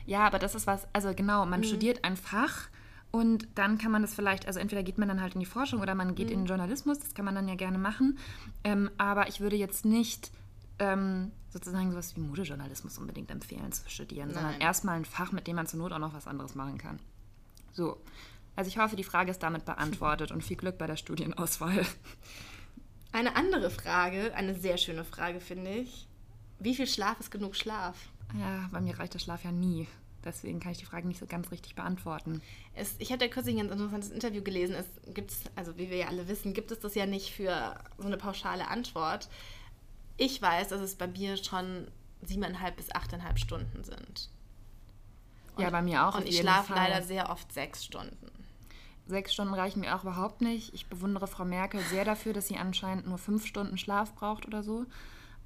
Ja, 0.06 0.26
aber 0.26 0.38
das 0.38 0.54
ist 0.54 0.66
was, 0.66 0.86
also 0.94 1.12
genau, 1.14 1.44
man 1.44 1.62
studiert 1.62 2.04
ein 2.04 2.16
Fach 2.16 2.68
und 3.14 3.46
dann 3.54 3.78
kann 3.78 3.92
man 3.92 4.02
das 4.02 4.12
vielleicht, 4.12 4.48
also 4.48 4.58
entweder 4.58 4.82
geht 4.82 4.98
man 4.98 5.06
dann 5.06 5.20
halt 5.20 5.34
in 5.34 5.38
die 5.38 5.46
Forschung 5.46 5.80
oder 5.80 5.94
man 5.94 6.16
geht 6.16 6.32
in 6.32 6.40
den 6.40 6.46
Journalismus, 6.46 6.98
das 6.98 7.14
kann 7.14 7.24
man 7.24 7.36
dann 7.36 7.46
ja 7.46 7.54
gerne 7.54 7.78
machen. 7.78 8.18
Ähm, 8.64 8.90
aber 8.98 9.28
ich 9.28 9.38
würde 9.38 9.54
jetzt 9.54 9.84
nicht 9.84 10.32
ähm, 10.80 11.30
sozusagen 11.48 11.92
sowas 11.92 12.16
wie 12.16 12.20
Modejournalismus 12.22 12.98
unbedingt 12.98 13.30
empfehlen 13.30 13.70
zu 13.70 13.88
studieren, 13.88 14.34
sondern 14.34 14.54
Nein. 14.54 14.60
erstmal 14.60 14.96
ein 14.96 15.04
Fach, 15.04 15.30
mit 15.30 15.46
dem 15.46 15.54
man 15.54 15.68
zur 15.68 15.78
Not 15.78 15.92
auch 15.92 16.00
noch 16.00 16.12
was 16.12 16.26
anderes 16.26 16.56
machen 16.56 16.76
kann. 16.76 16.98
So. 17.72 18.02
Also 18.56 18.66
ich 18.66 18.78
hoffe, 18.78 18.96
die 18.96 19.04
Frage 19.04 19.30
ist 19.30 19.44
damit 19.44 19.64
beantwortet 19.64 20.32
und 20.32 20.42
viel 20.42 20.56
Glück 20.56 20.76
bei 20.76 20.88
der 20.88 20.96
Studienauswahl. 20.96 21.86
Eine 23.12 23.36
andere 23.36 23.70
Frage, 23.70 24.34
eine 24.34 24.58
sehr 24.58 24.76
schöne 24.76 25.04
Frage 25.04 25.38
finde 25.38 25.70
ich. 25.70 26.08
Wie 26.58 26.74
viel 26.74 26.88
Schlaf 26.88 27.20
ist 27.20 27.30
genug 27.30 27.54
Schlaf? 27.54 27.96
Ja, 28.36 28.68
bei 28.72 28.80
mir 28.80 28.98
reicht 28.98 29.14
der 29.14 29.20
Schlaf 29.20 29.44
ja 29.44 29.52
nie. 29.52 29.86
Deswegen 30.24 30.60
kann 30.60 30.72
ich 30.72 30.78
die 30.78 30.86
Frage 30.86 31.06
nicht 31.06 31.20
so 31.20 31.26
ganz 31.26 31.50
richtig 31.50 31.74
beantworten. 31.74 32.40
Es, 32.74 32.94
ich 32.98 33.10
habe 33.10 33.18
da 33.18 33.28
kürzlich 33.28 33.56
ein 33.56 33.68
ganz 33.68 33.72
interessantes 33.72 34.10
Interview 34.10 34.42
gelesen. 34.42 34.74
Es 34.74 34.86
gibt 35.12 35.32
also 35.54 35.76
wie 35.76 35.90
wir 35.90 35.96
ja 35.98 36.08
alle 36.08 36.28
wissen, 36.28 36.54
gibt 36.54 36.70
es 36.70 36.80
das 36.80 36.94
ja 36.94 37.06
nicht 37.06 37.32
für 37.32 37.78
so 37.98 38.06
eine 38.06 38.16
pauschale 38.16 38.68
Antwort. 38.68 39.28
Ich 40.16 40.40
weiß, 40.40 40.68
dass 40.68 40.80
es 40.80 40.94
bei 40.94 41.06
mir 41.06 41.36
schon 41.36 41.88
siebeneinhalb 42.22 42.76
bis 42.76 42.94
achteinhalb 42.94 43.38
Stunden 43.38 43.84
sind. 43.84 44.30
ja, 45.58 45.70
bei 45.70 45.82
mir 45.82 46.06
auch. 46.06 46.16
Und 46.16 46.26
ich 46.26 46.38
schlafe 46.38 46.72
leider 46.74 47.02
sehr 47.02 47.30
oft 47.30 47.52
sechs 47.52 47.84
Stunden. 47.84 48.30
Sechs 49.06 49.34
Stunden 49.34 49.52
reichen 49.52 49.80
mir 49.80 49.94
auch 49.94 50.02
überhaupt 50.02 50.40
nicht. 50.40 50.72
Ich 50.72 50.86
bewundere 50.86 51.26
Frau 51.26 51.44
Merkel 51.44 51.80
sehr 51.82 52.04
dafür, 52.06 52.32
dass 52.32 52.48
sie 52.48 52.56
anscheinend 52.56 53.06
nur 53.06 53.18
fünf 53.18 53.44
Stunden 53.46 53.76
Schlaf 53.76 54.14
braucht 54.14 54.46
oder 54.46 54.62
so. 54.62 54.86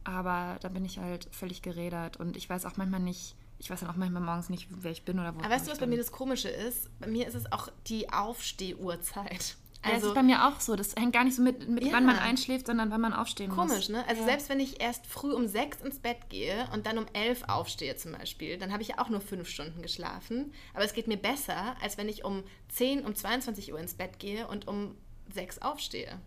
Aber 0.05 0.59
da 0.61 0.69
bin 0.69 0.85
ich 0.85 0.99
halt 0.99 1.29
völlig 1.33 1.61
gerädert 1.61 2.19
und 2.19 2.37
ich 2.37 2.49
weiß 2.49 2.65
auch 2.67 2.77
manchmal 2.77 3.01
nicht, 3.01 3.35
ich 3.59 3.71
weiß 3.71 3.81
dann 3.81 3.91
auch 3.91 3.97
manchmal 3.97 4.23
morgens 4.23 4.49
nicht, 4.51 4.69
wer 4.71 4.91
ich 4.93 5.05
bin 5.05 5.19
oder 5.19 5.35
wo 5.35 5.41
Aber 5.41 5.51
weißt 5.51 5.67
du, 5.67 5.71
was 5.73 5.79
bei 5.79 5.87
bin. 5.87 5.91
mir 5.91 5.99
das 5.99 6.13
Komische 6.13 6.49
ist? 6.49 6.89
Bei 7.01 7.07
mir 7.09 7.27
ist 7.27 7.35
es 7.35 7.51
auch 7.53 7.69
die 7.87 8.09
Aufstehuhrzeit. 8.13 9.57
Ja, 9.85 9.91
das 9.91 9.93
Also 9.95 10.09
ist 10.09 10.15
bei 10.15 10.23
mir 10.25 10.47
auch 10.49 10.61
so. 10.61 10.75
Das 10.75 10.95
hängt 10.97 11.13
gar 11.13 11.23
nicht 11.25 11.37
so 11.37 11.43
mit, 11.43 11.69
mit 11.69 11.85
Ja. 11.85 11.93
wann 11.93 12.05
man 12.05 12.19
einschläft, 12.19 12.67
sondern 12.67 12.91
wann 12.91 13.01
man 13.01 13.13
aufstehen 13.13 13.49
muss. 13.55 13.69
Komisch, 13.69 13.89
ne? 13.89 14.05
Also 14.09 14.25
selbst 14.25 14.49
wenn 14.49 14.59
ich 14.61 14.81
erst 14.81 15.07
früh 15.07 15.33
um 15.33 15.47
sechs 15.47 15.81
ins 15.81 16.01
Bett 16.01 16.29
gehe 16.29 16.69
und 16.73 16.87
dann 16.87 16.99
um 16.99 17.07
elf 17.13 17.45
aufstehe 17.47 17.97
zum 17.97 18.13
Beispiel, 18.13 18.59
dann 18.59 18.73
habe 18.73 18.83
ich 18.83 18.89
ja 18.89 18.99
auch 18.99 19.09
nur 19.09 19.21
fünf 19.21 19.49
Stunden 19.49 19.81
geschlafen. 19.83 20.53
Aber 20.75 20.85
es 20.85 20.95
geht 20.95 21.07
mir 21.07 21.17
besser, 21.17 21.77
als 21.81 21.97
wenn 21.97 22.09
ich 22.09 22.25
um 22.25 22.43
10, 22.71 23.05
um 23.07 23.15
22 23.15 23.73
Uhr 23.73 23.79
ins 23.79 23.95
Bett 23.95 24.19
gehe 24.19 24.49
und 24.49 24.67
um 24.67 24.97
sechs 25.33 25.59
aufstehe. 25.61 26.19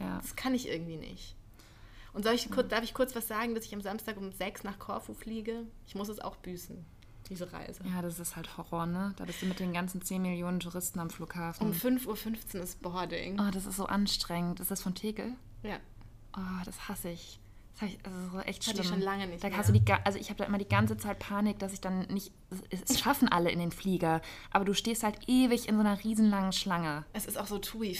Ja. 0.00 0.18
Das 0.22 0.34
kann 0.36 0.54
ich 0.54 0.68
irgendwie 0.68 0.96
nicht. 0.96 1.34
Und 2.18 2.24
soll 2.24 2.34
ich, 2.34 2.50
kurz- 2.50 2.66
darf 2.68 2.82
ich 2.82 2.94
kurz 2.94 3.14
was 3.14 3.28
sagen, 3.28 3.54
dass 3.54 3.64
ich 3.64 3.72
am 3.72 3.80
Samstag 3.80 4.16
um 4.16 4.32
sechs 4.32 4.64
nach 4.64 4.80
Korfu 4.80 5.14
fliege? 5.14 5.66
Ich 5.86 5.94
muss 5.94 6.08
es 6.08 6.18
auch 6.18 6.34
büßen, 6.34 6.84
diese 7.28 7.52
Reise. 7.52 7.80
ja, 7.94 8.02
das 8.02 8.18
ist 8.18 8.34
halt 8.34 8.56
Horror, 8.58 8.86
ne? 8.86 9.14
Da 9.18 9.24
bist 9.24 9.40
du 9.40 9.46
mit 9.46 9.60
den 9.60 9.72
ganzen 9.72 10.02
10 10.02 10.20
Millionen 10.22 10.58
Touristen 10.58 10.98
am 10.98 11.10
Flughafen. 11.10 11.64
Um 11.64 11.72
5.15 11.72 12.56
Uhr 12.56 12.62
ist 12.64 12.82
Boarding. 12.82 13.38
Oh, 13.38 13.52
das 13.52 13.66
ist 13.66 13.76
so 13.76 13.86
anstrengend. 13.86 14.58
Ist 14.58 14.72
das 14.72 14.82
von 14.82 14.96
Tegel? 14.96 15.34
Ja. 15.62 15.76
Oh, 16.36 16.40
das 16.64 16.88
hasse 16.88 17.10
ich. 17.10 17.38
Das 17.80 17.88
ich 17.90 17.98
also 18.04 18.30
so 18.32 18.40
echt 18.40 18.66
Hatte 18.66 18.80
ich 18.82 18.88
schon 18.88 19.00
lange 19.00 19.28
nicht 19.28 19.44
da 19.44 19.48
mehr. 19.50 19.56
hast 19.58 19.68
du 19.68 19.72
die, 19.72 19.84
also 20.04 20.18
ich 20.18 20.30
habe 20.30 20.38
da 20.38 20.44
immer 20.46 20.58
die 20.58 20.66
ganze 20.68 20.96
Zeit 20.96 21.20
Panik, 21.20 21.60
dass 21.60 21.72
ich 21.72 21.80
dann 21.80 22.00
nicht. 22.08 22.32
Es 22.70 22.98
schaffen 22.98 23.28
alle 23.28 23.52
in 23.52 23.60
den 23.60 23.70
Flieger, 23.70 24.20
aber 24.50 24.64
du 24.64 24.74
stehst 24.74 25.04
halt 25.04 25.20
ewig 25.28 25.68
in 25.68 25.76
so 25.76 25.80
einer 25.82 26.02
riesenlangen 26.02 26.50
Schlange. 26.52 27.04
Es 27.12 27.26
ist 27.26 27.38
auch 27.38 27.46
so 27.46 27.58
Tui 27.60 27.94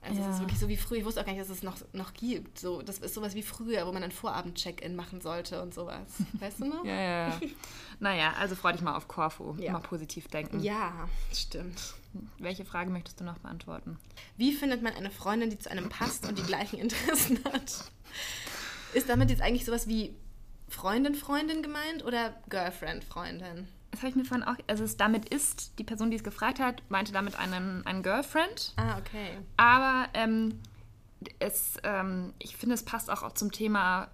Also 0.00 0.20
es 0.20 0.26
Ja. 0.26 0.32
ist 0.32 0.40
wirklich 0.40 0.58
so 0.58 0.68
wie 0.68 0.76
früher. 0.76 0.98
Ich 0.98 1.04
wusste 1.04 1.20
auch 1.20 1.24
gar 1.26 1.32
nicht, 1.32 1.42
dass 1.42 1.50
es 1.50 1.62
noch, 1.62 1.76
noch 1.92 2.14
gibt. 2.14 2.58
So, 2.58 2.82
das 2.82 2.98
ist 2.98 3.14
sowas 3.14 3.34
wie 3.34 3.42
früher, 3.42 3.86
wo 3.86 3.92
man 3.92 4.02
ein 4.04 4.12
Vorabend-Check-In 4.12 4.94
machen 4.94 5.20
sollte 5.20 5.60
und 5.60 5.74
sowas. 5.74 6.06
Weißt 6.34 6.60
du 6.60 6.66
noch? 6.66 6.84
Ja, 6.84 6.94
ja, 6.94 7.28
ja. 7.30 7.40
naja, 8.00 8.32
also 8.38 8.54
freu 8.54 8.72
dich 8.72 8.80
mal 8.80 8.94
auf 8.96 9.08
Korfu. 9.08 9.54
Ja. 9.58 9.72
Mal 9.72 9.80
positiv 9.80 10.28
denken. 10.28 10.60
Ja, 10.60 11.08
stimmt. 11.32 11.94
Welche 12.38 12.64
Frage 12.64 12.90
möchtest 12.90 13.20
du 13.20 13.24
noch 13.24 13.38
beantworten? 13.38 13.98
Wie 14.36 14.52
findet 14.52 14.82
man 14.82 14.94
eine 14.94 15.10
Freundin, 15.10 15.50
die 15.50 15.58
zu 15.58 15.70
einem 15.70 15.88
passt 15.88 16.26
und 16.28 16.38
die 16.38 16.42
gleichen 16.42 16.78
Interessen 16.78 17.38
hat? 17.44 17.84
Ist 18.94 19.08
damit 19.08 19.30
jetzt 19.30 19.42
eigentlich 19.42 19.64
sowas 19.66 19.88
wie 19.88 20.14
Freundin, 20.68 21.14
Freundin 21.14 21.62
gemeint 21.62 22.04
oder 22.04 22.34
Girlfriend, 22.48 23.04
Freundin? 23.04 23.68
Das 23.90 24.00
habe 24.00 24.10
ich 24.10 24.16
mir 24.16 24.24
vorhin 24.24 24.46
auch. 24.46 24.56
Also, 24.66 24.84
es 24.84 24.96
damit 24.96 25.28
ist, 25.28 25.78
die 25.78 25.84
Person, 25.84 26.10
die 26.10 26.16
es 26.16 26.24
gefragt 26.24 26.60
hat, 26.60 26.82
meinte 26.88 27.12
damit 27.12 27.38
einen, 27.38 27.86
einen 27.86 28.02
Girlfriend. 28.02 28.74
Ah, 28.76 28.98
okay. 28.98 29.38
Aber 29.56 30.08
ähm, 30.14 30.60
es, 31.38 31.76
ähm, 31.82 32.32
ich 32.38 32.56
finde, 32.56 32.74
es 32.74 32.84
passt 32.84 33.10
auch 33.10 33.32
zum 33.32 33.50
Thema, 33.50 34.08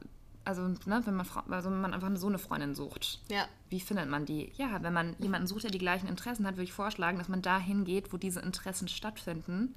also, 0.45 0.63
ne, 0.63 1.03
wenn 1.05 1.15
man, 1.15 1.27
also 1.51 1.71
wenn 1.71 1.81
man 1.81 1.95
einfach 1.95 2.11
so 2.17 2.29
eine 2.29 2.39
Freundin 2.39 2.75
sucht. 2.75 3.21
Ja. 3.29 3.47
Wie 3.69 3.81
findet 3.81 4.09
man 4.09 4.27
die? 4.27 4.53
Ja, 4.57 4.83
wenn 4.83 4.93
man 4.93 5.17
jemanden 5.19 5.47
sucht, 5.47 5.65
der 5.65 5.71
die 5.71 5.79
gleichen 5.79 6.07
Interessen 6.07 6.47
hat, 6.47 6.55
würde 6.55 6.65
ich 6.65 6.73
vorschlagen, 6.73 7.19
dass 7.19 7.29
man 7.29 7.43
dahin 7.43 7.85
geht, 7.85 8.13
wo 8.13 8.17
diese 8.17 8.41
Interessen 8.41 8.89
stattfinden. 8.89 9.75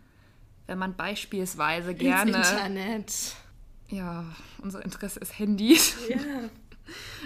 Wenn 0.68 0.78
man 0.78 0.96
beispielsweise 0.96 1.96
gerne. 1.96 2.38
Ins 2.38 2.52
Internet. 2.52 3.36
Ja, 3.90 4.26
unser 4.62 4.84
Interesse 4.84 5.20
ist 5.20 5.40
Handy. 5.40 5.80
Ja. 6.10 6.18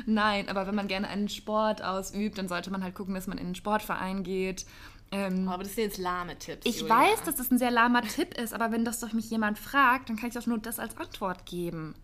Nein, 0.06 0.50
aber 0.50 0.67
wenn 0.67 0.76
man 0.76 0.88
gerne 0.88 1.08
einen 1.08 1.30
Sport 1.30 1.84
ausübt, 1.84 2.38
dann 2.38 2.47
sollte 2.47 2.71
man 2.71 2.84
halt 2.84 2.95
gucken, 2.95 3.13
dass 3.15 3.28
man 3.28 3.38
in 3.38 3.45
einen 3.47 3.56
Sportverein 3.56 4.24
geht. 4.24 4.65
Ähm, 5.12 5.50
Aber 5.50 5.63
das 5.63 5.76
sind 5.76 5.84
jetzt 5.84 5.97
lahme 5.97 6.38
Tipps. 6.39 6.65
ich 6.65 6.82
Julia. 6.82 6.95
weiß, 6.95 7.24
dass 7.24 7.36
das 7.36 7.52
ein 7.52 7.58
sehr 7.58 7.71
lahmer 7.71 8.02
Tipp 8.02 8.38
ist, 8.38 8.54
aber 8.54 8.71
wenn 8.71 8.86
das 8.86 9.00
doch 9.02 9.12
mich 9.12 9.30
jemand 9.30 9.60
fragt, 9.60 10.10
dann 10.10 10.15
kann 10.15 10.30
ich 10.30 10.36
doch 10.36 10.45
nur 10.47 10.58
das 10.58 10.80
als 10.80 10.95
Antwort 10.97 11.45
geben. 11.45 11.95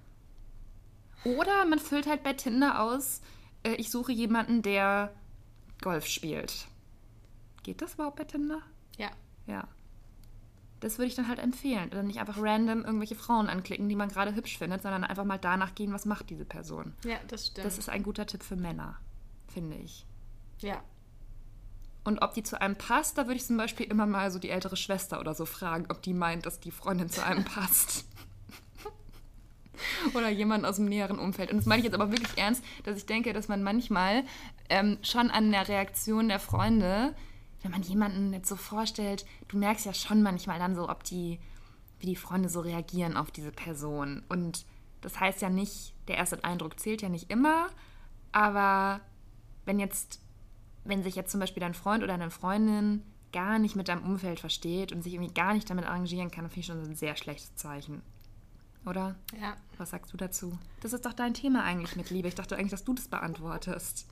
Oder 1.23 1.65
man 1.65 1.79
füllt 1.79 2.05
halt 2.07 2.23
bei 2.23 2.33
Tinder 2.33 2.81
aus, 2.81 3.21
äh, 3.63 3.75
ich 3.75 3.91
suche 3.91 4.11
jemanden, 4.11 4.61
der 4.61 5.13
Golf 5.81 6.05
spielt. 6.05 6.67
Geht 7.63 7.81
das 7.81 7.93
überhaupt 7.95 8.17
bei 8.17 8.23
Tinder? 8.25 8.61
Ja. 8.97 9.09
Ja. 9.45 9.67
Das 10.79 10.97
würde 10.97 11.07
ich 11.07 11.15
dann 11.15 11.27
halt 11.27 11.39
empfehlen. 11.39 11.89
Oder 11.89 12.03
nicht 12.03 12.19
einfach 12.19 12.37
random 12.39 12.85
irgendwelche 12.85 13.15
Frauen 13.15 13.47
anklicken, 13.49 13.89
die 13.89 13.95
man 13.95 14.09
gerade 14.09 14.35
hübsch 14.35 14.57
findet, 14.57 14.83
sondern 14.83 15.03
einfach 15.03 15.25
mal 15.25 15.39
danach 15.39 15.73
gehen, 15.73 15.91
was 15.91 16.05
macht 16.05 16.29
diese 16.29 16.45
Person. 16.45 16.93
Ja, 17.03 17.17
das 17.27 17.47
stimmt. 17.47 17.65
Das 17.65 17.77
ist 17.77 17.89
ein 17.89 18.03
guter 18.03 18.25
Tipp 18.27 18.43
für 18.43 18.55
Männer, 18.55 18.97
finde 19.47 19.77
ich. 19.77 20.05
ja. 20.59 20.81
Und 22.03 22.21
ob 22.21 22.33
die 22.33 22.43
zu 22.43 22.61
einem 22.61 22.77
passt, 22.77 23.17
da 23.17 23.23
würde 23.27 23.35
ich 23.35 23.45
zum 23.45 23.57
Beispiel 23.57 23.85
immer 23.85 24.05
mal 24.05 24.31
so 24.31 24.39
die 24.39 24.49
ältere 24.49 24.77
Schwester 24.77 25.19
oder 25.19 25.33
so 25.33 25.45
fragen, 25.45 25.87
ob 25.89 26.01
die 26.01 26.13
meint, 26.13 26.45
dass 26.45 26.61
die 26.61 26.71
Freundin 26.71 27.09
zu 27.09 27.21
einem 27.21 27.43
passt. 27.55 28.05
oder 30.13 30.29
jemand 30.29 30.65
aus 30.65 30.77
dem 30.77 30.85
näheren 30.85 31.19
Umfeld. 31.19 31.51
Und 31.51 31.57
das 31.57 31.65
meine 31.65 31.79
ich 31.79 31.83
jetzt 31.83 31.95
aber 31.95 32.09
wirklich 32.11 32.37
ernst, 32.37 32.63
dass 32.85 32.95
ich 32.95 33.05
denke, 33.05 33.33
dass 33.33 33.49
man 33.49 33.61
manchmal 33.61 34.23
ähm, 34.69 34.97
schon 35.01 35.29
an 35.29 35.51
der 35.51 35.67
Reaktion 35.67 36.29
der 36.29 36.39
Freunde, 36.39 37.13
wenn 37.61 37.71
man 37.71 37.81
jemanden 37.81 38.33
jetzt 38.33 38.49
so 38.49 38.55
vorstellt, 38.55 39.25
du 39.47 39.57
merkst 39.57 39.85
ja 39.85 39.93
schon 39.93 40.21
manchmal 40.21 40.59
dann 40.59 40.75
so, 40.75 40.89
ob 40.89 41.03
die, 41.03 41.39
wie 41.99 42.05
die 42.05 42.15
Freunde 42.15 42.49
so 42.49 42.59
reagieren 42.59 43.17
auf 43.17 43.31
diese 43.31 43.51
Person. 43.51 44.23
Und 44.29 44.65
das 45.01 45.19
heißt 45.19 45.41
ja 45.41 45.49
nicht, 45.49 45.93
der 46.07 46.17
erste 46.17 46.43
Eindruck 46.43 46.79
zählt 46.79 47.01
ja 47.01 47.09
nicht 47.09 47.29
immer, 47.31 47.67
aber 48.31 49.01
wenn 49.65 49.79
jetzt 49.79 50.21
wenn 50.87 51.03
sich 51.03 51.15
jetzt 51.15 51.31
zum 51.31 51.39
Beispiel 51.39 51.61
dein 51.61 51.73
Freund 51.73 52.03
oder 52.03 52.17
deine 52.17 52.31
Freundin 52.31 53.03
gar 53.33 53.59
nicht 53.59 53.75
mit 53.75 53.89
deinem 53.89 54.03
Umfeld 54.03 54.39
versteht 54.39 54.91
und 54.91 55.03
sich 55.03 55.13
irgendwie 55.13 55.33
gar 55.33 55.53
nicht 55.53 55.69
damit 55.69 55.85
arrangieren 55.85 56.31
kann, 56.31 56.45
finde 56.45 56.59
ich 56.59 56.65
schon 56.65 56.81
ein 56.81 56.95
sehr 56.95 57.15
schlechtes 57.15 57.55
Zeichen. 57.55 58.01
Oder? 58.85 59.15
Ja. 59.39 59.57
Was 59.77 59.89
sagst 59.89 60.13
du 60.13 60.17
dazu? 60.17 60.57
Das 60.79 60.93
ist 60.93 61.05
doch 61.05 61.13
dein 61.13 61.33
Thema 61.33 61.63
eigentlich 61.63 61.97
mit 61.97 62.09
Liebe. 62.09 62.29
Ich 62.29 62.35
dachte 62.35 62.55
eigentlich, 62.55 62.71
dass 62.71 62.85
du 62.85 62.93
das 62.93 63.09
beantwortest. 63.09 64.07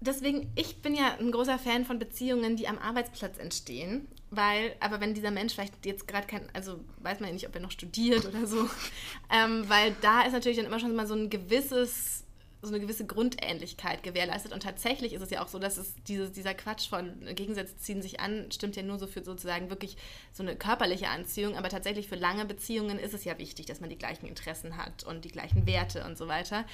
Deswegen, 0.00 0.50
ich 0.54 0.80
bin 0.80 0.94
ja 0.94 1.16
ein 1.18 1.30
großer 1.30 1.58
Fan 1.58 1.84
von 1.84 1.98
Beziehungen, 1.98 2.56
die 2.56 2.68
am 2.68 2.78
Arbeitsplatz 2.78 3.38
entstehen. 3.38 4.08
Weil, 4.32 4.76
aber 4.78 5.00
wenn 5.00 5.12
dieser 5.12 5.32
Mensch 5.32 5.54
vielleicht 5.54 5.84
jetzt 5.84 6.06
gerade 6.06 6.26
kein, 6.26 6.48
also 6.54 6.78
weiß 6.98 7.18
man 7.18 7.30
ja 7.30 7.34
nicht, 7.34 7.48
ob 7.48 7.54
er 7.54 7.60
noch 7.60 7.72
studiert 7.72 8.24
oder 8.26 8.46
so, 8.46 8.68
ähm, 9.30 9.68
weil 9.68 9.94
da 10.02 10.22
ist 10.22 10.32
natürlich 10.32 10.56
dann 10.56 10.66
immer 10.66 10.78
schon 10.78 10.94
mal 10.94 11.08
so 11.08 11.14
ein 11.14 11.30
gewisses, 11.30 12.24
so 12.62 12.68
eine 12.68 12.78
gewisse 12.78 13.04
Grundähnlichkeit 13.06 14.04
gewährleistet. 14.04 14.52
Und 14.52 14.62
tatsächlich 14.62 15.14
ist 15.14 15.22
es 15.22 15.30
ja 15.30 15.42
auch 15.42 15.48
so, 15.48 15.58
dass 15.58 15.78
es 15.78 15.96
dieses, 16.06 16.30
dieser 16.30 16.54
Quatsch 16.54 16.88
von 16.88 17.12
Gegensätze 17.34 17.76
ziehen 17.78 18.02
sich 18.02 18.20
an, 18.20 18.52
stimmt 18.52 18.76
ja 18.76 18.84
nur 18.84 19.00
so 19.00 19.08
für 19.08 19.24
sozusagen 19.24 19.68
wirklich 19.68 19.96
so 20.32 20.44
eine 20.44 20.54
körperliche 20.54 21.08
Anziehung, 21.08 21.56
aber 21.56 21.68
tatsächlich 21.68 22.06
für 22.06 22.16
lange 22.16 22.44
Beziehungen 22.44 23.00
ist 23.00 23.14
es 23.14 23.24
ja 23.24 23.36
wichtig, 23.36 23.66
dass 23.66 23.80
man 23.80 23.90
die 23.90 23.98
gleichen 23.98 24.26
Interessen 24.26 24.76
hat 24.76 25.02
und 25.02 25.24
die 25.24 25.30
gleichen 25.30 25.66
Werte 25.66 26.04
und 26.04 26.16
so 26.16 26.28
weiter. 26.28 26.64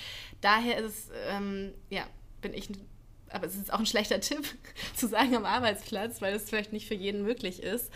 Daher 0.42 0.76
ist 0.76 0.84
es, 0.84 1.10
ähm, 1.30 1.72
ja, 1.88 2.06
bin 2.42 2.52
ich 2.52 2.68
aber 3.30 3.46
es 3.46 3.54
ist 3.56 3.72
auch 3.72 3.78
ein 3.80 3.86
schlechter 3.86 4.20
Tipp 4.20 4.44
zu 4.94 5.08
sagen 5.08 5.34
am 5.36 5.44
Arbeitsplatz, 5.44 6.20
weil 6.22 6.34
es 6.34 6.48
vielleicht 6.48 6.72
nicht 6.72 6.86
für 6.88 6.94
jeden 6.94 7.22
möglich 7.22 7.62
ist. 7.62 7.90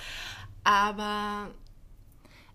Aber 0.65 1.51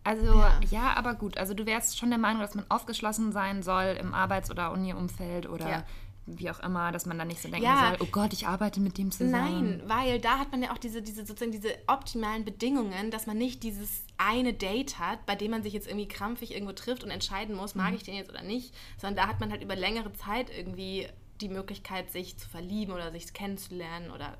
Also, 0.03 0.25
Ja. 0.35 0.59
ja. 0.69 0.93
aber 0.95 1.15
gut. 1.15 1.37
Also, 1.37 1.53
du 1.55 1.65
wärst 1.65 1.97
schon 1.97 2.09
der 2.09 2.19
Meinung, 2.19 2.39
dass 2.41 2.53
man 2.53 2.65
aufgeschlossen 2.69 3.31
sein 3.31 3.63
soll 3.63 3.97
im 3.99 4.13
Arbeits- 4.13 4.51
oder 4.51 4.71
Uni-Umfeld 4.71 5.49
oder 5.49 5.67
Ja. 5.67 5.83
wie 6.27 6.49
auch 6.51 6.59
immer, 6.59 6.91
dass 6.91 7.07
man 7.07 7.17
dann 7.17 7.27
nicht 7.27 7.41
so 7.41 7.49
denken 7.49 7.65
Ja. 7.65 7.89
soll, 7.89 7.97
oh 8.07 8.11
Gott, 8.11 8.31
ich 8.31 8.45
arbeite 8.47 8.79
mit 8.81 8.99
dem 8.99 9.09
zusammen. 9.11 9.31
nein, 9.79 9.83
weil 9.87 10.19
da 10.19 10.37
hat 10.37 10.51
man 10.51 10.61
ja 10.61 10.71
auch 10.71 10.77
diese, 10.77 11.01
diese 11.01 11.25
sozusagen 11.25 11.51
diese 11.51 11.69
optimalen 11.87 12.45
Bedingungen, 12.45 13.09
dass 13.09 13.25
man 13.25 13.37
nicht 13.39 13.63
dieses 13.63 14.03
eine 14.19 14.53
Date 14.53 14.99
hat, 14.99 15.25
bei 15.25 15.33
dem 15.35 15.49
man 15.51 15.63
sich 15.63 15.73
jetzt 15.73 15.87
irgendwie 15.87 16.07
krampfig 16.07 16.53
irgendwo 16.53 16.73
trifft 16.73 17.03
und 17.03 17.09
entscheiden 17.09 17.55
muss, 17.55 17.73
mag 17.73 17.95
ich 17.95 18.03
den 18.03 18.13
jetzt 18.15 18.29
oder 18.29 18.43
nicht, 18.43 18.75
sondern 18.99 19.15
da 19.23 19.27
hat 19.27 19.39
man 19.39 19.49
halt 19.49 19.63
über 19.63 19.75
längere 19.75 20.13
Zeit 20.13 20.51
irgendwie 20.55 21.07
die 21.41 21.49
Möglichkeit, 21.49 22.11
sich 22.11 22.37
zu 22.37 22.47
verlieben 22.49 22.93
oder 22.93 23.11
sich 23.11 23.33
kennenzulernen 23.33 24.11
oder 24.11 24.37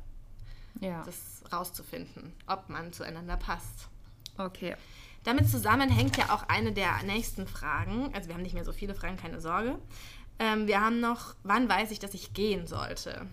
Ja. 0.80 1.04
das 1.04 1.44
rauszufinden, 1.52 2.34
ob 2.48 2.70
man 2.70 2.94
zueinander 2.94 3.38
passt. 3.38 3.88
okay. 4.38 4.76
Damit 5.24 5.50
zusammenhängt 5.50 6.18
ja 6.18 6.30
auch 6.30 6.44
eine 6.50 6.72
der 6.72 7.02
nächsten 7.02 7.48
Fragen. 7.48 8.14
Also 8.14 8.28
wir 8.28 8.36
haben 8.36 8.44
nicht 8.44 8.54
mehr 8.54 8.64
so 8.64 8.72
viele 8.74 8.94
Fragen, 8.94 9.18
keine 9.18 9.42
Sorge. 9.42 9.80
Ähm, 10.38 10.68
wir 10.68 10.80
haben 10.82 11.00
noch, 11.00 11.34
wann 11.42 11.68
weiß 11.68 11.90
ich, 11.90 11.98
dass 11.98 12.14
ich 12.14 12.36
gehen 12.36 12.68
sollte? 12.68 13.26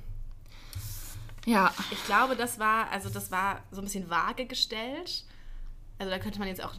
Ja. 1.44 1.74
Ich 1.90 2.02
glaube, 2.06 2.34
das 2.36 2.58
war, 2.58 2.88
also 2.90 3.10
das 3.10 3.30
war 3.30 3.62
so 3.70 3.80
ein 3.82 3.84
bisschen 3.84 4.08
vage 4.08 4.46
gestellt. 4.46 5.24
Also 5.98 6.10
da 6.10 6.18
könnte 6.18 6.38
man 6.38 6.48
jetzt 6.48 6.62
auch 6.64 6.72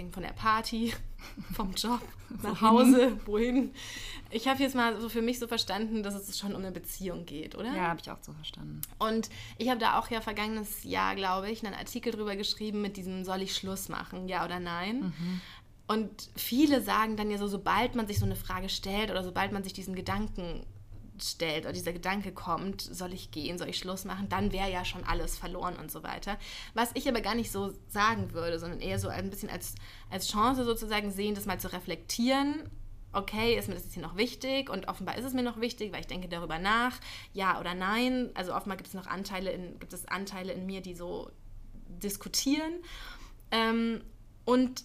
denken 0.00 0.12
von 0.12 0.22
der 0.22 0.32
Party, 0.32 0.92
vom 1.52 1.72
Job, 1.72 2.00
nach 2.42 2.60
Hause, 2.60 3.18
wohin. 3.26 3.72
Ich 4.30 4.48
habe 4.48 4.62
jetzt 4.62 4.74
mal 4.74 5.00
so 5.00 5.08
für 5.08 5.22
mich 5.22 5.38
so 5.38 5.46
verstanden, 5.46 6.02
dass 6.02 6.14
es 6.14 6.38
schon 6.38 6.54
um 6.54 6.62
eine 6.62 6.72
Beziehung 6.72 7.26
geht, 7.26 7.54
oder? 7.54 7.74
Ja, 7.74 7.88
habe 7.88 8.00
ich 8.02 8.10
auch 8.10 8.18
so 8.22 8.32
verstanden. 8.32 8.80
Und 8.98 9.28
ich 9.58 9.68
habe 9.68 9.80
da 9.80 9.98
auch 9.98 10.10
ja 10.10 10.20
vergangenes 10.20 10.84
Jahr, 10.84 11.14
glaube 11.14 11.50
ich, 11.50 11.64
einen 11.64 11.74
Artikel 11.74 12.12
drüber 12.12 12.36
geschrieben 12.36 12.80
mit 12.80 12.96
diesem, 12.96 13.24
soll 13.24 13.42
ich 13.42 13.54
Schluss 13.54 13.88
machen, 13.88 14.28
ja 14.28 14.44
oder 14.44 14.60
nein? 14.60 15.12
Und 15.86 16.30
viele 16.36 16.82
sagen 16.82 17.16
dann 17.16 17.30
ja 17.30 17.38
so, 17.38 17.48
sobald 17.48 17.96
man 17.96 18.06
sich 18.06 18.20
so 18.20 18.24
eine 18.24 18.36
Frage 18.36 18.68
stellt 18.68 19.10
oder 19.10 19.24
sobald 19.24 19.50
man 19.50 19.64
sich 19.64 19.72
diesen 19.72 19.96
Gedanken 19.96 20.64
stellt 21.22 21.64
oder 21.64 21.72
dieser 21.72 21.92
Gedanke 21.92 22.32
kommt, 22.32 22.82
soll 22.82 23.12
ich 23.12 23.30
gehen, 23.30 23.58
soll 23.58 23.68
ich 23.68 23.78
Schluss 23.78 24.04
machen, 24.04 24.28
dann 24.28 24.52
wäre 24.52 24.70
ja 24.70 24.84
schon 24.84 25.04
alles 25.04 25.38
verloren 25.38 25.76
und 25.76 25.90
so 25.90 26.02
weiter. 26.02 26.38
Was 26.74 26.90
ich 26.94 27.08
aber 27.08 27.20
gar 27.20 27.34
nicht 27.34 27.50
so 27.50 27.72
sagen 27.88 28.32
würde, 28.32 28.58
sondern 28.58 28.80
eher 28.80 28.98
so 28.98 29.08
ein 29.08 29.30
bisschen 29.30 29.50
als, 29.50 29.74
als 30.10 30.28
Chance 30.28 30.64
sozusagen 30.64 31.10
sehen, 31.10 31.34
das 31.34 31.46
mal 31.46 31.60
zu 31.60 31.72
reflektieren. 31.72 32.68
Okay, 33.12 33.58
ist 33.58 33.68
mir 33.68 33.74
das 33.74 33.84
jetzt 33.84 33.94
hier 33.94 34.02
noch 34.02 34.16
wichtig? 34.16 34.70
Und 34.70 34.88
offenbar 34.88 35.18
ist 35.18 35.24
es 35.24 35.32
mir 35.32 35.42
noch 35.42 35.60
wichtig, 35.60 35.92
weil 35.92 36.00
ich 36.00 36.06
denke 36.06 36.28
darüber 36.28 36.58
nach, 36.58 36.98
ja 37.32 37.58
oder 37.58 37.74
nein. 37.74 38.30
Also 38.34 38.54
offenbar 38.54 38.76
gibt 38.76 38.88
es 38.88 38.94
noch 38.94 39.08
Anteile 39.08 39.50
in, 39.50 39.78
gibt 39.80 39.92
es 39.92 40.06
Anteile 40.06 40.52
in 40.52 40.64
mir, 40.66 40.80
die 40.80 40.94
so 40.94 41.30
diskutieren. 41.88 42.72
Ähm, 43.50 44.02
und 44.44 44.84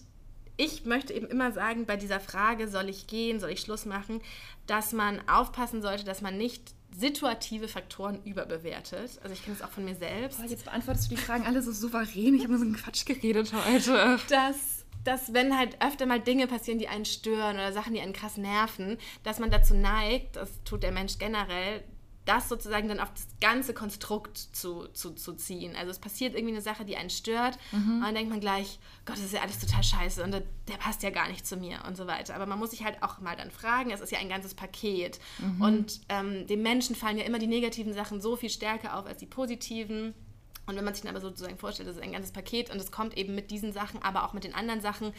ich 0.56 0.84
möchte 0.84 1.12
eben 1.12 1.26
immer 1.26 1.52
sagen, 1.52 1.86
bei 1.86 1.96
dieser 1.96 2.20
Frage, 2.20 2.68
soll 2.68 2.88
ich 2.88 3.06
gehen, 3.06 3.40
soll 3.40 3.50
ich 3.50 3.60
Schluss 3.60 3.84
machen, 3.84 4.20
dass 4.66 4.92
man 4.92 5.26
aufpassen 5.28 5.82
sollte, 5.82 6.04
dass 6.04 6.22
man 6.22 6.38
nicht 6.38 6.74
situative 6.96 7.68
Faktoren 7.68 8.22
überbewertet. 8.24 9.18
Also 9.22 9.34
ich 9.34 9.44
kenne 9.44 9.56
es 9.56 9.62
auch 9.62 9.70
von 9.70 9.84
mir 9.84 9.96
selbst. 9.96 10.38
Boah, 10.40 10.48
jetzt 10.48 10.64
beantwortest 10.64 11.10
du 11.10 11.14
die 11.14 11.20
Fragen 11.20 11.44
alle 11.44 11.62
so 11.62 11.72
souverän. 11.72 12.34
Ich 12.34 12.42
habe 12.42 12.52
nur 12.52 12.58
so 12.58 12.64
einen 12.64 12.76
Quatsch 12.76 13.04
geredet 13.04 13.52
heute. 13.52 14.18
Dass, 14.30 14.86
dass 15.04 15.34
wenn 15.34 15.58
halt 15.58 15.76
öfter 15.82 16.06
mal 16.06 16.20
Dinge 16.20 16.46
passieren, 16.46 16.78
die 16.78 16.88
einen 16.88 17.04
stören 17.04 17.56
oder 17.56 17.72
Sachen, 17.72 17.92
die 17.92 18.00
einen 18.00 18.14
krass 18.14 18.38
nerven, 18.38 18.96
dass 19.24 19.38
man 19.38 19.50
dazu 19.50 19.74
neigt, 19.74 20.36
das 20.36 20.62
tut 20.64 20.82
der 20.82 20.92
Mensch 20.92 21.18
generell, 21.18 21.84
das 22.26 22.48
sozusagen 22.48 22.88
dann 22.88 23.00
auf 23.00 23.12
das 23.14 23.26
ganze 23.40 23.72
Konstrukt 23.72 24.36
zu, 24.36 24.88
zu, 24.88 25.12
zu 25.12 25.34
ziehen. 25.34 25.74
Also 25.76 25.90
es 25.90 25.98
passiert 25.98 26.34
irgendwie 26.34 26.54
eine 26.54 26.62
Sache, 26.62 26.84
die 26.84 26.96
einen 26.96 27.08
stört 27.08 27.56
mhm. 27.72 27.98
und 27.98 28.02
dann 28.02 28.14
denkt 28.14 28.30
man 28.30 28.40
gleich, 28.40 28.78
Gott, 29.04 29.16
das 29.16 29.24
ist 29.24 29.32
ja 29.32 29.40
alles 29.40 29.60
total 29.60 29.82
scheiße 29.82 30.22
und 30.22 30.32
der, 30.32 30.42
der, 30.68 30.76
passt 30.76 31.02
ja 31.04 31.10
gar 31.10 31.28
nicht 31.28 31.46
zu 31.46 31.56
mir 31.56 31.78
und 31.86 31.96
so 31.96 32.06
weiter. 32.06 32.34
Aber 32.34 32.46
man 32.46 32.58
muss 32.58 32.72
sich 32.72 32.84
halt 32.84 33.02
auch 33.02 33.20
mal 33.20 33.36
dann 33.36 33.50
fragen, 33.50 33.90
es 33.90 34.00
ist 34.00 34.10
ja 34.10 34.18
ein 34.18 34.28
ganzes 34.28 34.54
Paket 34.54 35.20
mhm. 35.38 35.62
und 35.62 36.00
ähm, 36.08 36.46
dem 36.48 36.62
Menschen 36.62 36.96
fallen 36.96 37.16
ja 37.16 37.24
immer 37.24 37.38
die 37.38 37.46
negativen 37.46 37.94
Sachen 37.94 38.20
so 38.20 38.36
viel 38.36 38.50
stärker 38.50 38.98
auf 38.98 39.06
als 39.06 39.18
die 39.18 39.26
positiven. 39.26 40.12
Und 40.66 40.76
wenn 40.76 40.84
man 40.84 40.94
sich 40.94 41.02
dann 41.04 41.10
aber 41.10 41.20
sozusagen 41.20 41.56
vorstellt, 41.58 41.88
das 41.88 41.96
ist 41.96 42.02
ein 42.02 42.12
ganzes 42.12 42.32
Paket 42.32 42.70
und 42.70 42.78
es 42.78 42.90
kommt 42.90 43.16
eben 43.16 43.34
mit 43.34 43.50
diesen 43.52 43.72
Sachen, 43.72 44.02
aber 44.02 44.24
auch 44.24 44.32
mit 44.32 44.42
den 44.42 44.54
anderen 44.54 44.80
Sachen, 44.80 45.12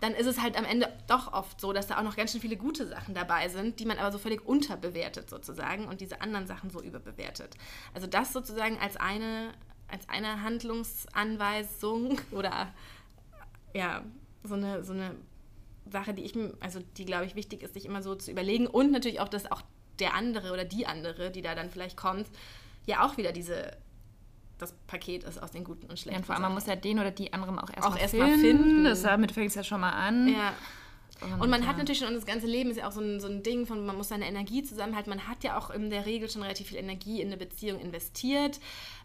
dann 0.00 0.14
ist 0.14 0.26
es 0.26 0.40
halt 0.40 0.56
am 0.56 0.64
Ende 0.64 0.92
doch 1.06 1.32
oft 1.32 1.60
so, 1.60 1.72
dass 1.72 1.86
da 1.86 1.98
auch 1.98 2.02
noch 2.02 2.16
ganz 2.16 2.32
schön 2.32 2.40
viele 2.40 2.56
gute 2.56 2.86
Sachen 2.86 3.14
dabei 3.14 3.48
sind, 3.48 3.78
die 3.78 3.84
man 3.84 3.98
aber 3.98 4.10
so 4.10 4.18
völlig 4.18 4.46
unterbewertet 4.46 5.28
sozusagen 5.28 5.86
und 5.86 6.00
diese 6.00 6.22
anderen 6.22 6.46
Sachen 6.46 6.70
so 6.70 6.82
überbewertet. 6.82 7.56
Also 7.94 8.06
das 8.06 8.32
sozusagen 8.32 8.78
als 8.78 8.96
eine, 8.96 9.52
als 9.88 10.08
eine 10.08 10.42
Handlungsanweisung 10.42 12.18
oder 12.30 12.72
ja, 13.74 14.02
so 14.44 14.54
eine, 14.54 14.82
so 14.82 14.94
eine 14.94 15.14
Sache, 15.90 16.14
die 16.14 16.22
ich, 16.22 16.34
also 16.60 16.80
die 16.96 17.04
glaube 17.04 17.26
ich 17.26 17.34
wichtig 17.34 17.62
ist, 17.62 17.74
sich 17.74 17.84
immer 17.84 18.02
so 18.02 18.14
zu 18.14 18.30
überlegen 18.30 18.66
und 18.66 18.92
natürlich 18.92 19.20
auch, 19.20 19.28
dass 19.28 19.50
auch 19.50 19.62
der 19.98 20.14
andere 20.14 20.52
oder 20.52 20.64
die 20.64 20.86
andere, 20.86 21.30
die 21.30 21.42
da 21.42 21.54
dann 21.54 21.70
vielleicht 21.70 21.96
kommt, 21.96 22.28
ja 22.86 23.04
auch 23.04 23.16
wieder 23.16 23.32
diese 23.32 23.76
das 24.58 24.72
Paket 24.86 25.24
ist 25.24 25.42
aus 25.42 25.52
den 25.52 25.64
guten 25.64 25.86
und 25.86 25.98
schlechten. 25.98 26.12
Ja, 26.12 26.18
und 26.18 26.26
vor 26.26 26.34
allem, 26.34 26.42
man 26.42 26.54
muss 26.54 26.66
ja 26.66 26.76
den 26.76 26.98
oder 26.98 27.10
die 27.10 27.32
anderen 27.32 27.58
auch 27.58 27.70
erstmal 27.70 27.98
erst 27.98 28.14
finden. 28.14 28.40
finden. 28.40 28.84
Das, 28.84 29.02
damit 29.02 29.32
fängt 29.32 29.50
es 29.50 29.54
ja 29.54 29.64
schon 29.64 29.80
mal 29.80 29.92
an. 29.92 30.28
Ja. 30.28 30.54
Und, 31.20 31.40
und 31.40 31.50
man 31.50 31.62
ja. 31.62 31.68
hat 31.68 31.78
natürlich 31.78 32.00
schon, 32.00 32.12
das 32.12 32.26
ganze 32.26 32.46
Leben 32.46 32.70
ist 32.70 32.76
ja 32.76 32.88
auch 32.88 32.92
so 32.92 33.00
ein, 33.00 33.20
so 33.20 33.26
ein 33.26 33.42
Ding 33.42 33.64
von, 33.64 33.86
man 33.86 33.96
muss 33.96 34.08
seine 34.08 34.26
Energie 34.26 34.62
zusammenhalten. 34.62 35.08
Man 35.08 35.26
hat 35.26 35.44
ja 35.44 35.58
auch 35.58 35.70
in 35.70 35.88
der 35.88 36.04
Regel 36.04 36.28
schon 36.28 36.42
relativ 36.42 36.68
viel 36.68 36.76
Energie 36.76 37.22
in 37.22 37.28
eine 37.28 37.38
Beziehung 37.38 37.80
investiert. 37.80 38.60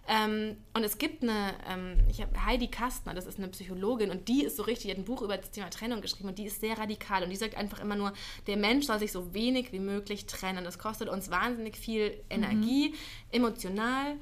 Ähm, 0.08 0.58
und 0.74 0.84
es 0.84 0.98
gibt 0.98 1.24
eine, 1.24 1.54
ähm, 1.70 2.00
ich 2.10 2.22
habe 2.22 2.46
Heidi 2.46 2.68
Kastner, 2.68 3.14
das 3.14 3.28
ist 3.28 3.38
eine 3.38 3.48
Psychologin 3.50 4.10
und 4.10 4.28
die 4.28 4.44
ist 4.44 4.58
so 4.58 4.64
richtig, 4.64 4.88
die 4.88 4.92
hat 4.92 4.98
ein 4.98 5.06
Buch 5.06 5.22
über 5.22 5.38
das 5.38 5.52
Thema 5.52 5.70
Trennung 5.70 6.02
geschrieben 6.02 6.30
und 6.30 6.38
die 6.38 6.46
ist 6.46 6.60
sehr 6.60 6.78
radikal 6.78 7.24
und 7.24 7.30
die 7.30 7.36
sagt 7.36 7.56
einfach 7.56 7.80
immer 7.80 7.96
nur, 7.96 8.12
der 8.48 8.58
Mensch 8.58 8.88
soll 8.88 9.00
sich 9.00 9.12
so 9.12 9.34
wenig 9.34 9.72
wie 9.72 9.80
möglich 9.80 10.26
trennen. 10.26 10.66
Das 10.66 10.80
kostet 10.80 11.08
uns 11.08 11.30
wahnsinnig 11.30 11.78
viel 11.78 12.20
Energie, 12.30 12.90
mhm. 12.90 12.96
emotional. 13.32 14.18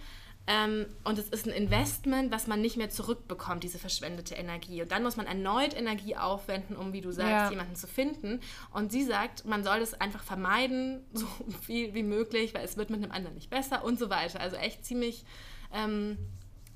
Ähm, 0.52 0.88
und 1.04 1.20
es 1.20 1.30
ist 1.30 1.45
ein 1.45 1.54
Investment, 1.54 2.32
was 2.32 2.47
man 2.47 2.60
nicht 2.60 2.76
mehr 2.76 2.89
zurückbekommt, 2.89 3.64
diese 3.64 3.78
verschwendete 3.78 4.34
Energie. 4.34 4.82
Und 4.82 4.91
dann 4.91 5.04
muss 5.04 5.16
man 5.16 5.28
erneut 5.28 5.78
Energie 5.78 6.16
aufwenden, 6.16 6.76
um, 6.76 6.91
wie 6.91 7.02
du 7.02 7.12
sagst, 7.12 7.30
ja. 7.30 7.50
jemanden 7.52 7.76
zu 7.76 7.86
finden. 7.86 8.41
Und 8.74 8.91
sie 8.91 9.04
sagt, 9.04 9.45
man 9.45 9.64
soll 9.64 9.78
es 9.78 9.93
einfach 9.93 10.24
vermeiden, 10.24 11.06
so 11.14 11.28
viel 11.62 11.93
wie 11.93 12.02
möglich, 12.02 12.56
weil 12.56 12.66
es 12.66 12.78
wird 12.78 12.89
mit 12.89 13.04
einem 13.04 13.12
anderen 13.12 13.36
nicht 13.36 13.52
besser 13.52 13.84
und 13.84 14.00
so 14.00 14.10
weiter. 14.10 14.41
Also 14.41 14.56
echt 14.56 14.84
ziemlich, 14.84 15.24
ähm, 15.72 16.18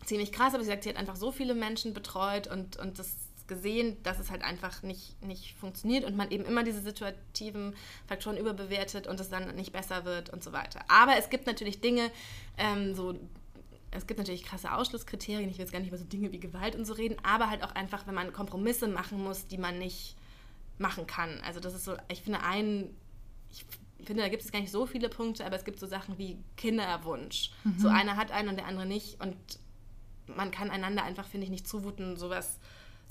ziemlich 0.05 0.31
krass. 0.31 0.53
Aber 0.53 0.63
sie 0.63 0.69
sagt, 0.69 0.83
sie 0.83 0.89
hat 0.89 0.97
einfach 0.97 1.15
so 1.15 1.31
viele 1.31 1.55
Menschen 1.55 1.95
betreut 1.95 2.45
und, 2.45 2.77
und 2.77 2.99
das 2.99 3.15
gesehen, 3.47 3.97
dass 4.03 4.19
es 4.19 4.29
halt 4.29 4.43
einfach 4.43 4.83
nicht, 4.83 5.21
nicht 5.23 5.55
funktioniert 5.55 6.05
und 6.05 6.15
man 6.15 6.29
eben 6.29 6.45
immer 6.45 6.63
diese 6.63 6.79
situativen 6.79 7.75
Faktoren 8.05 8.37
überbewertet 8.37 9.07
und 9.07 9.19
es 9.19 9.29
dann 9.29 9.55
nicht 9.55 9.73
besser 9.73 10.05
wird 10.05 10.29
und 10.29 10.43
so 10.43 10.53
weiter. 10.53 10.81
Aber 10.87 11.17
es 11.17 11.31
gibt 11.31 11.47
natürlich 11.47 11.81
Dinge, 11.81 12.11
ähm, 12.57 12.93
so 12.93 13.15
es 13.95 14.07
gibt 14.07 14.17
natürlich 14.17 14.43
krasse 14.43 14.73
Ausschlusskriterien, 14.73 15.49
ich 15.49 15.57
will 15.57 15.63
jetzt 15.65 15.71
gar 15.71 15.79
nicht 15.79 15.89
über 15.89 15.97
so 15.97 16.05
Dinge 16.05 16.31
wie 16.31 16.39
Gewalt 16.39 16.75
und 16.75 16.85
so 16.85 16.93
reden, 16.93 17.17
aber 17.23 17.49
halt 17.49 17.63
auch 17.63 17.75
einfach, 17.75 18.07
wenn 18.07 18.15
man 18.15 18.33
Kompromisse 18.33 18.87
machen 18.87 19.23
muss, 19.23 19.47
die 19.47 19.57
man 19.57 19.79
nicht 19.79 20.15
machen 20.77 21.07
kann. 21.07 21.39
Also 21.45 21.59
das 21.59 21.73
ist 21.73 21.85
so, 21.85 21.95
ich 22.09 22.21
finde 22.21 22.41
ein, 22.41 22.89
ich 23.51 23.65
finde, 24.05 24.23
da 24.23 24.29
gibt 24.29 24.43
es 24.43 24.51
gar 24.51 24.59
nicht 24.59 24.71
so 24.71 24.85
viele 24.85 25.09
Punkte, 25.09 25.45
aber 25.45 25.55
es 25.55 25.63
gibt 25.63 25.79
so 25.79 25.87
Sachen 25.87 26.17
wie 26.17 26.37
Kinderwunsch. 26.57 27.51
Mhm. 27.63 27.79
So 27.79 27.87
einer 27.87 28.17
hat 28.17 28.31
einen 28.31 28.49
und 28.49 28.57
der 28.57 28.65
andere 28.65 28.85
nicht 28.85 29.21
und 29.21 29.35
man 30.27 30.51
kann 30.51 30.69
einander 30.69 31.03
einfach, 31.03 31.27
finde 31.27 31.45
ich, 31.45 31.51
nicht 31.51 31.67
zumuten, 31.67 32.17
sowas 32.17 32.59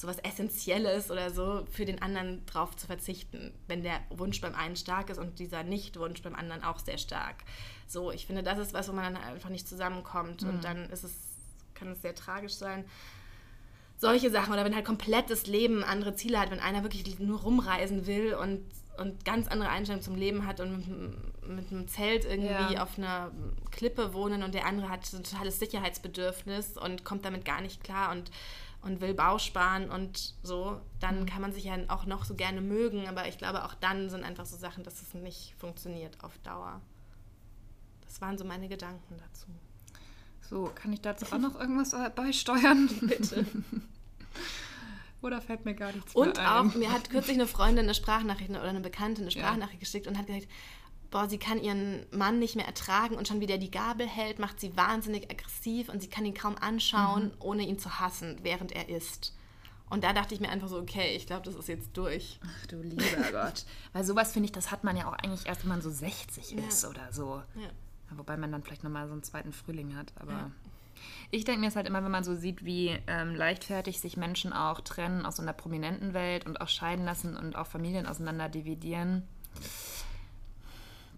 sowas 0.02 0.18
Essentielles 0.18 1.10
oder 1.10 1.30
so 1.30 1.64
für 1.70 1.84
den 1.84 2.02
anderen 2.02 2.44
drauf 2.44 2.76
zu 2.76 2.86
verzichten, 2.86 3.54
wenn 3.68 3.82
der 3.82 4.00
Wunsch 4.10 4.40
beim 4.40 4.54
einen 4.54 4.76
stark 4.76 5.10
ist 5.10 5.18
und 5.18 5.38
dieser 5.38 5.62
Nicht-Wunsch 5.62 6.22
beim 6.22 6.34
anderen 6.34 6.62
auch 6.64 6.80
sehr 6.80 6.98
stark. 6.98 7.36
So, 7.86 8.10
ich 8.10 8.26
finde, 8.26 8.42
das 8.42 8.58
ist 8.58 8.74
was, 8.74 8.88
wo 8.88 8.92
man 8.92 9.14
dann 9.14 9.22
einfach 9.22 9.48
nicht 9.48 9.68
zusammenkommt 9.68 10.42
mhm. 10.42 10.48
und 10.48 10.64
dann 10.64 10.90
ist 10.90 11.04
es, 11.04 11.12
kann 11.74 11.92
es 11.92 12.02
sehr 12.02 12.14
tragisch 12.14 12.54
sein. 12.54 12.84
Solche 13.96 14.30
Sachen 14.30 14.52
oder 14.52 14.64
wenn 14.64 14.74
halt 14.74 14.84
komplett 14.84 15.30
das 15.30 15.46
Leben 15.46 15.84
andere 15.84 16.16
Ziele 16.16 16.40
hat, 16.40 16.50
wenn 16.50 16.58
einer 16.58 16.82
wirklich 16.82 17.20
nur 17.20 17.40
rumreisen 17.40 18.08
will 18.08 18.34
und, 18.34 18.60
und 18.98 19.24
ganz 19.24 19.46
andere 19.46 19.70
Einstellungen 19.70 20.02
zum 20.02 20.16
Leben 20.16 20.44
hat 20.44 20.58
und 20.58 20.76
mit, 20.76 21.48
mit 21.48 21.70
einem 21.70 21.86
Zelt 21.86 22.24
irgendwie 22.24 22.74
ja. 22.74 22.82
auf 22.82 22.98
einer 22.98 23.30
Klippe 23.70 24.12
wohnen 24.14 24.42
und 24.42 24.52
der 24.52 24.66
andere 24.66 24.88
hat 24.88 25.00
ein 25.12 25.22
totales 25.22 25.60
Sicherheitsbedürfnis 25.60 26.76
und 26.76 27.04
kommt 27.04 27.24
damit 27.24 27.44
gar 27.44 27.60
nicht 27.60 27.84
klar 27.84 28.10
und 28.10 28.32
und 28.82 29.00
will 29.00 29.14
Bau 29.14 29.38
sparen 29.38 29.90
und 29.90 30.34
so, 30.42 30.80
dann 31.00 31.20
mhm. 31.20 31.26
kann 31.26 31.40
man 31.40 31.52
sich 31.52 31.64
ja 31.64 31.76
auch 31.88 32.04
noch 32.04 32.24
so 32.24 32.34
gerne 32.34 32.60
mögen, 32.60 33.08
aber 33.08 33.28
ich 33.28 33.38
glaube, 33.38 33.64
auch 33.64 33.74
dann 33.74 34.10
sind 34.10 34.24
einfach 34.24 34.44
so 34.44 34.56
Sachen, 34.56 34.84
dass 34.84 35.00
es 35.00 35.14
nicht 35.14 35.54
funktioniert 35.58 36.22
auf 36.22 36.36
Dauer. 36.38 36.80
Das 38.04 38.20
waren 38.20 38.36
so 38.36 38.44
meine 38.44 38.68
Gedanken 38.68 39.16
dazu. 39.18 39.46
So, 40.42 40.70
kann 40.74 40.92
ich 40.92 41.00
dazu 41.00 41.24
auch 41.32 41.38
noch 41.38 41.58
irgendwas 41.58 41.94
beisteuern? 42.14 42.88
Bitte. 43.00 43.46
Oder 45.22 45.40
fällt 45.40 45.64
mir 45.64 45.74
gar 45.74 45.92
nichts 45.92 46.14
und 46.14 46.36
mehr 46.36 46.50
ein? 46.50 46.66
Und 46.66 46.72
auch, 46.72 46.74
mir 46.74 46.92
hat 46.92 47.08
kürzlich 47.08 47.36
eine 47.36 47.46
Freundin 47.46 47.84
eine 47.84 47.94
Sprachnachricht 47.94 48.50
oder 48.50 48.64
eine 48.64 48.80
Bekannte 48.80 49.22
eine 49.22 49.30
Sprachnachricht 49.30 49.74
ja. 49.74 49.78
geschickt 49.78 50.08
und 50.08 50.18
hat 50.18 50.26
gesagt, 50.26 50.48
boah, 51.12 51.28
sie 51.28 51.38
kann 51.38 51.62
ihren 51.62 52.04
Mann 52.10 52.40
nicht 52.40 52.56
mehr 52.56 52.66
ertragen 52.66 53.14
und 53.14 53.28
schon 53.28 53.40
wie 53.40 53.46
der 53.46 53.58
die 53.58 53.70
Gabel 53.70 54.08
hält, 54.08 54.40
macht 54.40 54.58
sie 54.58 54.76
wahnsinnig 54.76 55.30
aggressiv 55.30 55.88
und 55.88 56.02
sie 56.02 56.08
kann 56.08 56.24
ihn 56.24 56.34
kaum 56.34 56.56
anschauen, 56.58 57.26
mhm. 57.26 57.34
ohne 57.38 57.62
ihn 57.62 57.78
zu 57.78 58.00
hassen, 58.00 58.38
während 58.42 58.72
er 58.72 58.88
isst. 58.88 59.36
Und 59.90 60.04
da 60.04 60.14
dachte 60.14 60.34
ich 60.34 60.40
mir 60.40 60.48
einfach 60.48 60.68
so, 60.68 60.78
okay, 60.78 61.14
ich 61.14 61.26
glaube, 61.26 61.44
das 61.44 61.54
ist 61.54 61.68
jetzt 61.68 61.90
durch. 61.94 62.40
Ach 62.42 62.66
du 62.66 62.80
lieber 62.80 63.04
Gott. 63.30 63.66
Weil 63.92 64.04
sowas 64.04 64.32
finde 64.32 64.46
ich, 64.46 64.52
das 64.52 64.70
hat 64.70 64.84
man 64.84 64.96
ja 64.96 65.06
auch 65.06 65.12
eigentlich 65.12 65.46
erst, 65.46 65.62
wenn 65.62 65.68
man 65.68 65.82
so 65.82 65.90
60 65.90 66.52
ja. 66.52 66.66
ist 66.66 66.86
oder 66.86 67.12
so. 67.12 67.42
Ja. 67.56 68.16
Wobei 68.16 68.38
man 68.38 68.50
dann 68.50 68.62
vielleicht 68.62 68.84
nochmal 68.84 69.06
so 69.06 69.12
einen 69.12 69.22
zweiten 69.22 69.52
Frühling 69.52 69.94
hat. 69.94 70.14
Aber 70.16 70.32
ja. 70.32 70.50
ich 71.30 71.44
denke 71.44 71.60
mir 71.60 71.68
es 71.68 71.76
halt 71.76 71.86
immer, 71.86 72.02
wenn 72.02 72.10
man 72.10 72.24
so 72.24 72.34
sieht, 72.34 72.64
wie 72.64 72.98
ähm, 73.06 73.34
leichtfertig 73.34 74.00
sich 74.00 74.16
Menschen 74.16 74.54
auch 74.54 74.80
trennen 74.80 75.26
aus 75.26 75.36
so 75.36 75.42
einer 75.42 75.52
prominenten 75.52 76.14
Welt 76.14 76.46
und 76.46 76.62
auch 76.62 76.68
scheiden 76.68 77.04
lassen 77.04 77.36
und 77.36 77.54
auch 77.54 77.66
Familien 77.66 78.06
auseinander 78.06 78.48
dividieren 78.48 79.28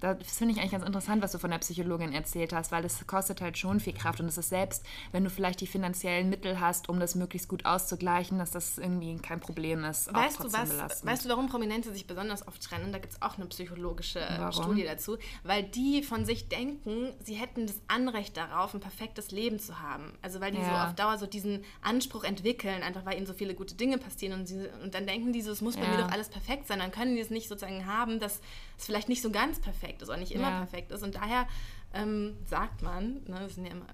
das 0.05 0.39
finde 0.39 0.53
ich 0.53 0.61
eigentlich 0.61 0.73
ganz 0.73 0.85
interessant, 0.85 1.23
was 1.23 1.33
du 1.33 1.39
von 1.39 1.51
der 1.51 1.59
Psychologin 1.59 2.13
erzählt 2.13 2.53
hast, 2.53 2.71
weil 2.71 2.83
das 2.83 3.07
kostet 3.07 3.41
halt 3.41 3.57
schon 3.57 3.81
viel 3.81 3.95
Kraft 3.95 4.21
und 4.21 4.27
es 4.27 4.37
ist 4.37 4.51
selbst, 4.51 4.85
wenn 5.13 5.25
du 5.25 5.31
vielleicht 5.31 5.61
die 5.61 5.67
finanziellen 5.67 6.29
Mittel 6.29 6.61
hast, 6.61 6.89
um 6.91 7.01
das 7.01 7.15
möglichst 7.15 7.49
gut 7.49 7.65
auszugleichen, 7.65 8.39
dass 8.39 8.51
das 8.51 8.77
irgendwie 8.79 9.17
kein 9.17 9.41
Problem 9.41 9.85
ist. 9.85 10.13
Weißt, 10.13 10.43
du, 10.43 10.53
was, 10.53 11.05
weißt 11.05 11.25
du, 11.25 11.29
warum 11.31 11.49
Prominente 11.49 11.93
sich 11.93 12.07
besonders 12.07 12.47
oft 12.47 12.63
trennen? 12.63 12.93
Da 12.93 12.99
gibt 12.99 13.15
es 13.15 13.23
auch 13.23 13.39
eine 13.39 13.47
psychologische 13.47 14.21
warum? 14.21 14.53
Studie 14.53 14.85
dazu, 14.85 15.17
weil 15.43 15.63
die 15.63 16.03
von 16.03 16.27
sich 16.27 16.49
denken, 16.49 17.13
sie 17.23 17.35
hätten 17.35 17.67
das 17.67 17.77
Anrecht 17.89 18.37
darauf, 18.37 18.75
ein 18.75 18.81
perfektes 18.81 19.31
Leben 19.31 19.59
zu 19.59 19.81
haben. 19.81 20.13
Also 20.21 20.41
weil 20.41 20.53
die 20.53 20.59
ja. 20.59 20.65
so 20.65 20.89
auf 20.89 20.95
Dauer 20.95 21.19
so 21.19 21.27
diesen 21.27 21.65
Anspruch 21.81 22.25
entwickeln, 22.25 22.83
einfach 22.83 23.07
weil 23.07 23.17
ihnen 23.17 23.27
so 23.27 23.33
viele 23.33 23.55
gute 23.55 23.75
Dinge 23.75 23.99
passieren 23.99 24.41
und, 24.41 24.47
sie, 24.47 24.69
und 24.83 24.95
dann 24.95 25.07
denken 25.07 25.33
die 25.33 25.43
so, 25.43 25.51
es 25.51 25.61
muss 25.61 25.77
bei 25.77 25.85
ja. 25.85 25.91
mir 25.91 25.99
doch 25.99 26.11
alles 26.11 26.29
perfekt 26.29 26.67
sein. 26.67 26.81
Dann 26.81 26.91
können 26.91 27.15
die 27.15 27.21
es 27.21 27.31
nicht 27.31 27.49
sozusagen 27.49 27.87
haben, 27.87 28.21
dass 28.21 28.41
es 28.79 28.87
vielleicht 28.87 29.09
nicht 29.09 29.22
so 29.22 29.31
ganz 29.31 29.61
perfekt 29.61 30.03
ist 30.03 30.09
oder 30.09 30.18
nicht 30.18 30.33
immer 30.33 30.51
ja. 30.51 30.59
perfekt 30.59 30.93
ist. 30.93 31.03
Und 31.03 31.14
daher 31.14 31.47
ähm, 31.95 32.37
sagt 32.47 32.83
man, 32.83 33.22
ne, 33.27 33.49
ja 33.57 33.70
immer, 33.70 33.87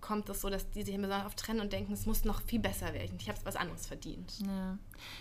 kommt 0.00 0.28
das 0.28 0.42
so, 0.42 0.50
dass 0.50 0.68
die 0.70 0.82
sich 0.82 0.94
immer 0.94 1.08
so 1.08 1.26
oft 1.26 1.38
trennen 1.38 1.60
und 1.60 1.72
denken, 1.72 1.92
es 1.92 2.04
muss 2.04 2.24
noch 2.24 2.42
viel 2.42 2.60
besser 2.60 2.92
werden. 2.92 3.16
Ich 3.18 3.28
habe 3.28 3.38
was 3.44 3.56
anderes 3.56 3.86
verdient. 3.86 4.40
Ja. 4.40 4.76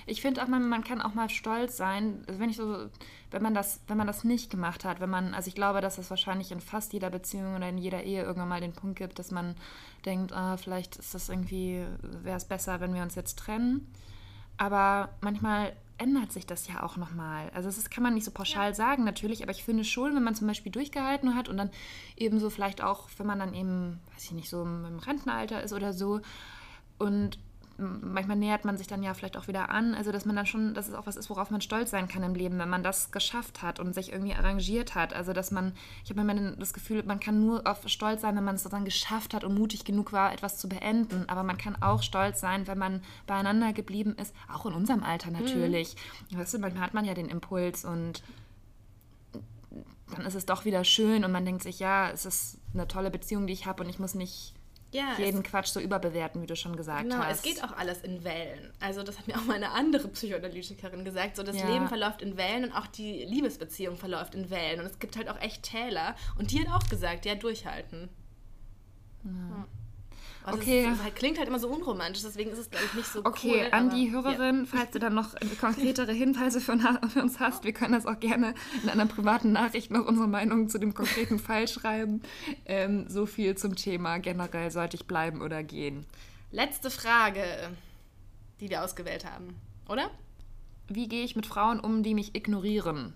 Ich 0.06 0.22
finde 0.22 0.44
auch, 0.44 0.48
man, 0.48 0.68
man 0.68 0.84
kann 0.84 1.02
auch 1.02 1.14
mal 1.14 1.30
stolz 1.30 1.78
sein, 1.78 2.24
also 2.28 2.40
wenn 2.40 2.50
ich 2.50 2.58
so, 2.58 2.90
wenn 3.32 3.42
man 3.42 3.54
das, 3.54 3.80
wenn 3.88 3.98
man 3.98 4.08
das 4.08 4.26
nicht 4.26 4.50
gemacht 4.50 4.84
hat, 4.84 5.00
wenn 5.00 5.10
man, 5.10 5.34
also 5.34 5.48
ich 5.48 5.56
glaube, 5.56 5.80
dass 5.80 6.00
es 6.00 6.10
wahrscheinlich 6.10 6.52
in 6.52 6.60
fast 6.60 6.92
jeder 6.92 7.10
Beziehung 7.10 7.56
oder 7.56 7.70
in 7.70 7.78
jeder 7.78 8.04
Ehe 8.04 8.24
irgendwann 8.24 8.50
mal 8.50 8.62
den 8.62 8.74
Punkt 8.74 8.98
gibt, 8.98 9.20
dass 9.20 9.32
man 9.32 9.56
denkt, 10.06 10.34
ah, 10.34 10.58
vielleicht 10.58 10.98
ist 10.98 11.14
das 11.14 11.30
irgendwie, 11.30 11.86
wäre 12.02 12.38
es 12.38 12.46
besser, 12.46 12.82
wenn 12.82 12.94
wir 12.94 13.04
uns 13.04 13.16
jetzt 13.16 13.40
trennen. 13.40 13.90
Aber 14.58 15.10
manchmal 15.22 15.74
ändert 15.98 16.32
sich 16.32 16.46
das 16.46 16.68
ja 16.68 16.84
auch 16.84 16.98
nochmal. 16.98 17.50
Also 17.54 17.70
das 17.70 17.90
kann 17.90 18.04
man 18.04 18.14
nicht 18.14 18.26
so 18.26 18.32
pauschal 18.32 18.70
ja. 18.70 18.74
sagen 18.74 19.04
natürlich, 19.04 19.44
aber 19.44 19.52
ich 19.52 19.64
finde 19.64 19.84
schon, 19.84 20.16
wenn 20.16 20.24
man 20.24 20.36
zum 20.36 20.48
Beispiel 20.48 20.72
durchgehalten 20.72 21.36
hat 21.36 21.50
und 21.50 21.58
dann 21.58 21.70
eben 22.18 22.40
so 22.40 22.50
vielleicht 22.50 22.84
auch, 22.84 23.08
wenn 23.18 23.28
man 23.28 23.40
dann 23.40 23.54
eben, 23.54 24.00
weiß 24.14 24.26
ich 24.26 24.32
nicht, 24.32 24.50
so 24.50 24.64
im 24.64 25.00
Rentenalter 25.00 25.64
ist 25.64 25.74
oder 25.74 25.94
so 25.94 26.22
Und 26.98 27.38
manchmal 27.78 28.38
nähert 28.38 28.66
man 28.66 28.78
sich 28.78 28.88
dann 28.88 29.02
ja 29.02 29.14
vielleicht 29.14 29.38
auch 29.38 29.48
wieder 29.48 29.70
an. 29.70 29.96
Also, 29.96 30.12
dass 30.12 30.26
man 30.26 30.36
dann 30.36 30.46
schon, 30.46 30.74
dass 30.74 30.88
es 30.88 30.94
auch 30.94 31.08
was 31.08 31.16
ist, 31.16 31.30
worauf 31.30 31.50
man 31.50 31.62
stolz 31.62 31.92
sein 31.92 32.08
kann 32.08 32.24
im 32.24 32.36
Leben, 32.36 32.60
wenn 32.60 32.70
man 32.70 32.84
das 32.84 33.12
geschafft 33.12 33.62
hat 33.62 33.80
und 33.80 33.94
sich 33.94 34.12
irgendwie 34.12 34.36
arrangiert 34.36 34.96
hat. 34.96 35.14
Also, 35.14 35.34
dass 35.34 35.52
man, 35.52 35.74
ich 36.04 36.12
habe 36.12 36.22
immer 36.22 36.52
das 36.52 36.74
Gefühl, 36.74 37.04
man 37.04 37.20
kann 37.20 37.40
nur 37.40 37.66
auf 37.66 37.82
stolz 37.88 38.22
sein, 38.22 38.36
wenn 38.36 38.44
man 38.44 38.56
es 38.56 38.64
dann 38.64 38.86
geschafft 38.86 39.34
hat 39.34 39.44
und 39.44 39.56
mutig 39.56 39.86
genug 39.86 40.14
war, 40.14 40.34
etwas 40.34 40.58
zu 40.58 40.70
beenden. 40.70 41.28
Aber 41.28 41.44
man 41.44 41.58
kann 41.58 41.76
auch 41.82 42.04
stolz 42.04 42.40
sein, 42.40 42.68
wenn 42.68 42.78
man 42.78 43.02
beieinander 43.26 43.74
geblieben 43.74 44.16
ist, 44.22 44.36
auch 44.52 44.66
in 44.66 44.74
unserem 44.74 45.04
Alter 45.04 45.32
natürlich. 45.32 45.96
Mhm. 46.30 46.40
Weißt 46.40 46.54
du, 46.54 46.60
manchmal 46.60 46.84
hat 46.84 46.94
man 46.94 47.06
ja 47.06 47.14
den 47.14 47.30
Impuls 47.30 47.86
und 47.86 48.24
dann 50.12 50.26
ist 50.26 50.36
es 50.36 50.46
doch 50.46 50.66
wieder 50.66 50.84
schön 50.84 51.26
und 51.26 51.32
man 51.32 51.46
denkt 51.46 51.64
sich, 51.64 51.80
ja, 51.80 52.10
es 52.10 52.26
ist 52.26 52.60
eine 52.74 52.88
tolle 52.88 53.10
Beziehung, 53.10 53.48
die 53.48 53.54
ich 53.54 53.66
habe 53.66 53.84
und 53.84 53.90
ich 53.90 53.98
muss 53.98 54.14
nicht 54.14 54.54
ja, 54.94 55.18
jeden 55.18 55.44
Quatsch 55.44 55.68
so 55.68 55.80
überbewerten, 55.80 56.42
wie 56.42 56.46
du 56.46 56.56
schon 56.56 56.76
gesagt 56.76 57.04
genau, 57.04 57.18
hast. 57.18 57.44
Genau, 57.44 57.56
es 57.56 57.62
geht 57.62 57.64
auch 57.64 57.78
alles 57.78 58.02
in 58.02 58.24
Wellen. 58.24 58.72
Also 58.80 59.04
das 59.04 59.18
hat 59.18 59.28
mir 59.28 59.36
auch 59.36 59.46
meine 59.46 59.72
andere 59.72 60.08
Psychoanalytikerin 60.08 61.04
gesagt. 61.04 61.36
So 61.36 61.44
das 61.44 61.58
ja. 61.58 61.68
Leben 61.68 61.88
verläuft 61.88 62.22
in 62.22 62.38
Wellen 62.38 62.66
und 62.66 62.72
auch 62.74 62.88
die 62.88 63.26
Liebesbeziehung 63.26 63.98
verläuft 63.98 64.36
in 64.36 64.50
Wellen. 64.50 64.80
Und 64.80 64.86
es 64.86 65.00
gibt 65.00 65.18
halt 65.18 65.30
auch 65.30 65.40
echt 65.42 65.64
Täler. 65.64 66.16
Und 66.38 66.52
die 66.52 66.66
hat 66.66 66.74
auch 66.74 66.88
gesagt, 66.88 67.26
ja, 67.26 67.36
durchhalten. 67.36 68.10
Ja. 69.24 69.68
Also 70.44 70.60
okay. 70.60 70.86
Es, 70.92 71.00
es, 71.08 71.16
klingt 71.16 71.38
halt 71.38 71.48
immer 71.48 71.60
so 71.60 71.70
unromantisch, 71.70 72.22
deswegen 72.24 72.52
ist 72.52 72.58
es, 72.58 72.70
glaube 72.70 72.86
ich, 72.86 72.94
nicht 72.96 73.08
so 73.08 73.20
okay, 73.20 73.50
cool. 73.50 73.66
Okay, 73.68 73.72
an 73.72 73.90
die 73.90 74.12
Hörerin, 74.12 74.60
ja. 74.60 74.66
falls 74.66 74.92
du 74.92 75.00
dann 75.00 75.14
noch 75.14 75.36
konkretere 75.62 76.12
Hinweise 76.12 76.60
für, 76.60 76.78
für, 77.10 77.22
uns 77.22 77.40
hast, 77.40 77.64
wir 77.64 77.72
können 77.72 77.94
das 77.94 78.06
auch 78.06 78.20
gerne 78.20 78.54
in 78.84 78.90
einer 78.90 79.06
privaten 79.06 79.54
Nachricht 79.54 79.90
noch 79.92 80.06
unsere 80.06 80.28
Meinung 80.28 80.68
zu 80.70 80.80
dem 80.80 80.94
konkreten 80.94 81.40
Fall 81.40 81.68
schreiben. 81.68 82.22
Ähm, 82.66 83.06
so 83.08 83.26
viel 83.26 83.56
zum 83.56 83.76
Thema 83.76 84.18
generell, 84.18 84.70
sollte 84.70 84.98
ich 84.98 85.08
bleiben 85.08 85.42
oder 85.42 85.64
gehen. 85.64 86.06
Letzte 86.52 86.92
Frage, 86.92 87.44
die 88.60 88.70
wir 88.70 88.84
ausgewählt 88.84 89.26
haben, 89.26 89.56
oder? 89.88 90.12
Wie 90.90 91.08
gehe 91.08 91.24
ich 91.24 91.38
mit 91.38 91.46
Frauen 91.46 91.80
um, 91.80 92.04
die 92.04 92.14
mich 92.14 92.36
ignorieren? 92.36 93.14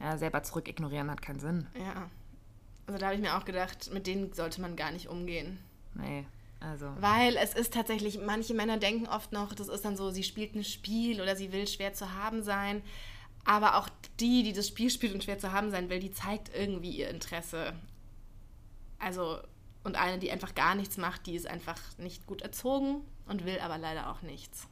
Ja, 0.00 0.18
selber 0.18 0.42
zurück 0.42 0.68
ignorieren 0.68 1.10
hat 1.10 1.22
keinen 1.22 1.40
Sinn. 1.40 1.66
Ja. 1.78 2.10
Also 2.86 2.98
da 2.98 3.06
habe 3.06 3.14
ich 3.14 3.22
mir 3.22 3.38
auch 3.38 3.44
gedacht, 3.44 3.90
mit 3.92 4.06
denen 4.06 4.32
sollte 4.32 4.60
man 4.60 4.76
gar 4.76 4.90
nicht 4.90 5.08
umgehen. 5.08 5.58
Nee. 5.94 6.26
Also. 6.62 6.92
Weil 7.00 7.36
es 7.36 7.54
ist 7.54 7.74
tatsächlich, 7.74 8.20
manche 8.20 8.54
Männer 8.54 8.76
denken 8.76 9.08
oft 9.08 9.32
noch, 9.32 9.52
das 9.52 9.68
ist 9.68 9.84
dann 9.84 9.96
so, 9.96 10.10
sie 10.10 10.22
spielt 10.22 10.54
ein 10.54 10.64
Spiel 10.64 11.20
oder 11.20 11.34
sie 11.34 11.52
will 11.52 11.66
schwer 11.66 11.92
zu 11.92 12.14
haben 12.14 12.42
sein. 12.42 12.82
Aber 13.44 13.76
auch 13.76 13.88
die, 14.20 14.44
die 14.44 14.52
das 14.52 14.68
Spiel 14.68 14.90
spielt 14.90 15.14
und 15.14 15.24
schwer 15.24 15.38
zu 15.38 15.52
haben 15.52 15.70
sein 15.70 15.90
will, 15.90 15.98
die 15.98 16.12
zeigt 16.12 16.54
irgendwie 16.54 16.90
ihr 16.90 17.10
Interesse. 17.10 17.72
Also, 19.00 19.40
und 19.82 19.96
eine, 19.96 20.18
die 20.18 20.30
einfach 20.30 20.54
gar 20.54 20.76
nichts 20.76 20.96
macht, 20.96 21.26
die 21.26 21.34
ist 21.34 21.48
einfach 21.48 21.78
nicht 21.98 22.26
gut 22.26 22.42
erzogen 22.42 23.00
und 23.26 23.44
will 23.44 23.58
aber 23.58 23.78
leider 23.78 24.10
auch 24.12 24.22
nichts. 24.22 24.68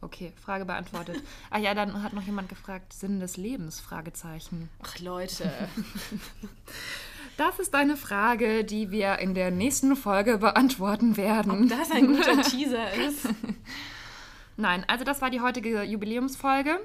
Okay, 0.00 0.32
Frage 0.40 0.64
beantwortet. 0.64 1.22
Ach 1.50 1.58
ja, 1.58 1.74
dann 1.74 2.02
hat 2.02 2.12
noch 2.12 2.22
jemand 2.22 2.48
gefragt, 2.48 2.92
Sinn 2.92 3.20
des 3.20 3.36
Lebens? 3.36 3.80
Fragezeichen. 3.80 4.68
Ach 4.82 4.98
Leute. 4.98 5.50
Das 7.36 7.58
ist 7.58 7.74
eine 7.74 7.96
Frage, 7.96 8.64
die 8.64 8.90
wir 8.90 9.18
in 9.18 9.34
der 9.34 9.50
nächsten 9.50 9.96
Folge 9.96 10.38
beantworten 10.38 11.16
werden. 11.16 11.64
Ob 11.64 11.68
das 11.68 11.90
ein 11.90 12.06
guter 12.06 12.42
Teaser 12.42 12.92
ist. 12.94 13.28
Nein, 14.56 14.84
also 14.86 15.04
das 15.04 15.22
war 15.22 15.30
die 15.30 15.40
heutige 15.40 15.82
Jubiläumsfolge. 15.82 16.78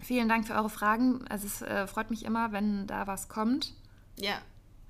Vielen 0.00 0.28
Dank 0.28 0.46
für 0.46 0.54
eure 0.54 0.68
Fragen. 0.68 1.24
Also 1.28 1.46
es 1.46 1.62
äh, 1.62 1.86
freut 1.86 2.10
mich 2.10 2.24
immer, 2.24 2.52
wenn 2.52 2.86
da 2.86 3.06
was 3.06 3.28
kommt. 3.28 3.74
Ja. 4.18 4.38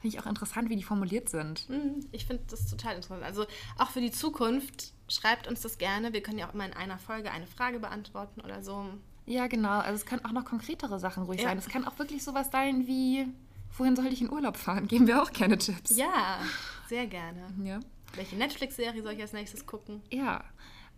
Finde 0.00 0.16
ich 0.16 0.22
auch 0.22 0.26
interessant, 0.26 0.70
wie 0.70 0.76
die 0.76 0.82
formuliert 0.82 1.28
sind. 1.28 1.68
Mhm, 1.68 2.06
ich 2.10 2.26
finde 2.26 2.42
das 2.48 2.68
total 2.68 2.96
interessant. 2.96 3.22
Also 3.22 3.46
auch 3.78 3.90
für 3.90 4.00
die 4.00 4.10
Zukunft, 4.10 4.94
schreibt 5.06 5.46
uns 5.46 5.60
das 5.60 5.78
gerne. 5.78 6.12
Wir 6.12 6.22
können 6.22 6.38
ja 6.38 6.48
auch 6.48 6.54
immer 6.54 6.66
in 6.66 6.72
einer 6.72 6.98
Folge 6.98 7.30
eine 7.30 7.46
Frage 7.46 7.78
beantworten 7.78 8.40
oder 8.40 8.62
so. 8.62 8.86
Ja, 9.26 9.46
genau. 9.46 9.78
Also 9.78 9.94
es 9.94 10.06
können 10.06 10.24
auch 10.24 10.32
noch 10.32 10.44
konkretere 10.44 10.98
Sachen 10.98 11.24
ruhig 11.24 11.40
ja. 11.40 11.48
sein. 11.48 11.58
Es 11.58 11.68
kann 11.68 11.86
auch 11.86 11.98
wirklich 11.98 12.24
sowas 12.24 12.50
sein 12.50 12.86
wie 12.86 13.28
wohin 13.76 13.96
soll 13.96 14.06
ich 14.06 14.20
in 14.20 14.30
Urlaub 14.30 14.56
fahren? 14.56 14.88
Geben 14.88 15.06
wir 15.06 15.22
auch 15.22 15.32
gerne 15.32 15.58
Tipps. 15.58 15.96
Ja, 15.96 16.40
sehr 16.88 17.06
gerne. 17.06 17.42
Ja. 17.62 17.80
Welche 18.14 18.36
Netflix-Serie 18.36 19.02
soll 19.02 19.12
ich 19.12 19.20
als 19.20 19.32
nächstes 19.32 19.66
gucken? 19.66 20.02
Ja. 20.10 20.44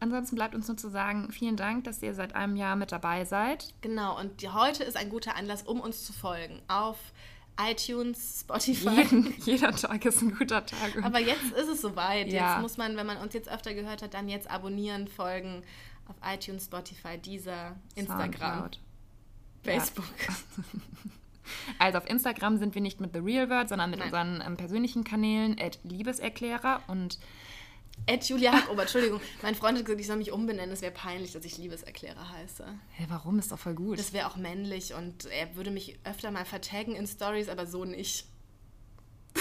Ansonsten 0.00 0.36
bleibt 0.36 0.54
uns 0.54 0.66
nur 0.66 0.76
zu 0.76 0.90
sagen, 0.90 1.30
vielen 1.30 1.56
Dank, 1.56 1.84
dass 1.84 2.02
ihr 2.02 2.14
seit 2.14 2.34
einem 2.34 2.56
Jahr 2.56 2.76
mit 2.76 2.92
dabei 2.92 3.24
seid. 3.24 3.72
Genau, 3.80 4.18
und 4.18 4.42
heute 4.52 4.82
ist 4.82 4.96
ein 4.96 5.08
guter 5.08 5.36
Anlass, 5.36 5.62
um 5.62 5.80
uns 5.80 6.04
zu 6.04 6.12
folgen. 6.12 6.60
Auf 6.68 6.98
iTunes, 7.60 8.40
Spotify. 8.40 9.02
Jeden, 9.02 9.34
jeder 9.44 9.70
Tag 9.70 10.04
ist 10.04 10.20
ein 10.22 10.36
guter 10.36 10.66
Tag. 10.66 11.02
Aber 11.02 11.20
jetzt 11.20 11.52
ist 11.52 11.68
es 11.68 11.80
soweit. 11.80 12.26
Ja. 12.32 12.54
Jetzt 12.54 12.62
muss 12.62 12.76
man, 12.76 12.96
wenn 12.96 13.06
man 13.06 13.18
uns 13.18 13.32
jetzt 13.34 13.48
öfter 13.48 13.74
gehört 13.74 14.02
hat, 14.02 14.14
dann 14.14 14.28
jetzt 14.28 14.50
abonnieren, 14.50 15.06
folgen 15.06 15.62
auf 16.08 16.16
iTunes, 16.28 16.64
Spotify, 16.64 17.16
Deezer, 17.16 17.76
Instagram, 17.94 18.32
Soundcloud. 18.32 18.80
Facebook. 19.62 20.04
Ja. 20.26 20.34
Also 21.78 21.98
auf 21.98 22.08
Instagram 22.08 22.58
sind 22.58 22.74
wir 22.74 22.82
nicht 22.82 23.00
mit 23.00 23.12
The 23.12 23.20
Real 23.20 23.50
World, 23.50 23.68
sondern 23.68 23.90
mit 23.90 23.98
Nein. 23.98 24.08
unseren 24.08 24.42
ähm, 24.46 24.56
persönlichen 24.56 25.04
Kanälen, 25.04 25.56
Liebeserklärer 25.82 26.82
und 26.88 27.18
Ed 28.06 28.24
Julia 28.28 28.52
Hackober, 28.52 28.82
Entschuldigung. 28.82 29.20
Mein 29.42 29.54
Freund 29.54 29.78
hat 29.78 29.86
gesagt, 29.86 30.00
ich 30.00 30.06
soll 30.06 30.16
mich 30.16 30.30
umbenennen. 30.30 30.72
Es 30.72 30.82
wäre 30.82 30.92
peinlich, 30.92 31.32
dass 31.32 31.44
ich 31.44 31.56
Liebeserklärer 31.56 32.30
heiße. 32.30 32.64
Hä, 32.66 32.78
hey, 32.90 33.06
warum? 33.08 33.38
Ist 33.38 33.50
doch 33.50 33.58
voll 33.58 33.74
gut. 33.74 33.98
Das 33.98 34.12
wäre 34.12 34.26
auch 34.26 34.36
männlich 34.36 34.94
und 34.94 35.26
er 35.26 35.56
würde 35.56 35.70
mich 35.70 35.98
öfter 36.04 36.30
mal 36.30 36.44
vertaggen 36.44 36.94
in 36.96 37.06
Stories, 37.06 37.48
aber 37.48 37.66
so 37.66 37.84
nicht. 37.84 38.26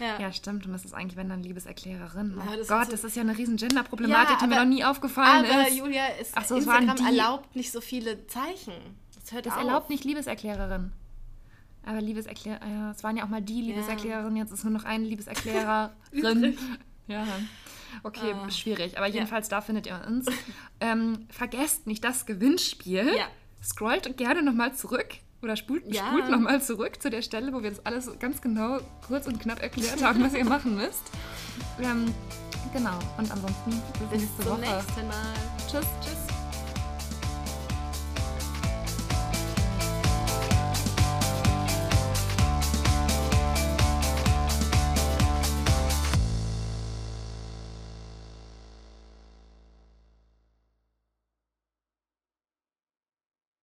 ja. 0.00 0.18
ja. 0.20 0.32
stimmt. 0.32 0.66
Und 0.66 0.72
das 0.72 0.84
ist 0.84 0.94
eigentlich, 0.94 1.16
wenn 1.16 1.28
dann 1.28 1.44
Liebeserklärerin. 1.44 2.36
Oh 2.38 2.50
ja, 2.50 2.56
das 2.56 2.66
Gott, 2.66 2.86
so 2.86 2.90
das 2.90 3.04
ist 3.04 3.14
ja 3.14 3.22
eine 3.22 3.38
riesen 3.38 3.56
Gender-Problematik, 3.56 4.36
ja, 4.40 4.40
die 4.40 4.46
mir 4.48 4.56
noch 4.56 4.64
nie 4.64 4.84
aufgefallen 4.84 5.46
aber, 5.46 5.62
ist. 5.62 5.68
Aber 5.68 5.76
Julia, 5.76 6.06
ist, 6.20 6.32
Ach 6.34 6.44
so, 6.44 6.56
Instagram 6.56 6.96
erlaubt 7.06 7.54
nicht 7.54 7.70
so 7.70 7.80
viele 7.80 8.26
Zeichen. 8.26 8.74
Das 9.28 9.34
hört 9.34 9.46
Das 9.46 9.52
auf. 9.52 9.58
erlaubt 9.58 9.90
nicht 9.90 10.04
Liebeserklärerin. 10.04 10.90
Aber 11.84 12.00
Liebeserklärer, 12.00 12.60
ja, 12.66 12.90
es 12.92 13.04
waren 13.04 13.16
ja 13.18 13.24
auch 13.24 13.28
mal 13.28 13.42
die 13.42 13.60
Liebeserklärerin, 13.60 14.36
jetzt 14.36 14.52
ist 14.52 14.64
nur 14.64 14.72
noch 14.72 14.84
eine 14.84 15.04
Liebeserklärerin. 15.08 16.56
ja. 17.08 17.26
Okay, 18.02 18.32
ah. 18.34 18.50
schwierig. 18.50 18.96
Aber 18.96 19.06
jedenfalls 19.06 19.50
da 19.50 19.60
findet 19.60 19.86
ihr 19.86 20.00
uns. 20.06 20.26
Ähm, 20.80 21.26
vergesst 21.28 21.86
nicht 21.86 22.04
das 22.04 22.24
Gewinnspiel. 22.24 23.14
Ja. 23.16 23.26
Scrollt 23.62 24.16
gerne 24.16 24.42
nochmal 24.42 24.74
zurück 24.74 25.16
oder 25.42 25.56
spult, 25.56 25.94
ja. 25.94 26.06
spult 26.06 26.30
nochmal 26.30 26.62
zurück 26.62 27.02
zu 27.02 27.10
der 27.10 27.22
Stelle, 27.22 27.52
wo 27.52 27.62
wir 27.62 27.70
das 27.70 27.84
alles 27.84 28.10
ganz 28.18 28.40
genau, 28.40 28.78
kurz 29.06 29.26
und 29.26 29.40
knapp 29.40 29.60
erklärt 29.62 30.02
haben, 30.02 30.22
was 30.22 30.32
ihr 30.34 30.44
machen 30.44 30.74
müsst. 30.76 31.02
Ähm, 31.82 32.14
genau. 32.72 32.98
Und 33.18 33.30
ansonsten 33.30 33.70
bis, 33.70 34.08
bis 34.10 34.20
nächste 34.22 34.42
zum 34.42 34.52
Woche. 34.52 34.60
nächsten 34.60 35.08
Mal. 35.08 35.34
Tschüss. 35.70 35.86
Tschüss. 36.00 36.27